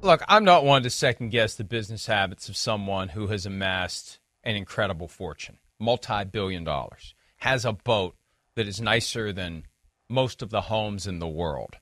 Look, 0.03 0.23
I'm 0.29 0.45
not 0.45 0.65
one 0.65 0.83
to 0.85 0.91
second 0.91 1.29
guess 1.29 1.55
the 1.55 1.65
business 1.65 2.07
habits 2.07 2.49
of 2.49 2.57
someone 2.57 3.11
who 3.11 3.27
has 3.27 3.45
amassed 3.45 4.19
an 4.43 4.57
incredible 4.57 5.09
fortune, 5.09 5.59
multi 5.81 6.25
billion 6.25 6.65
dollars, 6.65 7.15
has 7.39 7.65
a 7.65 7.73
boat 7.73 8.15
that 8.55 8.69
is 8.69 8.81
nicer 8.81 9.33
than 9.33 9.65
most 10.09 10.43
of 10.43 10.51
the 10.51 10.63
homes 10.63 11.07
in 11.07 11.19
the 11.19 11.29
world, 11.29 11.77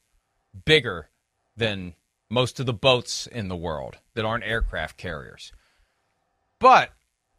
bigger 0.64 1.08
than 1.56 1.94
most 2.30 2.60
of 2.60 2.66
the 2.66 2.72
boats 2.72 3.26
in 3.26 3.48
the 3.48 3.56
world 3.56 3.96
that 4.14 4.24
aren't 4.24 4.44
aircraft 4.44 4.96
carriers. 4.96 5.52
But 6.60 6.90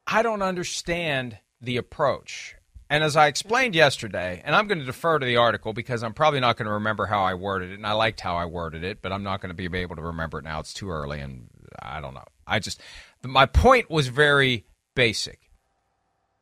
I 0.07 0.22
don't 0.24 0.41
understand 0.41 1.38
the 1.62 1.78
approach. 1.78 2.55
And 2.89 3.03
as 3.03 3.16
I 3.16 3.28
explained 3.28 3.76
yesterday, 3.76 4.41
and 4.43 4.55
I'm 4.55 4.68
going 4.68 4.80
to 4.80 4.86
defer 4.86 5.20
to 5.20 5.26
the 5.26 5.38
article 5.38 5.74
because 5.74 6.01
I'm 6.01 6.14
probably 6.14 6.39
not 6.39 6.57
going 6.57 6.66
to 6.66 6.74
remember 6.74 7.05
how 7.05 7.22
I 7.22 7.36
worded 7.36 7.72
it, 7.72 7.76
and 7.76 7.86
I 7.86 7.91
liked 7.91 8.20
how 8.20 8.36
I 8.36 8.45
worded 8.45 8.84
it, 8.84 9.01
but 9.01 9.12
I'm 9.12 9.22
not 9.22 9.41
going 9.41 9.55
to 9.55 9.70
be 9.70 9.78
able 9.78 9.95
to 9.97 10.01
remember 10.01 10.39
it 10.39 10.43
now. 10.43 10.60
It's 10.60 10.74
too 10.74 10.89
early, 10.89 11.20
and 11.20 11.49
I 11.80 12.01
don't 12.01 12.16
know. 12.16 12.26
I 12.47 12.57
just, 12.57 12.82
my 13.24 13.45
point 13.45 13.91
was 13.91 14.07
very 14.07 14.66
basic. 14.95 15.49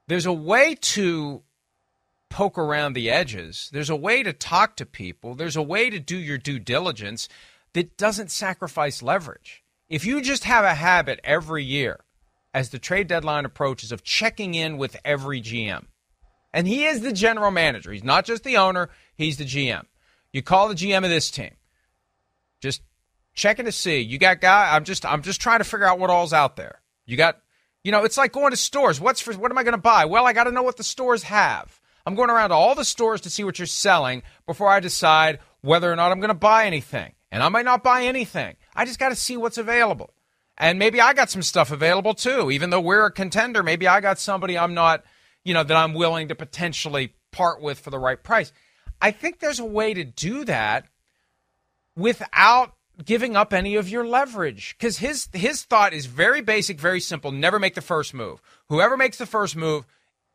There's 0.07 0.25
a 0.25 0.33
way 0.33 0.75
to 0.75 1.43
poke 2.29 2.57
around 2.57 2.93
the 2.93 3.09
edges, 3.09 3.69
there's 3.71 3.89
a 3.89 3.95
way 3.95 4.23
to 4.23 4.33
talk 4.33 4.75
to 4.77 4.85
people, 4.85 5.35
there's 5.35 5.55
a 5.55 5.61
way 5.61 5.89
to 5.89 5.99
do 5.99 6.17
your 6.17 6.37
due 6.37 6.59
diligence 6.59 7.29
that 7.73 7.97
doesn't 7.97 8.31
sacrifice 8.31 9.01
leverage. 9.01 9.63
If 9.89 10.05
you 10.05 10.21
just 10.21 10.43
have 10.43 10.65
a 10.65 10.75
habit 10.75 11.19
every 11.23 11.63
year 11.63 12.01
as 12.53 12.69
the 12.69 12.79
trade 12.79 13.07
deadline 13.07 13.45
approaches 13.45 13.91
of 13.91 14.03
checking 14.03 14.55
in 14.55 14.77
with 14.77 14.97
every 15.05 15.41
GM, 15.41 15.85
and 16.53 16.67
he 16.67 16.85
is 16.85 17.01
the 17.01 17.13
general 17.13 17.51
manager. 17.51 17.91
He's 17.91 18.03
not 18.03 18.25
just 18.25 18.43
the 18.43 18.57
owner, 18.57 18.89
he's 19.15 19.37
the 19.37 19.45
GM. 19.45 19.85
You 20.31 20.41
call 20.41 20.67
the 20.67 20.75
GM 20.75 21.03
of 21.03 21.09
this 21.09 21.29
team. 21.29 21.51
Just 22.61 22.81
checking 23.33 23.65
to 23.65 23.71
see. 23.71 24.01
You 24.01 24.17
got 24.17 24.41
guy 24.41 24.75
I'm 24.75 24.83
just 24.83 25.05
I'm 25.05 25.21
just 25.21 25.39
trying 25.41 25.59
to 25.59 25.63
figure 25.63 25.85
out 25.85 25.99
what 25.99 26.09
all's 26.09 26.33
out 26.33 26.55
there. 26.55 26.81
You 27.05 27.15
got 27.17 27.39
you 27.87 27.91
know, 27.91 28.03
it's 28.03 28.17
like 28.17 28.33
going 28.33 28.51
to 28.51 28.57
stores. 28.57 28.99
What's 28.99 29.21
for 29.21 29.33
what 29.37 29.49
am 29.49 29.57
I 29.57 29.63
going 29.63 29.71
to 29.71 29.77
buy? 29.77 30.03
Well, 30.03 30.27
I 30.27 30.33
got 30.33 30.43
to 30.43 30.51
know 30.51 30.61
what 30.61 30.75
the 30.75 30.83
stores 30.83 31.23
have. 31.23 31.79
I'm 32.05 32.15
going 32.15 32.29
around 32.29 32.49
to 32.49 32.55
all 32.55 32.75
the 32.75 32.83
stores 32.83 33.21
to 33.21 33.29
see 33.29 33.45
what 33.45 33.59
you're 33.59 33.65
selling 33.65 34.23
before 34.45 34.67
I 34.67 34.81
decide 34.81 35.39
whether 35.61 35.89
or 35.89 35.95
not 35.95 36.11
I'm 36.11 36.19
going 36.19 36.27
to 36.27 36.33
buy 36.33 36.65
anything. 36.65 37.13
And 37.31 37.41
I 37.41 37.47
might 37.47 37.63
not 37.63 37.83
buy 37.83 38.03
anything. 38.03 38.57
I 38.75 38.83
just 38.83 38.99
got 38.99 39.09
to 39.09 39.15
see 39.15 39.37
what's 39.37 39.57
available. 39.57 40.13
And 40.57 40.79
maybe 40.79 40.99
I 40.99 41.13
got 41.13 41.29
some 41.29 41.41
stuff 41.41 41.71
available 41.71 42.13
too. 42.13 42.51
Even 42.51 42.71
though 42.71 42.81
we're 42.81 43.05
a 43.05 43.11
contender, 43.11 43.63
maybe 43.63 43.87
I 43.87 44.01
got 44.01 44.19
somebody 44.19 44.57
I'm 44.57 44.73
not 44.73 45.05
you 45.47 45.53
know, 45.53 45.63
that 45.63 45.77
I'm 45.77 45.93
willing 45.93 46.27
to 46.27 46.35
potentially 46.35 47.15
part 47.31 47.61
with 47.61 47.79
for 47.79 47.89
the 47.89 47.97
right 47.97 48.21
price. 48.21 48.51
I 49.01 49.11
think 49.11 49.39
there's 49.39 49.59
a 49.59 49.65
way 49.65 49.93
to 49.93 50.03
do 50.03 50.43
that 50.43 50.87
without 51.95 52.73
giving 53.03 53.35
up 53.35 53.53
any 53.53 53.75
of 53.75 53.89
your 53.89 54.05
leverage. 54.05 54.75
Because 54.77 54.97
his 54.97 55.29
his 55.33 55.63
thought 55.63 55.93
is 55.93 56.05
very 56.05 56.41
basic 56.41 56.79
very 56.79 56.99
simple. 56.99 57.31
Never 57.31 57.59
make 57.59 57.75
the 57.75 57.81
first 57.81 58.13
move. 58.13 58.41
Whoever 58.69 58.97
makes 58.97 59.17
the 59.17 59.25
first 59.25 59.55
move 59.55 59.85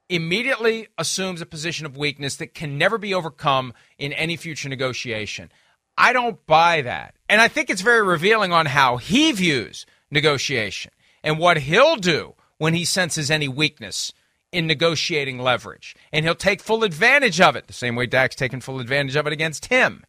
immediately 0.09 0.89
assumes 0.99 1.41
a 1.41 1.47
position 1.47 1.87
of 1.87 1.97
weakness 1.97 2.37
that 2.37 2.55
can 2.55 2.77
never 2.77 2.99
be 2.99 3.15
overcome 3.15 3.73
in 3.99 4.13
any 4.13 4.37
future 4.37 4.69
negotiation. 4.69 5.51
I 5.97 6.13
don't 6.13 6.45
buy 6.47 6.83
that. 6.83 7.15
And 7.29 7.41
i 7.41 7.49
think 7.49 7.71
it's 7.71 7.83
very 7.83 8.03
revealing 8.03 8.53
on 8.53 8.67
how 8.67 8.97
he 8.97 9.33
views 9.33 9.87
negotiation 10.11 10.91
and 11.23 11.39
what 11.39 11.59
he'll 11.59 11.97
do 11.97 12.35
when 12.59 12.75
he 12.75 12.85
senses 12.85 13.31
any 13.31 13.49
weakness 13.49 14.13
in 14.53 14.67
negotiating 14.67 15.39
leverage. 15.39 15.97
And 16.13 16.25
he'll 16.25 16.35
take 16.35 16.61
full 16.61 16.85
advantage 16.85 17.41
of 17.41 17.57
it, 17.57 17.67
the 17.67 17.73
same 17.73 17.97
way 17.97 18.07
Dak's 18.07 18.37
taken 18.37 18.61
full 18.61 18.81
advantage 18.81 19.17
of 19.17 19.27
it 19.27 19.33
against 19.33 19.67
him. 19.67 20.05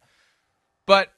But 0.86 1.13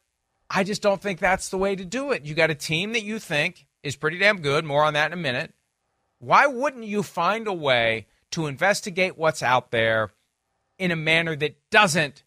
I 0.49 0.65
just 0.65 0.83
don't 0.83 1.01
think 1.01 1.19
that's 1.19 1.49
the 1.49 1.59
way 1.59 1.75
to 1.77 1.85
do 1.85 2.13
it. 2.13 2.25
You 2.25 2.35
got 2.35 2.51
a 2.51 2.55
team 2.55 2.93
that 2.93 3.03
you 3.03 3.19
think 3.19 3.67
is 3.83 3.97
pretty 3.97 4.19
damn 4.19 4.41
good. 4.41 4.65
More 4.65 4.85
on 4.85 4.95
that 4.95 5.07
in 5.07 5.13
a 5.13 5.21
minute. 5.21 5.53
Why 6.19 6.47
wouldn't 6.47 6.85
you 6.85 7.03
find 7.03 7.47
a 7.47 7.53
way 7.53 8.07
to 8.31 8.47
investigate 8.47 9.19
what's 9.19 9.43
out 9.43 9.71
there 9.71 10.13
in 10.79 10.91
a 10.91 10.97
manner 10.97 11.37
that 11.37 11.57
doesn't 11.71 12.23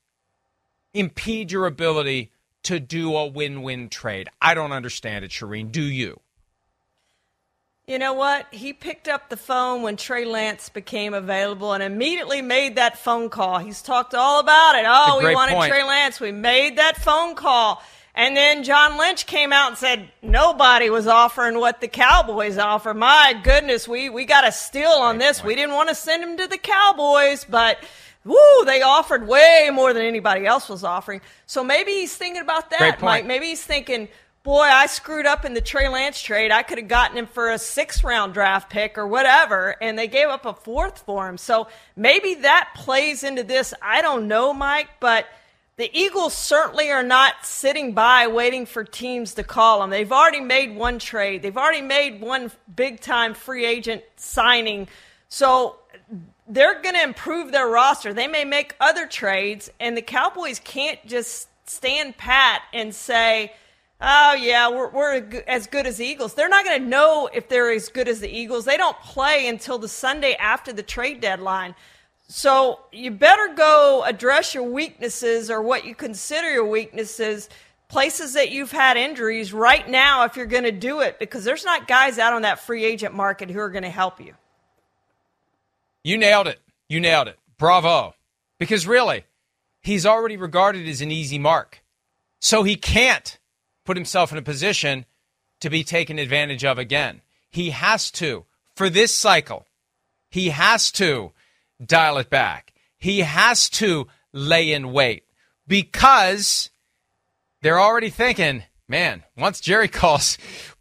impede 0.94 1.52
your 1.52 1.66
ability 1.66 2.32
to 2.64 2.80
do 2.80 3.16
a 3.16 3.26
win 3.26 3.62
win 3.62 3.90
trade? 3.90 4.30
I 4.42 4.54
don't 4.54 4.72
understand 4.72 5.26
it, 5.26 5.32
Charean. 5.32 5.72
Do 5.72 5.82
you? 5.82 6.20
You 7.88 7.98
know 7.98 8.14
what? 8.14 8.46
He 8.52 8.74
picked 8.74 9.08
up 9.08 9.30
the 9.30 9.38
phone 9.38 9.82
when 9.82 9.98
Trey 9.98 10.24
Lance 10.24 10.70
became 10.70 11.16
available 11.16 11.74
and 11.74 11.82
immediately 11.82 12.40
made 12.44 12.76
that 12.76 13.00
phone 13.00 13.30
call. 13.30 13.58
He's 13.58 13.82
talked 13.82 14.14
all 14.14 14.40
about 14.40 14.76
it. 14.76 14.86
Oh, 14.88 15.18
we 15.18 15.34
wanted 15.34 15.56
point. 15.56 15.72
Trey 15.72 15.84
Lance. 15.84 16.20
We 16.20 16.32
made 16.32 16.78
that 16.78 16.98
phone 16.98 17.34
call. 17.34 17.82
And 18.20 18.36
then 18.36 18.66
John 18.66 18.98
Lynch 18.98 19.26
came 19.26 19.54
out 19.54 19.70
and 19.70 19.78
said 19.78 20.12
nobody 20.22 20.90
was 20.90 21.08
offering 21.08 21.58
what 21.58 21.80
the 21.80 21.88
Cowboys 21.88 22.58
offer. 22.58 22.94
My 22.94 23.34
goodness, 23.44 23.88
we, 23.88 24.10
we 24.10 24.26
got 24.26 24.46
a 24.46 24.52
steal 24.52 24.90
on 24.90 25.16
Great 25.16 25.26
this. 25.26 25.40
Point. 25.40 25.48
We 25.48 25.56
didn't 25.56 25.74
want 25.74 25.88
to 25.88 25.96
send 25.96 26.24
him 26.24 26.36
to 26.36 26.46
the 26.48 26.58
Cowboys, 26.58 27.46
but 27.46 27.82
woo, 28.26 28.66
they 28.66 28.82
offered 28.82 29.26
way 29.26 29.70
more 29.72 29.94
than 29.94 30.04
anybody 30.04 30.46
else 30.46 30.68
was 30.68 30.84
offering. 30.84 31.22
So 31.46 31.64
maybe 31.64 31.94
he's 31.94 32.14
thinking 32.14 32.42
about 32.42 32.72
that, 32.72 33.02
Mike. 33.02 33.26
Maybe 33.26 33.46
he's 33.46 33.64
thinking, 33.64 34.10
boy, 34.44 34.64
I 34.64 34.88
screwed 34.88 35.26
up 35.26 35.46
in 35.46 35.54
the 35.54 35.62
Trey 35.62 35.88
Lance 35.88 36.22
trade. 36.22 36.52
I 36.52 36.64
could 36.64 36.78
have 36.78 36.90
gotten 36.90 37.18
him 37.18 37.26
for 37.26 37.52
a 37.52 37.58
six 37.58 38.04
round 38.04 38.34
draft 38.34 38.70
pick 38.70 38.98
or 38.98 39.08
whatever, 39.08 39.78
and 39.82 39.98
they 39.98 40.08
gave 40.08 40.28
up 40.28 40.46
a 40.46 40.54
fourth 40.54 41.04
for 41.06 41.30
him. 41.30 41.38
So 41.38 41.70
maybe 41.96 42.34
that 42.42 42.72
plays 42.76 43.24
into 43.24 43.44
this. 43.44 43.74
I 43.82 44.02
don't 44.02 44.28
know, 44.28 44.54
Mike, 44.54 44.90
but 45.00 45.26
the 45.80 45.90
Eagles 45.98 46.34
certainly 46.34 46.92
are 46.92 47.04
not 47.04 47.46
sitting 47.46 47.94
by 47.94 48.28
waiting 48.28 48.66
for 48.66 48.84
teams 48.84 49.36
to 49.36 49.44
call 49.46 49.80
them. 49.80 49.90
They've 49.90 50.12
already 50.12 50.42
made 50.42 50.76
one 50.76 51.00
trade, 51.00 51.42
they've 51.42 51.56
already 51.56 51.82
made 51.82 52.20
one 52.20 52.52
big 52.76 53.00
time 53.00 53.34
free 53.34 53.66
agent 53.66 54.04
signing. 54.18 54.90
So 55.30 55.78
they're 56.50 56.82
going 56.82 56.96
to 56.96 57.04
improve 57.04 57.54
their 57.54 57.66
roster. 57.66 58.14
They 58.14 58.28
may 58.28 58.44
make 58.44 58.76
other 58.82 59.08
trades, 59.08 59.72
and 59.80 59.96
the 59.96 60.02
Cowboys 60.02 60.60
can't 60.60 61.00
just 61.08 61.48
stand 61.66 62.18
pat 62.18 62.62
and 62.74 62.94
say, 62.94 63.54
oh 64.02 64.34
yeah, 64.34 64.70
we're, 64.70 64.90
we're 64.90 65.44
as 65.48 65.68
good 65.68 65.88
as 65.88 65.96
the 65.96 66.06
Eagles. 66.06 66.34
They're 66.34 66.50
not 66.50 66.66
going 66.66 66.82
to 66.82 66.90
know 66.90 67.30
if 67.34 67.48
they're 67.48 67.72
as 67.72 67.88
good 67.88 68.10
as 68.10 68.20
the 68.20 68.30
Eagles. 68.30 68.66
They 68.66 68.76
don't 68.76 69.00
play 69.00 69.48
until 69.48 69.78
the 69.78 69.88
Sunday 69.88 70.34
after 70.34 70.74
the 70.74 70.84
trade 70.84 71.22
deadline. 71.22 71.74
So 72.32 72.82
you 72.92 73.10
better 73.10 73.56
go 73.56 74.04
address 74.06 74.54
your 74.54 74.64
weaknesses 74.64 75.50
or 75.50 75.64
what 75.64 75.86
you 75.86 75.96
consider 75.96 76.50
your 76.52 76.68
weaknesses, 76.68 77.50
places 77.88 78.34
that 78.34 78.52
you've 78.52 78.72
had 78.72 78.98
injuries 78.98 79.52
right 79.52 79.90
now 79.90 80.26
if 80.26 80.38
you're 80.38 80.46
going 80.46 80.64
to 80.64 80.72
do 80.72 81.02
it, 81.02 81.18
because 81.18 81.44
there's 81.44 81.66
not 81.66 81.88
guys 81.88 82.20
out 82.20 82.34
on 82.34 82.44
that 82.44 82.60
free 82.60 82.86
agent 82.86 83.16
market 83.16 83.50
who 83.50 83.58
are 83.60 83.72
going 83.72 83.84
to 83.84 83.90
help 83.90 84.22
you. 84.22 84.36
You 86.04 86.20
nailed 86.20 86.48
it. 86.48 86.60
You 86.88 87.00
nailed 87.00 87.30
it. 87.30 87.40
Bravo. 87.58 88.14
Because 88.60 88.86
really, 88.86 89.26
he's 89.82 90.06
already 90.06 90.38
regarded 90.38 90.88
as 90.88 91.02
an 91.02 91.12
easy 91.12 91.40
mark. 91.40 91.82
So 92.40 92.62
he 92.62 92.76
can't 92.76 93.40
put 93.86 93.98
himself 93.98 94.32
in 94.32 94.38
a 94.38 94.44
position 94.44 95.06
to 95.62 95.70
be 95.72 95.84
taken 95.84 96.20
advantage 96.20 96.64
of 96.64 96.78
again. 96.78 97.22
He 97.50 97.72
has 97.72 98.12
to, 98.12 98.46
for 98.76 98.88
this 98.88 99.16
cycle, 99.16 99.66
he 100.30 100.50
has 100.50 100.92
to 100.92 101.32
dial 101.84 102.18
it 102.18 102.30
back. 102.30 102.74
He 102.98 103.22
has 103.22 103.70
to 103.72 104.08
lay 104.34 104.72
in 104.72 104.92
wait 104.92 105.24
because 105.68 106.70
they're 107.62 107.80
already 107.80 108.10
thinking, 108.10 108.64
man, 108.88 109.24
once 109.38 109.60
Jerry 109.60 109.88
calls, 110.00 110.38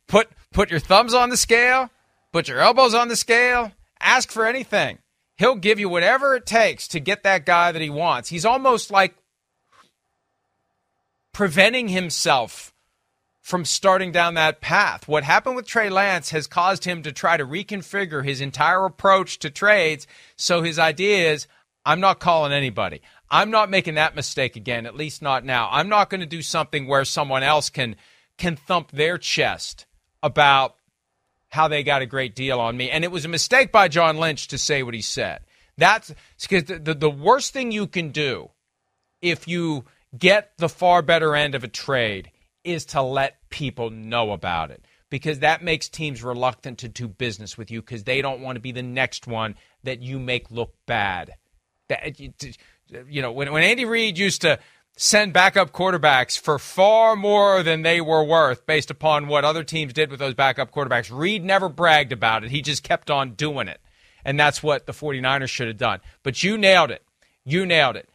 put 0.06 0.28
put 0.52 0.70
your 0.70 0.80
thumbs 0.80 1.14
on 1.14 1.30
the 1.30 1.36
scale, 1.36 1.90
put 2.32 2.48
your 2.48 2.60
elbows 2.60 2.94
on 2.94 3.08
the 3.08 3.16
scale, 3.16 3.72
ask 4.00 4.30
for 4.30 4.46
anything. 4.46 4.98
He'll 5.36 5.54
give 5.54 5.78
you 5.78 5.88
whatever 5.88 6.34
it 6.34 6.46
takes 6.46 6.88
to 6.88 7.00
get 7.00 7.22
that 7.22 7.46
guy 7.46 7.70
that 7.70 7.82
he 7.82 7.90
wants. 7.90 8.28
He's 8.28 8.44
almost 8.44 8.90
like 8.90 9.14
preventing 11.32 11.88
himself 11.88 12.74
from 13.48 13.64
starting 13.64 14.12
down 14.12 14.34
that 14.34 14.60
path. 14.60 15.08
What 15.08 15.24
happened 15.24 15.56
with 15.56 15.66
Trey 15.66 15.88
Lance 15.88 16.28
has 16.32 16.46
caused 16.46 16.84
him 16.84 17.02
to 17.02 17.12
try 17.12 17.38
to 17.38 17.46
reconfigure 17.46 18.22
his 18.22 18.42
entire 18.42 18.84
approach 18.84 19.38
to 19.38 19.48
trades. 19.48 20.06
So 20.36 20.60
his 20.60 20.78
idea 20.78 21.32
is 21.32 21.46
I'm 21.82 21.98
not 21.98 22.20
calling 22.20 22.52
anybody. 22.52 23.00
I'm 23.30 23.50
not 23.50 23.70
making 23.70 23.94
that 23.94 24.14
mistake 24.14 24.56
again, 24.56 24.84
at 24.84 24.94
least 24.94 25.22
not 25.22 25.46
now. 25.46 25.70
I'm 25.72 25.88
not 25.88 26.10
going 26.10 26.20
to 26.20 26.26
do 26.26 26.42
something 26.42 26.86
where 26.86 27.06
someone 27.06 27.42
else 27.42 27.70
can 27.70 27.96
can 28.36 28.54
thump 28.54 28.90
their 28.90 29.16
chest 29.16 29.86
about 30.22 30.76
how 31.48 31.68
they 31.68 31.82
got 31.82 32.02
a 32.02 32.06
great 32.06 32.34
deal 32.34 32.60
on 32.60 32.76
me. 32.76 32.90
And 32.90 33.02
it 33.02 33.10
was 33.10 33.24
a 33.24 33.28
mistake 33.28 33.72
by 33.72 33.88
John 33.88 34.18
Lynch 34.18 34.48
to 34.48 34.58
say 34.58 34.82
what 34.82 34.92
he 34.92 35.00
said. 35.00 35.40
That's 35.78 36.14
because 36.42 36.64
the, 36.64 36.78
the, 36.78 36.94
the 36.94 37.10
worst 37.10 37.54
thing 37.54 37.72
you 37.72 37.86
can 37.86 38.10
do 38.10 38.50
if 39.22 39.48
you 39.48 39.86
get 40.16 40.52
the 40.58 40.68
far 40.68 41.00
better 41.00 41.34
end 41.34 41.54
of 41.54 41.64
a 41.64 41.68
trade 41.68 42.30
is 42.64 42.84
to 42.86 43.02
let 43.02 43.48
people 43.50 43.90
know 43.90 44.32
about 44.32 44.70
it 44.70 44.84
because 45.10 45.40
that 45.40 45.62
makes 45.62 45.88
teams 45.88 46.22
reluctant 46.22 46.78
to 46.78 46.88
do 46.88 47.08
business 47.08 47.56
with 47.56 47.70
you 47.70 47.80
because 47.80 48.04
they 48.04 48.20
don't 48.20 48.40
want 48.40 48.56
to 48.56 48.60
be 48.60 48.72
the 48.72 48.82
next 48.82 49.26
one 49.26 49.54
that 49.84 50.00
you 50.00 50.18
make 50.18 50.50
look 50.50 50.74
bad. 50.86 51.34
That 51.88 52.20
you 52.20 53.22
know 53.22 53.32
when 53.32 53.52
when 53.52 53.62
Andy 53.62 53.84
Reid 53.84 54.18
used 54.18 54.42
to 54.42 54.58
send 54.96 55.32
backup 55.32 55.70
quarterbacks 55.72 56.38
for 56.38 56.58
far 56.58 57.14
more 57.14 57.62
than 57.62 57.82
they 57.82 58.00
were 58.00 58.24
worth 58.24 58.66
based 58.66 58.90
upon 58.90 59.28
what 59.28 59.44
other 59.44 59.62
teams 59.62 59.92
did 59.92 60.10
with 60.10 60.18
those 60.18 60.34
backup 60.34 60.72
quarterbacks. 60.72 61.16
Reid 61.16 61.44
never 61.44 61.68
bragged 61.68 62.12
about 62.12 62.42
it. 62.42 62.50
He 62.50 62.62
just 62.62 62.82
kept 62.82 63.08
on 63.08 63.34
doing 63.34 63.68
it. 63.68 63.80
And 64.24 64.38
that's 64.38 64.60
what 64.60 64.86
the 64.86 64.92
49ers 64.92 65.48
should 65.48 65.68
have 65.68 65.78
done. 65.78 66.00
But 66.24 66.42
you 66.42 66.58
nailed 66.58 66.90
it. 66.90 67.04
You 67.44 67.64
nailed 67.64 67.94
it. 67.94 68.08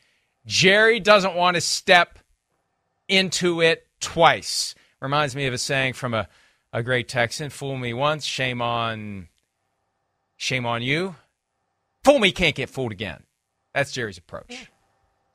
Jerry 0.46 1.00
doesn't 1.00 1.36
want 1.36 1.56
to 1.56 1.62
step 1.62 2.20
into 3.08 3.62
it 3.62 3.88
twice. 4.04 4.76
Reminds 4.99 5.36
me 5.36 5.47
of 5.47 5.54
a 5.54 5.58
saying 5.58 5.93
from 5.93 6.14
a, 6.14 6.28
a 6.72 6.84
great 6.84 7.08
Texan 7.08 7.49
fool 7.49 7.78
me 7.78 7.93
once, 7.93 8.26
shame 8.26 8.62
on 8.62 9.28
shame 10.38 10.66
on 10.66 10.82
you. 10.82 11.16
Fool 12.04 12.20
me 12.20 12.32
can't 12.32 12.56
get 12.56 12.70
fooled 12.70 12.91
again. 12.91 13.24
That's 13.74 13.91
Jerry's 13.91 14.18
approach 14.18 14.45
yeah. 14.49 14.58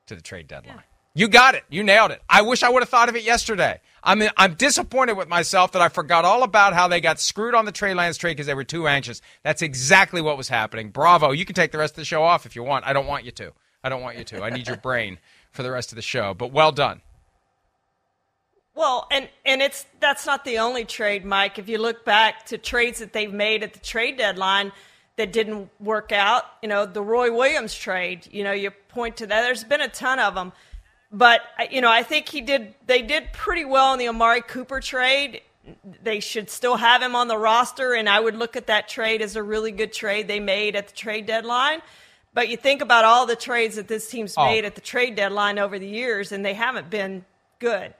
to 0.06 0.14
the 0.14 0.22
trade 0.22 0.46
deadline. 0.46 0.76
Yeah. 0.76 0.82
You 1.14 1.26
got 1.26 1.56
it. 1.56 1.64
You 1.68 1.82
nailed 1.82 2.12
it. 2.12 2.22
I 2.28 2.42
wish 2.42 2.62
I 2.62 2.68
would 2.68 2.80
have 2.80 2.88
thought 2.88 3.08
of 3.08 3.16
it 3.16 3.24
yesterday. 3.24 3.80
I'm 4.04 4.22
I'm 4.36 4.54
disappointed 4.54 5.16
with 5.16 5.28
myself 5.28 5.72
that 5.72 5.82
I 5.82 5.88
forgot 5.88 6.24
all 6.24 6.44
about 6.44 6.74
how 6.74 6.86
they 6.86 7.00
got 7.00 7.18
screwed 7.18 7.54
on 7.54 7.64
the 7.64 7.72
Trey 7.72 7.92
Lance 7.92 8.16
trade 8.16 8.34
because 8.34 8.46
they 8.46 8.54
were 8.54 8.62
too 8.62 8.86
anxious. 8.86 9.20
That's 9.42 9.60
exactly 9.62 10.20
what 10.20 10.36
was 10.36 10.48
happening. 10.48 10.90
Bravo. 10.90 11.32
You 11.32 11.44
can 11.44 11.54
take 11.54 11.72
the 11.72 11.78
rest 11.78 11.94
of 11.94 11.96
the 11.96 12.04
show 12.04 12.22
off 12.22 12.46
if 12.46 12.54
you 12.54 12.62
want. 12.62 12.86
I 12.86 12.92
don't 12.92 13.06
want 13.06 13.24
you 13.24 13.32
to. 13.32 13.52
I 13.82 13.88
don't 13.88 14.02
want 14.02 14.16
you 14.16 14.24
to. 14.24 14.42
I 14.42 14.50
need 14.50 14.68
your 14.68 14.76
brain 14.76 15.18
for 15.50 15.62
the 15.62 15.72
rest 15.72 15.90
of 15.90 15.96
the 15.96 16.02
show. 16.02 16.34
But 16.34 16.52
well 16.52 16.72
done. 16.72 17.00
Well, 18.78 19.08
and 19.10 19.28
and 19.44 19.60
it's 19.60 19.86
that's 19.98 20.24
not 20.24 20.44
the 20.44 20.60
only 20.60 20.84
trade, 20.84 21.24
Mike. 21.24 21.58
If 21.58 21.68
you 21.68 21.78
look 21.78 22.04
back 22.04 22.46
to 22.46 22.58
trades 22.58 23.00
that 23.00 23.12
they've 23.12 23.32
made 23.32 23.64
at 23.64 23.72
the 23.72 23.80
trade 23.80 24.16
deadline 24.18 24.70
that 25.16 25.32
didn't 25.32 25.68
work 25.80 26.12
out, 26.12 26.44
you 26.62 26.68
know, 26.68 26.86
the 26.86 27.02
Roy 27.02 27.34
Williams 27.34 27.74
trade, 27.74 28.28
you 28.30 28.44
know, 28.44 28.52
you 28.52 28.70
point 28.70 29.16
to 29.16 29.26
that. 29.26 29.42
There's 29.42 29.64
been 29.64 29.80
a 29.80 29.88
ton 29.88 30.20
of 30.20 30.36
them. 30.36 30.52
But 31.10 31.40
you 31.72 31.80
know, 31.80 31.90
I 31.90 32.04
think 32.04 32.28
he 32.28 32.40
did. 32.40 32.72
They 32.86 33.02
did 33.02 33.32
pretty 33.32 33.64
well 33.64 33.94
in 33.94 33.98
the 33.98 34.06
Amari 34.06 34.42
Cooper 34.42 34.78
trade. 34.78 35.40
They 36.00 36.20
should 36.20 36.48
still 36.48 36.76
have 36.76 37.02
him 37.02 37.16
on 37.16 37.26
the 37.26 37.36
roster, 37.36 37.94
and 37.94 38.08
I 38.08 38.20
would 38.20 38.36
look 38.36 38.54
at 38.54 38.68
that 38.68 38.88
trade 38.88 39.22
as 39.22 39.34
a 39.34 39.42
really 39.42 39.72
good 39.72 39.92
trade 39.92 40.28
they 40.28 40.38
made 40.38 40.76
at 40.76 40.86
the 40.86 40.94
trade 40.94 41.26
deadline. 41.26 41.82
But 42.32 42.48
you 42.48 42.56
think 42.56 42.80
about 42.80 43.04
all 43.04 43.26
the 43.26 43.34
trades 43.34 43.74
that 43.74 43.88
this 43.88 44.08
team's 44.08 44.34
oh. 44.36 44.44
made 44.44 44.64
at 44.64 44.76
the 44.76 44.80
trade 44.80 45.16
deadline 45.16 45.58
over 45.58 45.80
the 45.80 45.88
years, 45.88 46.30
and 46.30 46.44
they 46.44 46.54
haven't 46.54 46.90
been 46.90 47.24
good. 47.58 47.92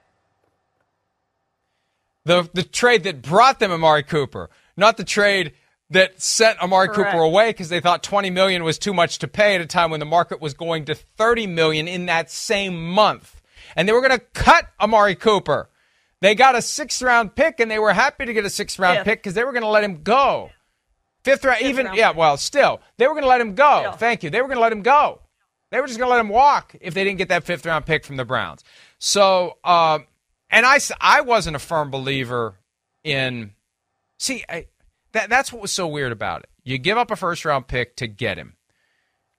The 2.25 2.49
the 2.53 2.62
trade 2.62 3.05
that 3.05 3.23
brought 3.23 3.59
them 3.59 3.73
Amari 3.73 4.03
Cooper, 4.03 4.51
not 4.77 4.97
the 4.97 5.05
trade 5.05 5.53
that 5.91 6.21
sent 6.21 6.61
Amari 6.61 6.89
Correct. 6.89 7.12
Cooper 7.12 7.23
away 7.23 7.51
because 7.51 7.69
they 7.69 7.81
thought 7.81 8.03
20 8.03 8.31
million 8.31 8.62
was 8.62 8.79
too 8.79 8.93
much 8.93 9.19
to 9.19 9.29
pay 9.29 9.55
at 9.55 9.61
a 9.61 9.66
time 9.66 9.91
when 9.91 10.01
the 10.01 10.07
market 10.07 10.41
was 10.41 10.55
going 10.55 10.85
to 10.87 10.95
30 10.95 11.47
million 11.47 11.89
in 11.89 12.07
that 12.07 12.31
same 12.31 12.91
month. 12.91 13.41
And 13.75 13.89
they 13.89 13.93
were 13.93 14.01
going 14.01 14.19
to 14.19 14.25
cut 14.35 14.66
Amari 14.81 15.14
Cooper. 15.14 15.71
They 16.21 16.35
got 16.35 16.57
a 16.57 16.62
sixth 16.62 17.01
round 17.01 17.35
pick 17.35 17.61
and 17.61 17.71
they 17.71 17.79
were 17.79 17.93
happy 17.93 18.27
to 18.27 18.33
get 18.33 18.45
a 18.45 18.51
sixth 18.51 18.79
round 18.79 18.99
Fifth. 18.99 19.05
pick 19.05 19.19
because 19.21 19.35
they 19.35 19.45
were 19.45 19.53
going 19.53 19.62
to 19.62 19.69
let 19.69 19.85
him 19.85 20.03
go. 20.03 20.51
Fifth 21.25 21.45
round, 21.45 21.59
Fifth 21.59 21.69
even, 21.69 21.87
round 21.87 21.99
yeah, 21.99 22.11
well, 22.11 22.37
still, 22.37 22.81
they 22.97 23.07
were 23.07 23.14
going 23.14 23.25
to 23.25 23.29
let 23.29 23.41
him 23.41 23.55
go. 23.55 23.81
Still. 23.81 23.93
Thank 23.93 24.23
you. 24.23 24.31
They 24.31 24.41
were 24.41 24.49
going 24.49 24.57
to 24.57 24.62
let 24.62 24.73
him 24.73 24.83
go. 24.83 25.21
They 25.71 25.81
were 25.81 25.87
just 25.87 25.99
going 25.99 26.09
to 26.09 26.14
let 26.14 26.21
him 26.21 26.31
walk 26.31 26.75
if 26.81 26.95
they 26.95 27.05
didn't 27.05 27.19
get 27.19 27.29
that 27.29 27.45
fifth 27.45 27.66
round 27.66 27.87
pick 27.87 28.05
from 28.05 28.16
the 28.16 28.25
Browns. 28.25 28.64
So, 28.99 29.59
um, 29.64 30.07
and 30.51 30.66
I, 30.66 30.78
I 31.01 31.20
wasn't 31.20 31.57
a 31.57 31.61
firm 31.61 31.90
believer 31.90 32.57
in, 33.05 33.53
see, 34.18 34.44
I, 34.49 34.66
that, 35.12 35.28
that's 35.30 35.53
what 35.53 35.62
was 35.62 35.72
so 35.72 35.86
weird 35.86 36.12
about 36.12 36.42
it. 36.42 36.51
You 36.64 36.78
give 36.78 36.99
up 36.99 37.11
a 37.11 37.16
first 37.16 37.44
round 37.44 37.66
pick 37.66 37.96
to 37.96 38.07
get 38.07 38.38
him. 38.38 38.55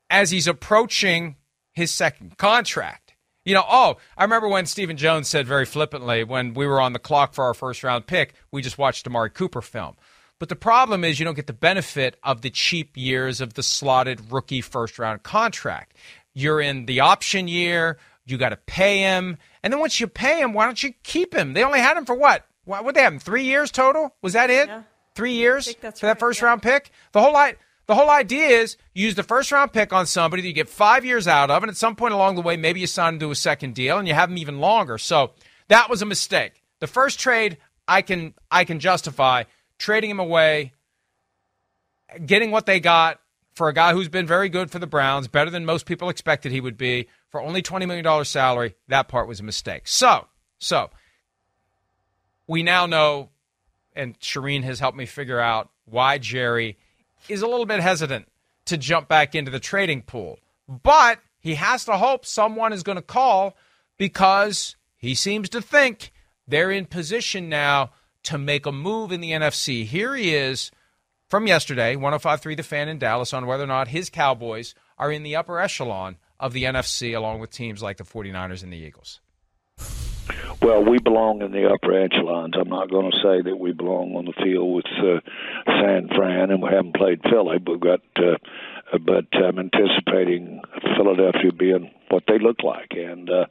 As 0.09 0.31
he's 0.31 0.47
approaching 0.47 1.35
his 1.73 1.91
second 1.91 2.37
contract, 2.37 3.13
you 3.45 3.53
know, 3.53 3.65
oh, 3.67 3.97
I 4.17 4.23
remember 4.23 4.47
when 4.47 4.65
Stephen 4.65 4.97
Jones 4.97 5.27
said 5.27 5.47
very 5.47 5.65
flippantly 5.65 6.23
when 6.23 6.53
we 6.53 6.65
were 6.65 6.81
on 6.81 6.93
the 6.93 6.99
clock 6.99 7.33
for 7.33 7.45
our 7.45 7.53
first 7.53 7.83
round 7.83 8.07
pick, 8.07 8.33
we 8.51 8.61
just 8.61 8.77
watched 8.77 9.07
Amari 9.07 9.29
Cooper 9.29 9.61
film. 9.61 9.95
But 10.39 10.49
the 10.49 10.55
problem 10.55 11.03
is 11.03 11.19
you 11.19 11.25
don't 11.25 11.35
get 11.35 11.47
the 11.47 11.53
benefit 11.53 12.17
of 12.23 12.41
the 12.41 12.49
cheap 12.49 12.95
years 12.95 13.41
of 13.41 13.53
the 13.53 13.63
slotted 13.63 14.31
rookie 14.31 14.61
first 14.61 14.97
round 14.97 15.23
contract. 15.23 15.95
You're 16.33 16.61
in 16.61 16.85
the 16.85 17.01
option 17.01 17.47
year, 17.47 17.97
you 18.29 18.37
got 18.37 18.49
to 18.49 18.57
pay 18.57 18.99
him. 18.99 19.37
And 19.63 19.73
then 19.73 19.79
once 19.79 19.99
you 19.99 20.07
pay 20.07 20.41
him, 20.41 20.53
why 20.53 20.65
don't 20.65 20.81
you 20.81 20.93
keep 21.03 21.33
him? 21.33 21.53
They 21.53 21.63
only 21.63 21.79
had 21.79 21.97
him 21.97 22.05
for 22.05 22.15
what? 22.15 22.45
What 22.65 22.85
would 22.85 22.95
they 22.95 23.01
have 23.01 23.13
him? 23.13 23.19
Three 23.19 23.43
years 23.43 23.71
total? 23.71 24.15
Was 24.21 24.33
that 24.33 24.49
it? 24.49 24.67
Yeah 24.67 24.83
three 25.19 25.33
years 25.33 25.73
for 25.73 25.91
that 25.91 26.01
right, 26.01 26.19
first 26.19 26.39
yeah. 26.39 26.47
round 26.47 26.61
pick. 26.61 26.91
The 27.11 27.21
whole 27.21 27.33
the 27.87 27.95
whole 27.95 28.09
idea 28.09 28.47
is 28.47 28.77
use 28.93 29.15
the 29.15 29.23
first 29.23 29.51
round 29.51 29.73
pick 29.73 29.91
on 29.91 30.05
somebody 30.05 30.41
that 30.41 30.47
you 30.47 30.53
get 30.53 30.69
five 30.69 31.03
years 31.03 31.27
out 31.27 31.51
of, 31.51 31.61
and 31.61 31.69
at 31.69 31.75
some 31.75 31.95
point 31.95 32.13
along 32.13 32.35
the 32.35 32.41
way, 32.41 32.55
maybe 32.55 32.79
you 32.79 32.87
sign 32.87 33.13
them 33.13 33.19
to 33.19 33.31
a 33.31 33.35
second 33.35 33.75
deal 33.75 33.97
and 33.97 34.07
you 34.07 34.13
have 34.13 34.29
them 34.29 34.37
even 34.37 34.59
longer. 34.59 34.97
So 34.97 35.31
that 35.67 35.89
was 35.89 36.01
a 36.01 36.05
mistake. 36.05 36.63
The 36.79 36.87
first 36.87 37.19
trade 37.19 37.57
I 37.87 38.01
can 38.01 38.33
I 38.49 38.63
can 38.63 38.79
justify 38.79 39.43
trading 39.77 40.09
him 40.09 40.19
away, 40.19 40.73
getting 42.25 42.51
what 42.51 42.65
they 42.65 42.79
got 42.79 43.19
for 43.59 43.67
a 43.67 43.73
guy 43.73 43.91
who's 43.91 44.07
been 44.07 44.25
very 44.25 44.47
good 44.47 44.71
for 44.71 44.79
the 44.79 44.87
Browns, 44.87 45.27
better 45.27 45.51
than 45.51 45.65
most 45.65 45.85
people 45.85 46.07
expected 46.07 46.49
he 46.49 46.61
would 46.61 46.77
be, 46.77 47.09
for 47.27 47.41
only 47.41 47.61
$20 47.61 47.85
million 47.85 48.23
salary. 48.23 48.73
That 48.87 49.09
part 49.09 49.27
was 49.27 49.41
a 49.41 49.43
mistake. 49.43 49.85
So, 49.85 50.27
so 50.59 50.89
we 52.47 52.63
now 52.63 52.85
know 52.85 53.31
and 53.93 54.17
Charean 54.21 54.63
has 54.63 54.79
helped 54.79 54.97
me 54.97 55.05
figure 55.05 55.41
out 55.41 55.69
why 55.83 56.19
Jerry 56.19 56.77
is 57.27 57.41
a 57.41 57.47
little 57.47 57.65
bit 57.65 57.81
hesitant 57.81 58.29
to 58.63 58.77
jump 58.77 59.09
back 59.09 59.35
into 59.35 59.51
the 59.51 59.59
trading 59.59 60.03
pool. 60.03 60.39
But 60.69 61.19
he 61.41 61.55
has 61.55 61.83
to 61.83 61.97
hope 61.97 62.25
someone 62.25 62.71
is 62.71 62.81
going 62.81 62.95
to 62.95 63.01
call 63.01 63.57
because 63.97 64.77
he 64.95 65.13
seems 65.13 65.49
to 65.49 65.61
think 65.61 66.13
they're 66.47 66.71
in 66.71 66.85
position 66.85 67.49
now 67.49 67.91
to 68.23 68.37
make 68.37 68.65
a 68.65 68.71
move 68.71 69.11
in 69.11 69.19
the 69.19 69.31
NFC. 69.31 69.83
Here 69.83 70.15
he 70.15 70.33
is 70.33 70.71
from 71.29 71.47
yesterday, 71.47 71.95
1053 71.95 72.55
The 72.55 72.63
Fan 72.63 72.89
in 72.89 72.97
Dallas, 72.97 73.33
on 73.33 73.45
whether 73.45 73.63
or 73.63 73.67
not 73.67 73.89
his 73.89 74.09
Cowboys 74.09 74.73
are 74.97 75.11
in 75.11 75.23
the 75.23 75.35
upper 75.35 75.59
echelon 75.59 76.17
of 76.39 76.53
the 76.53 76.63
NFC 76.63 77.15
along 77.15 77.39
with 77.39 77.51
teams 77.51 77.81
like 77.81 77.97
the 77.97 78.03
49ers 78.03 78.63
and 78.63 78.73
the 78.73 78.77
Eagles. 78.77 79.19
Well, 80.61 80.83
we 80.83 80.97
belong 80.99 81.41
in 81.41 81.51
the 81.51 81.69
upper 81.69 81.97
echelons. 81.97 82.53
I'm 82.59 82.67
not 82.67 82.89
going 82.89 83.09
to 83.11 83.17
say 83.17 83.41
that 83.49 83.57
we 83.57 83.71
belong 83.71 84.15
on 84.15 84.25
the 84.25 84.33
field 84.43 84.75
with 84.75 84.85
uh, 84.97 85.21
San 85.65 86.09
Fran, 86.09 86.51
and 86.51 86.61
we 86.61 86.69
haven't 86.69 86.95
played 86.95 87.21
Philly, 87.23 87.59
but 87.59 87.71
we've 87.71 87.79
got. 87.79 88.01
Uh, 88.17 88.37
but 89.05 89.25
I'm 89.33 89.59
anticipating 89.59 90.61
Philadelphia 90.97 91.51
being 91.57 91.91
what 92.09 92.23
they 92.27 92.39
look 92.39 92.63
like, 92.63 92.91
and 92.91 93.29
uh, 93.29 93.45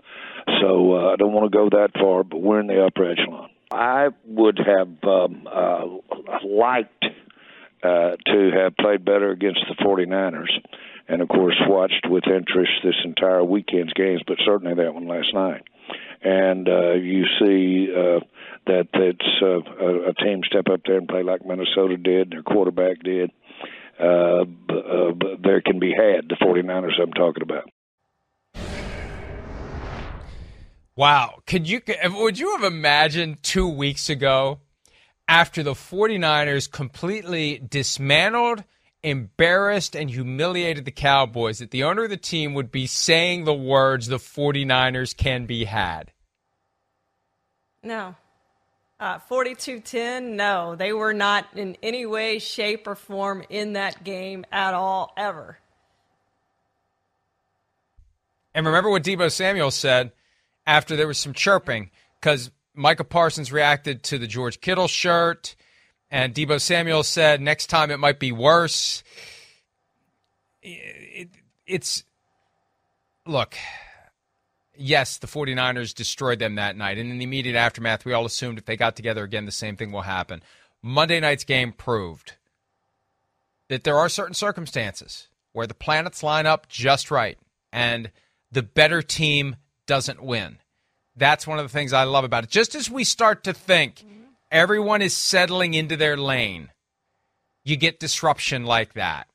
so 0.61 0.97
uh, 0.97 1.13
I 1.13 1.17
don't 1.17 1.33
want 1.33 1.51
to 1.51 1.57
go 1.57 1.71
that 1.71 1.91
far, 1.95 2.25
but 2.25 2.43
we're 2.43 2.61
in 2.61 2.67
the 2.67 2.85
upper 2.85 3.11
echelon. 3.11 3.49
I 3.71 4.09
would 4.27 4.59
have 4.59 5.05
um, 5.05 5.47
uh, 5.47 5.85
liked 6.45 7.05
uh, 7.83 8.17
to 8.27 8.51
have 8.55 8.77
played 8.77 9.05
better 9.05 9.31
against 9.31 9.61
the 9.69 9.83
49ers, 9.85 10.51
and 11.09 11.23
of 11.23 11.29
course 11.29 11.57
watched 11.67 12.07
with 12.09 12.25
interest 12.27 12.73
this 12.83 12.97
entire 13.05 13.45
weekend's 13.45 13.93
games, 13.93 14.23
but 14.27 14.39
certainly 14.45 14.75
that 14.75 14.95
one 14.95 15.07
last 15.07 15.33
night 15.35 15.63
and 16.23 16.69
uh, 16.69 16.95
you 16.95 17.25
see 17.39 17.89
uh, 17.95 18.21
that 18.67 18.89
it's 18.95 19.43
uh, 19.43 19.85
a, 19.85 20.11
a 20.11 20.15
team 20.15 20.41
step 20.45 20.67
up 20.71 20.81
there 20.87 20.99
and 20.99 21.09
play 21.09 21.23
like 21.23 21.45
Minnesota 21.47 21.97
did, 21.97 22.31
their 22.31 22.43
quarterback 22.43 23.03
did. 23.03 23.31
Uh, 24.01 24.43
uh, 24.43 25.13
there 25.43 25.61
can 25.61 25.79
be 25.79 25.93
had 25.93 26.29
the 26.29 26.37
49ers 26.41 27.01
I'm 27.01 27.13
talking 27.13 27.43
about. 27.43 27.69
Wow. 30.97 31.41
Could 31.47 31.69
you 31.69 31.81
could, 31.81 31.97
would 32.13 32.39
you 32.39 32.57
have 32.57 32.65
imagined 32.65 33.43
2 33.43 33.69
weeks 33.69 34.11
ago 34.11 34.61
after 35.29 35.63
the 35.63 35.75
49ers 35.75 36.71
completely 36.71 37.59
dismantled 37.59 38.65
embarrassed 39.03 39.95
and 39.95 40.11
humiliated 40.11 40.85
the 40.85 40.91
Cowboys 40.91 41.59
that 41.59 41.71
the 41.71 41.85
owner 41.85 42.05
of 42.05 42.11
the 42.11 42.17
team 42.17 42.55
would 42.55 42.73
be 42.73 42.87
saying 42.87 43.45
the 43.45 43.55
words 43.55 44.09
the 44.09 44.17
49ers 44.17 45.17
can 45.17 45.47
be 45.47 45.65
had? 45.65 46.11
No. 47.83 48.17
Uh, 48.99 49.19
42-10, 49.31 50.31
no. 50.31 50.75
They 50.75 50.93
were 50.93 51.15
not 51.15 51.47
in 51.55 51.77
any 51.83 52.07
way, 52.07 52.41
shape, 52.41 52.87
or 52.89 52.97
form 52.97 53.45
in 53.49 53.75
that 53.75 54.03
game 54.03 54.45
at 54.51 54.75
all, 54.75 55.13
ever. 55.17 55.59
And 58.55 58.67
remember 58.67 58.91
what 58.91 59.05
Deebo 59.05 59.31
Samuel 59.31 59.71
said 59.71 60.11
after 60.67 60.97
there 60.97 61.07
was 61.07 61.19
some 61.19 61.33
chirping 61.33 61.91
because 62.21 62.51
Micah 62.79 63.05
Parsons 63.05 63.53
reacted 63.53 64.03
to 64.05 64.19
the 64.19 64.27
George 64.27 64.61
Kittle 64.61 64.89
shirt– 64.89 65.55
and 66.11 66.35
Deebo 66.35 66.61
Samuel 66.61 67.03
said 67.03 67.41
next 67.41 67.67
time 67.67 67.91
it 67.91 67.99
might 67.99 68.19
be 68.19 68.33
worse. 68.33 69.03
it, 70.63 71.29
it's 71.67 72.05
look, 73.27 73.57
yes, 74.77 75.19
the 75.19 75.27
49ers 75.27 75.95
destroyed 75.95 76.39
them 76.39 76.55
that 76.55 76.77
night. 76.77 76.99
And 76.99 77.11
in 77.11 77.19
the 77.19 77.25
immediate 77.25 77.57
aftermath, 77.57 78.05
we 78.05 78.13
all 78.13 78.25
assumed 78.25 78.59
if 78.59 78.65
they 78.65 78.77
got 78.77 78.97
together 78.97 79.23
again, 79.23 79.45
the 79.45 79.53
same 79.53 79.77
thing 79.77 79.93
will 79.93 80.03
happen. 80.03 80.43
Monday 80.83 81.21
night's 81.21 81.45
game 81.45 81.73
proved 81.73 82.35
that 83.69 83.85
there 83.85 83.99
are 83.99 84.09
certain 84.09 84.35
circumstances 84.35 85.29
where 85.53 85.67
the 85.67 85.75
planets 85.75 86.23
line 86.23 86.47
up 86.47 86.69
just 86.69 87.11
right 87.11 87.39
and 87.71 88.11
the 88.51 88.63
better 88.63 89.03
team 89.03 89.57
doesn't 89.87 90.23
win. 90.23 90.59
That's 91.19 91.47
one 91.47 91.59
of 91.59 91.65
the 91.65 91.73
things 91.73 91.93
I 91.93 92.05
love 92.05 92.25
about 92.25 92.45
it. 92.45 92.51
Just 92.51 92.75
as 92.75 92.91
we 92.91 93.05
start 93.05 93.45
to 93.45 93.53
think 93.53 94.05
everyone 94.51 95.03
is 95.03 95.17
settling 95.17 95.75
into 95.75 95.97
their 95.97 96.17
lane, 96.17 96.71
you 97.65 97.77
get 97.77 98.01
disruption 98.01 98.65
like 98.65 98.95
that. 98.95 99.29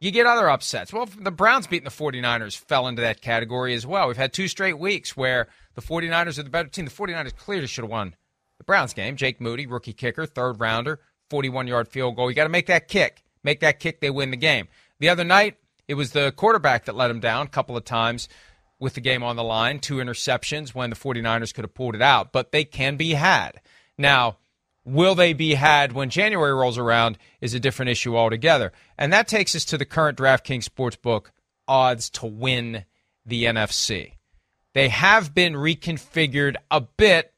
You 0.00 0.10
get 0.10 0.24
other 0.24 0.48
upsets. 0.48 0.92
Well, 0.92 1.06
the 1.06 1.30
Browns 1.30 1.66
beating 1.66 1.84
the 1.84 1.90
49ers 1.90 2.56
fell 2.56 2.88
into 2.88 3.02
that 3.02 3.20
category 3.20 3.74
as 3.74 3.86
well. 3.86 4.08
We've 4.08 4.16
had 4.16 4.32
two 4.32 4.48
straight 4.48 4.78
weeks 4.78 5.14
where 5.14 5.48
the 5.74 5.82
49ers 5.82 6.38
are 6.38 6.42
the 6.42 6.48
better 6.48 6.70
team. 6.70 6.86
The 6.86 6.90
49ers 6.90 7.36
clearly 7.36 7.66
should 7.66 7.84
have 7.84 7.90
won 7.90 8.14
the 8.56 8.64
Browns 8.64 8.94
game. 8.94 9.16
Jake 9.16 9.40
Moody, 9.40 9.66
rookie 9.66 9.92
kicker, 9.92 10.24
third 10.24 10.58
rounder, 10.58 11.00
41 11.28 11.66
yard 11.66 11.88
field 11.88 12.16
goal. 12.16 12.30
You 12.30 12.34
got 12.34 12.44
to 12.44 12.50
make 12.50 12.66
that 12.66 12.88
kick. 12.88 13.24
Make 13.42 13.60
that 13.60 13.80
kick, 13.80 14.00
they 14.00 14.10
win 14.10 14.30
the 14.30 14.36
game. 14.36 14.68
The 15.00 15.08
other 15.08 15.24
night, 15.24 15.56
it 15.88 15.94
was 15.94 16.12
the 16.12 16.32
quarterback 16.32 16.84
that 16.84 16.94
let 16.94 17.10
him 17.10 17.20
down 17.20 17.46
a 17.46 17.50
couple 17.50 17.76
of 17.76 17.84
times 17.84 18.28
with 18.80 18.94
the 18.94 19.00
game 19.00 19.22
on 19.22 19.36
the 19.36 19.44
line, 19.44 19.78
two 19.78 19.96
interceptions 19.96 20.74
when 20.74 20.90
the 20.90 20.96
49ers 20.96 21.54
could 21.54 21.64
have 21.64 21.74
pulled 21.74 21.94
it 21.94 22.02
out, 22.02 22.32
but 22.32 22.50
they 22.50 22.64
can 22.64 22.96
be 22.96 23.12
had. 23.12 23.60
Now, 23.96 24.38
will 24.84 25.14
they 25.14 25.32
be 25.32 25.54
had 25.54 25.92
when 25.92 26.10
January 26.10 26.54
rolls 26.54 26.78
around 26.78 27.18
is 27.40 27.54
a 27.54 27.60
different 27.60 27.90
issue 27.90 28.16
altogether. 28.16 28.72
And 28.98 29.12
that 29.12 29.28
takes 29.28 29.54
us 29.54 29.64
to 29.66 29.78
the 29.78 29.84
current 29.84 30.18
DraftKings 30.18 30.68
Sportsbook 30.68 31.26
odds 31.68 32.10
to 32.10 32.26
win 32.26 32.84
the 33.24 33.44
NFC. 33.44 34.14
They 34.72 34.88
have 34.88 35.34
been 35.34 35.54
reconfigured 35.54 36.56
a 36.70 36.80
bit 36.80 37.32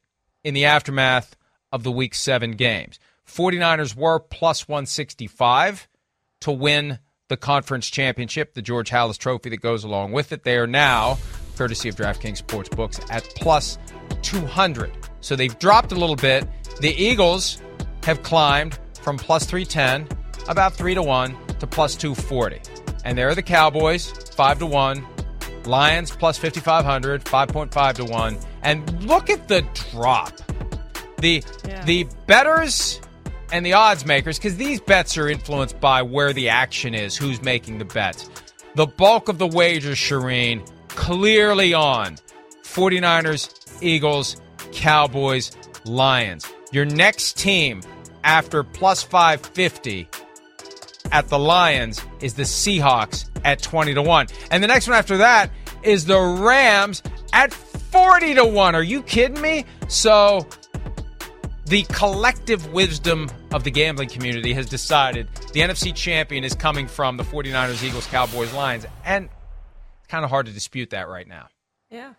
in 0.44 0.54
the 0.54 0.64
aftermath 0.64 1.36
of 1.70 1.82
the 1.82 1.92
week 1.92 2.14
7 2.14 2.52
games. 2.52 2.98
49ers 3.26 3.96
were 3.96 4.20
plus 4.20 4.68
165 4.68 5.88
to 6.40 6.52
win 6.52 6.98
the 7.32 7.36
conference 7.38 7.88
championship, 7.88 8.52
the 8.52 8.60
George 8.60 8.90
Halas 8.90 9.16
Trophy 9.16 9.48
that 9.48 9.62
goes 9.62 9.84
along 9.84 10.12
with 10.12 10.32
it. 10.32 10.44
They 10.44 10.58
are 10.58 10.66
now, 10.66 11.16
courtesy 11.56 11.88
of 11.88 11.96
DraftKings 11.96 12.42
Sportsbooks, 12.42 13.10
at 13.10 13.24
plus 13.36 13.78
200. 14.20 14.92
So 15.22 15.34
they've 15.34 15.58
dropped 15.58 15.92
a 15.92 15.94
little 15.94 16.14
bit. 16.14 16.46
The 16.82 16.90
Eagles 16.90 17.62
have 18.04 18.22
climbed 18.22 18.78
from 19.00 19.16
plus 19.16 19.46
310, 19.46 20.06
about 20.46 20.74
3 20.74 20.94
to 20.94 21.02
1, 21.02 21.36
to 21.60 21.66
plus 21.66 21.96
240. 21.96 22.60
And 23.06 23.16
there 23.16 23.28
are 23.30 23.34
the 23.34 23.42
Cowboys, 23.42 24.10
5 24.34 24.58
to 24.58 24.66
1. 24.66 25.06
Lions 25.64 26.10
plus 26.10 26.36
5,500, 26.36 27.24
5.5 27.24 27.94
to 27.94 28.04
1. 28.04 28.38
And 28.62 29.06
look 29.06 29.30
at 29.30 29.48
the 29.48 29.64
drop. 29.90 30.34
The, 31.18 31.42
yeah. 31.66 31.82
the 31.86 32.06
betters 32.26 33.00
and 33.52 33.64
the 33.64 33.74
odds 33.74 34.04
makers, 34.06 34.38
because 34.38 34.56
these 34.56 34.80
bets 34.80 35.16
are 35.18 35.28
influenced 35.28 35.78
by 35.78 36.02
where 36.02 36.32
the 36.32 36.48
action 36.48 36.94
is, 36.94 37.16
who's 37.16 37.42
making 37.42 37.78
the 37.78 37.84
bets. 37.84 38.28
The 38.74 38.86
bulk 38.86 39.28
of 39.28 39.38
the 39.38 39.46
wagers, 39.46 39.98
Charean, 39.98 40.66
clearly 40.88 41.74
on 41.74 42.16
49ers, 42.64 43.78
Eagles, 43.82 44.40
Cowboys, 44.72 45.52
Lions. 45.84 46.50
Your 46.72 46.86
next 46.86 47.36
team 47.36 47.82
after 48.24 48.64
plus 48.64 49.02
550 49.02 50.08
at 51.10 51.28
the 51.28 51.38
Lions 51.38 52.00
is 52.20 52.34
the 52.34 52.44
Seahawks 52.44 53.28
at 53.44 53.60
20 53.60 53.94
to 53.94 54.02
1. 54.02 54.26
And 54.50 54.62
the 54.62 54.68
next 54.68 54.88
one 54.88 54.96
after 54.96 55.18
that 55.18 55.50
is 55.82 56.06
the 56.06 56.18
Rams 56.18 57.02
at 57.34 57.52
40 57.52 58.36
to 58.36 58.46
1. 58.46 58.74
Are 58.74 58.82
you 58.82 59.02
kidding 59.02 59.40
me? 59.42 59.66
So 59.88 60.46
the 61.66 61.82
collective 61.90 62.72
wisdom 62.72 63.28
of 63.52 63.64
the 63.64 63.70
gambling 63.70 64.08
community 64.08 64.52
has 64.54 64.66
decided 64.66 65.28
the 65.52 65.60
NFC 65.60 65.94
champion 65.94 66.44
is 66.44 66.54
coming 66.54 66.86
from 66.86 67.16
the 67.16 67.22
49ers, 67.22 67.82
Eagles, 67.82 68.06
Cowboys, 68.06 68.52
Lions. 68.54 68.86
And 69.04 69.26
it's 69.98 70.08
kind 70.08 70.24
of 70.24 70.30
hard 70.30 70.46
to 70.46 70.52
dispute 70.52 70.90
that 70.90 71.08
right 71.08 71.28
now. 71.28 71.48
Yeah. 71.90 72.14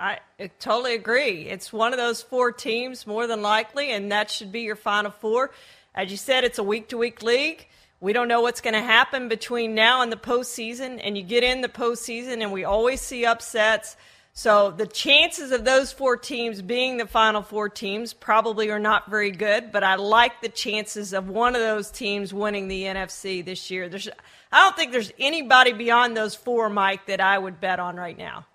I 0.00 0.20
totally 0.60 0.94
agree. 0.94 1.48
It's 1.48 1.72
one 1.72 1.92
of 1.92 1.98
those 1.98 2.22
four 2.22 2.52
teams, 2.52 3.04
more 3.04 3.26
than 3.26 3.42
likely, 3.42 3.90
and 3.90 4.12
that 4.12 4.30
should 4.30 4.52
be 4.52 4.60
your 4.60 4.76
final 4.76 5.10
four. 5.10 5.50
As 5.92 6.08
you 6.12 6.16
said, 6.16 6.44
it's 6.44 6.58
a 6.58 6.62
week 6.62 6.90
to 6.90 6.98
week 6.98 7.20
league. 7.24 7.66
We 8.00 8.12
don't 8.12 8.28
know 8.28 8.40
what's 8.40 8.60
going 8.60 8.74
to 8.74 8.80
happen 8.80 9.28
between 9.28 9.74
now 9.74 10.02
and 10.02 10.12
the 10.12 10.16
postseason, 10.16 11.00
and 11.02 11.18
you 11.18 11.24
get 11.24 11.42
in 11.42 11.62
the 11.62 11.68
postseason, 11.68 12.42
and 12.42 12.52
we 12.52 12.62
always 12.62 13.00
see 13.00 13.26
upsets. 13.26 13.96
So 14.38 14.70
the 14.70 14.86
chances 14.86 15.50
of 15.50 15.64
those 15.64 15.90
four 15.90 16.16
teams 16.16 16.62
being 16.62 16.96
the 16.96 17.08
final 17.08 17.42
four 17.42 17.68
teams 17.68 18.14
probably 18.14 18.70
are 18.70 18.78
not 18.78 19.10
very 19.10 19.32
good, 19.32 19.72
but 19.72 19.82
I 19.82 19.96
like 19.96 20.42
the 20.42 20.48
chances 20.48 21.12
of 21.12 21.28
one 21.28 21.56
of 21.56 21.60
those 21.60 21.90
teams 21.90 22.32
winning 22.32 22.68
the 22.68 22.84
NFC 22.84 23.44
this 23.44 23.68
year. 23.68 23.88
There's, 23.88 24.08
I 24.52 24.62
don't 24.62 24.76
think 24.76 24.92
there's 24.92 25.10
anybody 25.18 25.72
beyond 25.72 26.16
those 26.16 26.36
four, 26.36 26.68
Mike, 26.68 27.06
that 27.06 27.20
I 27.20 27.36
would 27.36 27.60
bet 27.60 27.80
on 27.80 27.96
right 27.96 28.16
now. 28.16 28.46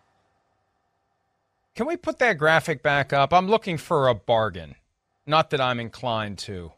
Can 1.76 1.86
we 1.86 1.98
put 1.98 2.18
that 2.20 2.38
graphic 2.38 2.82
back 2.82 3.12
up? 3.12 3.34
I'm 3.34 3.50
looking 3.50 3.78
for 3.78 4.08
a 4.08 4.16
bargain. 4.16 4.76
Not 5.28 5.50
that 5.50 5.60
I'm 5.60 5.82
inclined 5.82 6.38
to 6.38 6.72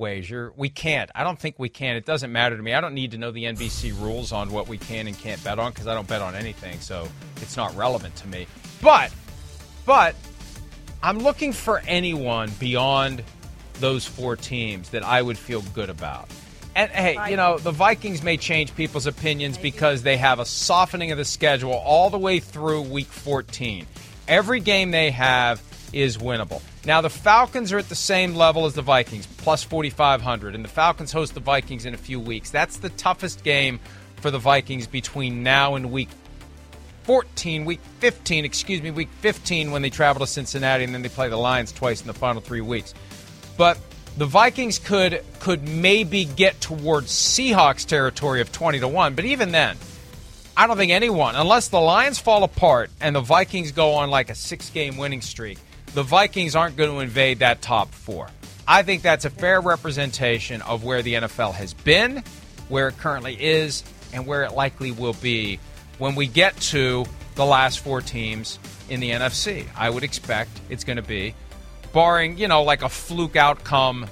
wager. 0.00 0.52
We 0.56 0.70
can't. 0.70 1.10
I 1.14 1.22
don't 1.22 1.38
think 1.38 1.58
we 1.58 1.68
can. 1.68 1.94
It 1.94 2.06
doesn't 2.06 2.32
matter 2.32 2.56
to 2.56 2.62
me. 2.62 2.74
I 2.74 2.80
don't 2.80 2.94
need 2.94 3.12
to 3.12 3.18
know 3.18 3.30
the 3.30 3.44
NBC 3.44 4.00
rules 4.00 4.32
on 4.32 4.50
what 4.50 4.66
we 4.66 4.78
can 4.78 5.06
and 5.06 5.16
can't 5.16 5.42
bet 5.44 5.60
on 5.60 5.70
because 5.70 5.86
I 5.86 5.94
don't 5.94 6.08
bet 6.08 6.22
on 6.22 6.34
anything, 6.34 6.80
so 6.80 7.06
it's 7.36 7.56
not 7.56 7.76
relevant 7.76 8.16
to 8.16 8.26
me. 8.26 8.48
But, 8.82 9.12
but, 9.86 10.16
I'm 11.02 11.18
looking 11.20 11.52
for 11.52 11.80
anyone 11.86 12.50
beyond 12.58 13.22
those 13.74 14.04
four 14.06 14.36
teams 14.36 14.90
that 14.90 15.04
I 15.04 15.22
would 15.22 15.38
feel 15.38 15.62
good 15.74 15.90
about. 15.90 16.28
And 16.74 16.90
hey, 16.90 17.30
you 17.30 17.36
know, 17.36 17.58
the 17.58 17.72
Vikings 17.72 18.22
may 18.22 18.36
change 18.36 18.74
people's 18.76 19.06
opinions 19.06 19.58
because 19.58 20.02
they 20.02 20.16
have 20.16 20.38
a 20.38 20.44
softening 20.44 21.10
of 21.10 21.18
the 21.18 21.24
schedule 21.24 21.72
all 21.72 22.10
the 22.10 22.18
way 22.18 22.40
through 22.40 22.82
week 22.82 23.08
14. 23.08 23.86
Every 24.28 24.60
game 24.60 24.92
they 24.92 25.10
have 25.10 25.62
is 25.92 26.16
winnable. 26.16 26.62
Now, 26.84 27.02
the 27.02 27.10
Falcons 27.10 27.72
are 27.72 27.78
at 27.78 27.90
the 27.90 27.94
same 27.94 28.34
level 28.34 28.64
as 28.64 28.74
the 28.74 28.82
Vikings, 28.82 29.26
plus 29.26 29.62
4,500, 29.62 30.54
and 30.54 30.64
the 30.64 30.68
Falcons 30.68 31.12
host 31.12 31.34
the 31.34 31.40
Vikings 31.40 31.84
in 31.84 31.92
a 31.92 31.98
few 31.98 32.18
weeks. 32.18 32.50
That's 32.50 32.78
the 32.78 32.88
toughest 32.90 33.44
game 33.44 33.80
for 34.16 34.30
the 34.30 34.38
Vikings 34.38 34.86
between 34.86 35.42
now 35.42 35.74
and 35.74 35.92
week 35.92 36.08
14, 37.04 37.64
week 37.64 37.80
15, 37.98 38.44
excuse 38.44 38.80
me, 38.82 38.90
week 38.90 39.08
15 39.20 39.72
when 39.72 39.82
they 39.82 39.90
travel 39.90 40.20
to 40.20 40.26
Cincinnati 40.26 40.84
and 40.84 40.94
then 40.94 41.02
they 41.02 41.08
play 41.08 41.28
the 41.28 41.36
Lions 41.36 41.72
twice 41.72 42.00
in 42.00 42.06
the 42.06 42.14
final 42.14 42.40
three 42.40 42.60
weeks. 42.60 42.94
But 43.58 43.78
the 44.16 44.26
Vikings 44.26 44.78
could 44.78 45.22
could 45.38 45.66
maybe 45.68 46.24
get 46.24 46.60
towards 46.60 47.10
Seahawks 47.10 47.86
territory 47.86 48.40
of 48.40 48.52
20 48.52 48.80
to 48.80 48.88
1, 48.88 49.14
but 49.14 49.24
even 49.24 49.52
then, 49.52 49.76
I 50.56 50.66
don't 50.66 50.76
think 50.76 50.92
anyone, 50.92 51.36
unless 51.36 51.68
the 51.68 51.80
Lions 51.80 52.18
fall 52.18 52.44
apart 52.44 52.90
and 53.00 53.16
the 53.16 53.20
Vikings 53.20 53.72
go 53.72 53.94
on 53.94 54.10
like 54.10 54.30
a 54.30 54.34
six 54.34 54.70
game 54.70 54.96
winning 54.96 55.22
streak, 55.22 55.58
the 55.94 56.02
Vikings 56.02 56.54
aren't 56.54 56.76
going 56.76 56.90
to 56.90 57.00
invade 57.00 57.40
that 57.40 57.62
top 57.62 57.92
four. 57.92 58.28
I 58.66 58.82
think 58.82 59.02
that's 59.02 59.24
a 59.24 59.30
fair 59.30 59.60
representation 59.60 60.62
of 60.62 60.84
where 60.84 61.02
the 61.02 61.14
NFL 61.14 61.54
has 61.54 61.74
been, 61.74 62.22
where 62.68 62.88
it 62.88 62.98
currently 62.98 63.34
is, 63.40 63.82
and 64.12 64.26
where 64.26 64.44
it 64.44 64.52
likely 64.52 64.92
will 64.92 65.14
be 65.14 65.58
when 65.98 66.14
we 66.14 66.26
get 66.26 66.56
to 66.56 67.04
the 67.34 67.44
last 67.44 67.80
four 67.80 68.00
teams 68.00 68.58
in 68.88 69.00
the 69.00 69.10
NFC. 69.10 69.66
I 69.76 69.90
would 69.90 70.04
expect 70.04 70.50
it's 70.68 70.84
going 70.84 70.96
to 70.96 71.02
be, 71.02 71.34
barring, 71.92 72.38
you 72.38 72.48
know, 72.48 72.62
like 72.62 72.82
a 72.82 72.88
fluke 72.88 73.36
outcome 73.36 74.06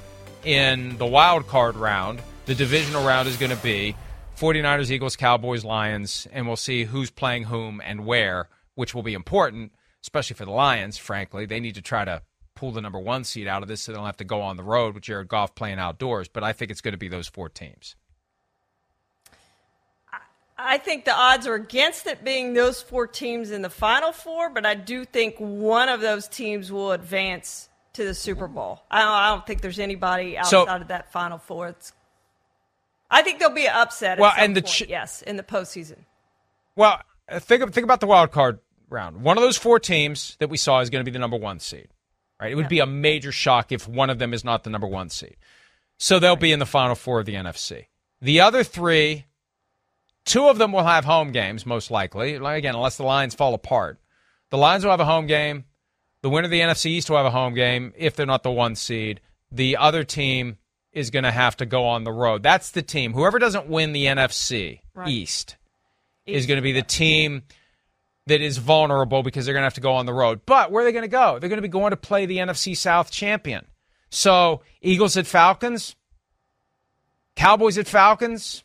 in 0.44 0.96
the 0.98 1.06
wild 1.06 1.46
card 1.46 1.76
round, 1.76 2.20
the 2.46 2.54
divisional 2.54 3.04
round 3.04 3.28
is 3.28 3.36
going 3.36 3.54
to 3.54 3.62
be 3.62 3.94
49ers, 4.38 4.90
Eagles, 4.90 5.16
Cowboys, 5.16 5.64
Lions, 5.64 6.26
and 6.32 6.46
we'll 6.46 6.56
see 6.56 6.84
who's 6.84 7.10
playing 7.10 7.44
whom 7.44 7.80
and 7.84 8.06
where, 8.06 8.48
which 8.74 8.94
will 8.94 9.02
be 9.02 9.14
important, 9.14 9.72
especially 10.02 10.34
for 10.34 10.44
the 10.44 10.50
Lions, 10.50 10.96
frankly. 10.98 11.46
They 11.46 11.60
need 11.60 11.74
to 11.74 11.82
try 11.82 12.04
to 12.04 12.22
pull 12.54 12.72
the 12.72 12.80
number 12.80 12.98
one 12.98 13.24
seed 13.24 13.46
out 13.46 13.62
of 13.62 13.68
this 13.68 13.82
so 13.82 13.92
they 13.92 13.96
don't 13.96 14.06
have 14.06 14.16
to 14.18 14.24
go 14.24 14.40
on 14.40 14.56
the 14.56 14.64
road 14.64 14.94
with 14.94 15.04
Jared 15.04 15.28
Goff 15.28 15.54
playing 15.54 15.78
outdoors. 15.78 16.28
But 16.28 16.44
I 16.44 16.52
think 16.52 16.70
it's 16.70 16.80
going 16.80 16.92
to 16.92 16.98
be 16.98 17.08
those 17.08 17.28
four 17.28 17.48
teams. 17.48 17.96
I 20.60 20.78
think 20.78 21.04
the 21.04 21.14
odds 21.14 21.46
are 21.46 21.54
against 21.54 22.08
it 22.08 22.24
being 22.24 22.52
those 22.52 22.82
four 22.82 23.06
teams 23.06 23.52
in 23.52 23.62
the 23.62 23.70
final 23.70 24.10
four, 24.10 24.50
but 24.50 24.66
I 24.66 24.74
do 24.74 25.04
think 25.04 25.36
one 25.38 25.88
of 25.88 26.00
those 26.00 26.26
teams 26.26 26.72
will 26.72 26.90
advance 26.90 27.68
to 27.92 28.04
the 28.04 28.12
Super 28.12 28.48
Bowl. 28.48 28.82
I 28.90 29.02
don't, 29.02 29.12
I 29.12 29.28
don't 29.28 29.46
think 29.46 29.60
there's 29.60 29.78
anybody 29.78 30.36
outside 30.36 30.50
so, 30.50 30.66
of 30.66 30.88
that 30.88 31.12
final 31.12 31.38
four. 31.38 31.68
It's 31.68 31.92
I 33.10 33.22
think 33.22 33.38
there'll 33.38 33.54
be 33.54 33.66
an 33.66 33.74
upset. 33.74 34.18
Well, 34.18 34.32
and 34.36 34.56
the 34.56 34.62
ch- 34.62 34.88
yes, 34.88 35.22
in 35.22 35.36
the 35.36 35.42
postseason. 35.44 35.98
Well, 36.74 37.00
uh, 37.28 37.38
think 37.38 37.62
think 37.72 37.84
about 37.84 38.00
the 38.00 38.06
wild 38.06 38.32
card 38.32 38.58
round. 38.90 39.22
One 39.22 39.36
of 39.36 39.42
those 39.42 39.56
four 39.56 39.78
teams 39.78 40.36
that 40.40 40.50
we 40.50 40.56
saw 40.56 40.80
is 40.80 40.90
going 40.90 41.04
to 41.04 41.10
be 41.10 41.12
the 41.12 41.18
number 41.18 41.36
one 41.36 41.60
seed. 41.60 41.88
Right? 42.40 42.52
It 42.52 42.54
would 42.54 42.66
yeah. 42.66 42.68
be 42.68 42.80
a 42.80 42.86
major 42.86 43.32
shock 43.32 43.72
if 43.72 43.88
one 43.88 44.10
of 44.10 44.18
them 44.18 44.32
is 44.32 44.44
not 44.44 44.64
the 44.64 44.70
number 44.70 44.86
one 44.86 45.08
seed. 45.08 45.36
So 45.98 46.18
they'll 46.18 46.32
right. 46.32 46.40
be 46.40 46.52
in 46.52 46.60
the 46.60 46.66
final 46.66 46.94
four 46.94 47.18
of 47.18 47.26
the 47.26 47.34
NFC. 47.34 47.86
The 48.20 48.40
other 48.40 48.62
three, 48.62 49.26
Two 50.28 50.48
of 50.48 50.58
them 50.58 50.72
will 50.72 50.84
have 50.84 51.06
home 51.06 51.32
games, 51.32 51.64
most 51.64 51.90
likely. 51.90 52.34
Again, 52.34 52.74
unless 52.74 52.98
the 52.98 53.02
Lions 53.02 53.34
fall 53.34 53.54
apart. 53.54 53.98
The 54.50 54.58
Lions 54.58 54.84
will 54.84 54.90
have 54.90 55.00
a 55.00 55.06
home 55.06 55.26
game. 55.26 55.64
The 56.20 56.28
winner 56.28 56.44
of 56.44 56.50
the 56.50 56.60
NFC 56.60 56.86
East 56.86 57.08
will 57.08 57.16
have 57.16 57.24
a 57.24 57.30
home 57.30 57.54
game 57.54 57.94
if 57.96 58.14
they're 58.14 58.26
not 58.26 58.42
the 58.42 58.50
one 58.50 58.74
seed. 58.74 59.22
The 59.50 59.78
other 59.78 60.04
team 60.04 60.58
is 60.92 61.08
going 61.08 61.22
to 61.22 61.30
have 61.30 61.56
to 61.56 61.66
go 61.66 61.86
on 61.86 62.04
the 62.04 62.12
road. 62.12 62.42
That's 62.42 62.72
the 62.72 62.82
team. 62.82 63.14
Whoever 63.14 63.38
doesn't 63.38 63.68
win 63.68 63.92
the 63.92 64.04
NFC 64.04 64.80
right. 64.94 65.08
East, 65.08 65.56
East 66.26 66.36
is 66.36 66.46
going 66.46 66.56
to 66.58 66.62
be 66.62 66.72
the 66.72 66.82
team 66.82 67.44
that 68.28 68.40
is 68.40 68.58
vulnerable 68.58 69.22
because 69.22 69.44
they're 69.44 69.54
going 69.54 69.62
to 69.62 69.66
have 69.66 69.74
to 69.74 69.80
go 69.80 69.92
on 69.92 70.06
the 70.06 70.12
road. 70.12 70.40
But 70.46 70.70
where 70.70 70.82
are 70.82 70.84
they 70.84 70.92
going 70.92 71.02
to 71.02 71.08
go? 71.08 71.38
They're 71.38 71.48
going 71.48 71.58
to 71.58 71.62
be 71.62 71.68
going 71.68 71.90
to 71.90 71.96
play 71.96 72.26
the 72.26 72.38
NFC 72.38 72.76
South 72.76 73.10
champion. 73.10 73.66
So 74.10 74.62
Eagles 74.80 75.16
at 75.16 75.26
Falcons, 75.26 75.96
Cowboys 77.36 77.78
at 77.78 77.86
Falcons, 77.86 78.64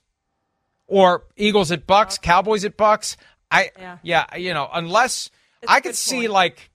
or 0.88 1.26
Eagles 1.36 1.72
at 1.72 1.88
Bucs, 1.88 2.22
Cowboys 2.22 2.66
at 2.66 2.78
Bucs. 2.78 3.18
I 3.52 3.72
yeah, 3.78 3.98
yeah 4.04 4.36
you 4.38 4.54
know, 4.54 4.70
unless 4.72 5.30
it's 5.62 5.72
I 5.72 5.80
could 5.80 5.96
see 5.96 6.22
point. 6.22 6.32
like 6.32 6.72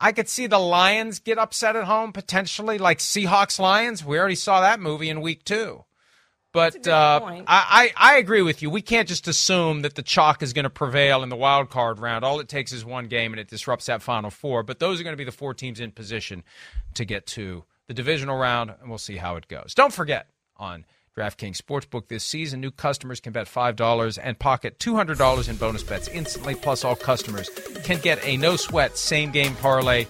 I 0.00 0.12
could 0.12 0.28
see 0.28 0.46
the 0.46 0.58
Lions 0.58 1.18
get 1.18 1.38
upset 1.38 1.76
at 1.76 1.84
home 1.84 2.12
potentially, 2.12 2.78
like 2.78 2.98
Seahawks 2.98 3.58
Lions. 3.58 4.04
We 4.04 4.18
already 4.18 4.34
saw 4.34 4.60
that 4.62 4.80
movie 4.80 5.10
in 5.10 5.20
week 5.20 5.44
two. 5.44 5.84
But 6.52 6.88
uh, 6.88 7.20
I, 7.24 7.92
I, 7.96 8.14
I 8.14 8.18
agree 8.18 8.42
with 8.42 8.60
you. 8.60 8.70
We 8.70 8.82
can't 8.82 9.08
just 9.08 9.28
assume 9.28 9.82
that 9.82 9.94
the 9.94 10.02
chalk 10.02 10.42
is 10.42 10.52
going 10.52 10.64
to 10.64 10.70
prevail 10.70 11.22
in 11.22 11.28
the 11.28 11.36
wild 11.36 11.70
card 11.70 12.00
round. 12.00 12.24
All 12.24 12.40
it 12.40 12.48
takes 12.48 12.72
is 12.72 12.84
one 12.84 13.06
game, 13.06 13.32
and 13.32 13.40
it 13.40 13.48
disrupts 13.48 13.86
that 13.86 14.02
final 14.02 14.30
four. 14.30 14.62
But 14.62 14.80
those 14.80 15.00
are 15.00 15.04
going 15.04 15.12
to 15.12 15.18
be 15.18 15.24
the 15.24 15.32
four 15.32 15.54
teams 15.54 15.78
in 15.78 15.92
position 15.92 16.42
to 16.94 17.04
get 17.04 17.26
to 17.28 17.64
the 17.86 17.94
divisional 17.94 18.36
round, 18.36 18.70
and 18.80 18.88
we'll 18.88 18.98
see 18.98 19.16
how 19.16 19.36
it 19.36 19.46
goes. 19.46 19.74
Don't 19.74 19.92
forget 19.92 20.26
on 20.56 20.84
DraftKings 21.16 21.56
Sportsbook 21.56 22.08
this 22.08 22.24
season, 22.24 22.60
new 22.60 22.70
customers 22.70 23.20
can 23.20 23.32
bet 23.32 23.46
$5 23.46 24.18
and 24.22 24.38
pocket 24.38 24.78
$200 24.78 25.48
in 25.48 25.56
bonus 25.56 25.82
bets 25.82 26.08
instantly. 26.08 26.54
Plus, 26.54 26.84
all 26.84 26.96
customers 26.96 27.50
can 27.84 28.00
get 28.00 28.24
a 28.24 28.36
no 28.36 28.56
sweat 28.56 28.96
same 28.96 29.30
game 29.30 29.54
parlay 29.56 30.06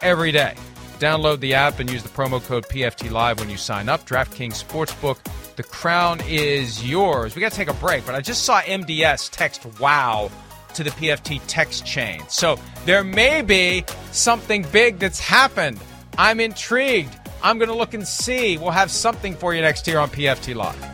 every 0.00 0.32
day. 0.32 0.54
Download 0.98 1.40
the 1.40 1.54
app 1.54 1.80
and 1.80 1.90
use 1.90 2.02
the 2.02 2.08
promo 2.08 2.42
code 2.42 2.64
PFT 2.64 3.10
Live 3.10 3.40
when 3.40 3.50
you 3.50 3.56
sign 3.56 3.88
up. 3.88 4.06
DraftKings 4.06 4.62
Sportsbook, 4.64 5.18
the 5.56 5.62
crown 5.62 6.20
is 6.26 6.88
yours. 6.88 7.34
We 7.34 7.40
got 7.40 7.52
to 7.52 7.56
take 7.56 7.68
a 7.68 7.74
break, 7.74 8.06
but 8.06 8.14
I 8.14 8.20
just 8.20 8.44
saw 8.44 8.60
MDS 8.60 9.30
text 9.30 9.64
wow 9.80 10.30
to 10.74 10.84
the 10.84 10.90
PFT 10.90 11.40
text 11.46 11.86
chain. 11.86 12.22
So 12.28 12.58
there 12.84 13.04
may 13.04 13.42
be 13.42 13.84
something 14.12 14.66
big 14.72 14.98
that's 14.98 15.20
happened. 15.20 15.78
I'm 16.18 16.40
intrigued. 16.40 17.14
I'm 17.42 17.58
going 17.58 17.68
to 17.68 17.76
look 17.76 17.94
and 17.94 18.06
see. 18.06 18.56
We'll 18.56 18.70
have 18.70 18.90
something 18.90 19.34
for 19.34 19.54
you 19.54 19.60
next 19.62 19.86
year 19.86 19.98
on 19.98 20.08
PFT 20.10 20.54
Live. 20.54 20.93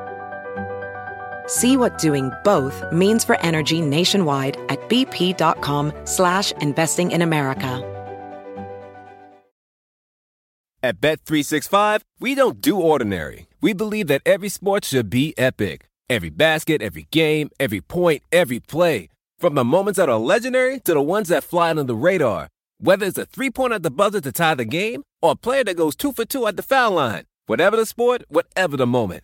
See 1.59 1.75
what 1.75 1.97
doing 1.97 2.31
both 2.45 2.81
means 2.93 3.25
for 3.25 3.37
energy 3.41 3.81
nationwide 3.81 4.57
at 4.69 4.79
bp.com 4.87 5.91
slash 6.05 6.53
investing 6.53 7.11
in 7.11 7.21
America. 7.21 7.87
At 10.81 10.99
Bet365, 10.99 12.01
we 12.19 12.33
don't 12.35 12.61
do 12.61 12.79
ordinary. 12.79 13.47
We 13.59 13.73
believe 13.73 14.07
that 14.07 14.23
every 14.25 14.49
sport 14.49 14.85
should 14.85 15.09
be 15.09 15.35
epic. 15.37 15.89
Every 16.09 16.29
basket, 16.31 16.81
every 16.81 17.07
game, 17.11 17.49
every 17.59 17.81
point, 17.81 18.23
every 18.31 18.61
play. 18.61 19.09
From 19.37 19.55
the 19.55 19.65
moments 19.65 19.97
that 19.97 20.09
are 20.09 20.17
legendary 20.17 20.79
to 20.79 20.93
the 20.93 21.01
ones 21.01 21.27
that 21.27 21.43
fly 21.43 21.69
under 21.69 21.83
the 21.83 21.95
radar. 21.95 22.47
Whether 22.79 23.05
it's 23.07 23.17
a 23.17 23.25
three-pointer 23.25 23.75
at 23.75 23.83
the 23.83 23.91
buzzer 23.91 24.21
to 24.21 24.31
tie 24.31 24.55
the 24.55 24.65
game 24.65 25.03
or 25.21 25.33
a 25.33 25.35
player 25.35 25.65
that 25.65 25.77
goes 25.77 25.95
two 25.95 26.13
for 26.13 26.25
two 26.25 26.47
at 26.47 26.55
the 26.55 26.63
foul 26.63 26.93
line. 26.93 27.25
Whatever 27.45 27.77
the 27.77 27.85
sport, 27.85 28.23
whatever 28.29 28.77
the 28.77 28.87
moment. 28.87 29.23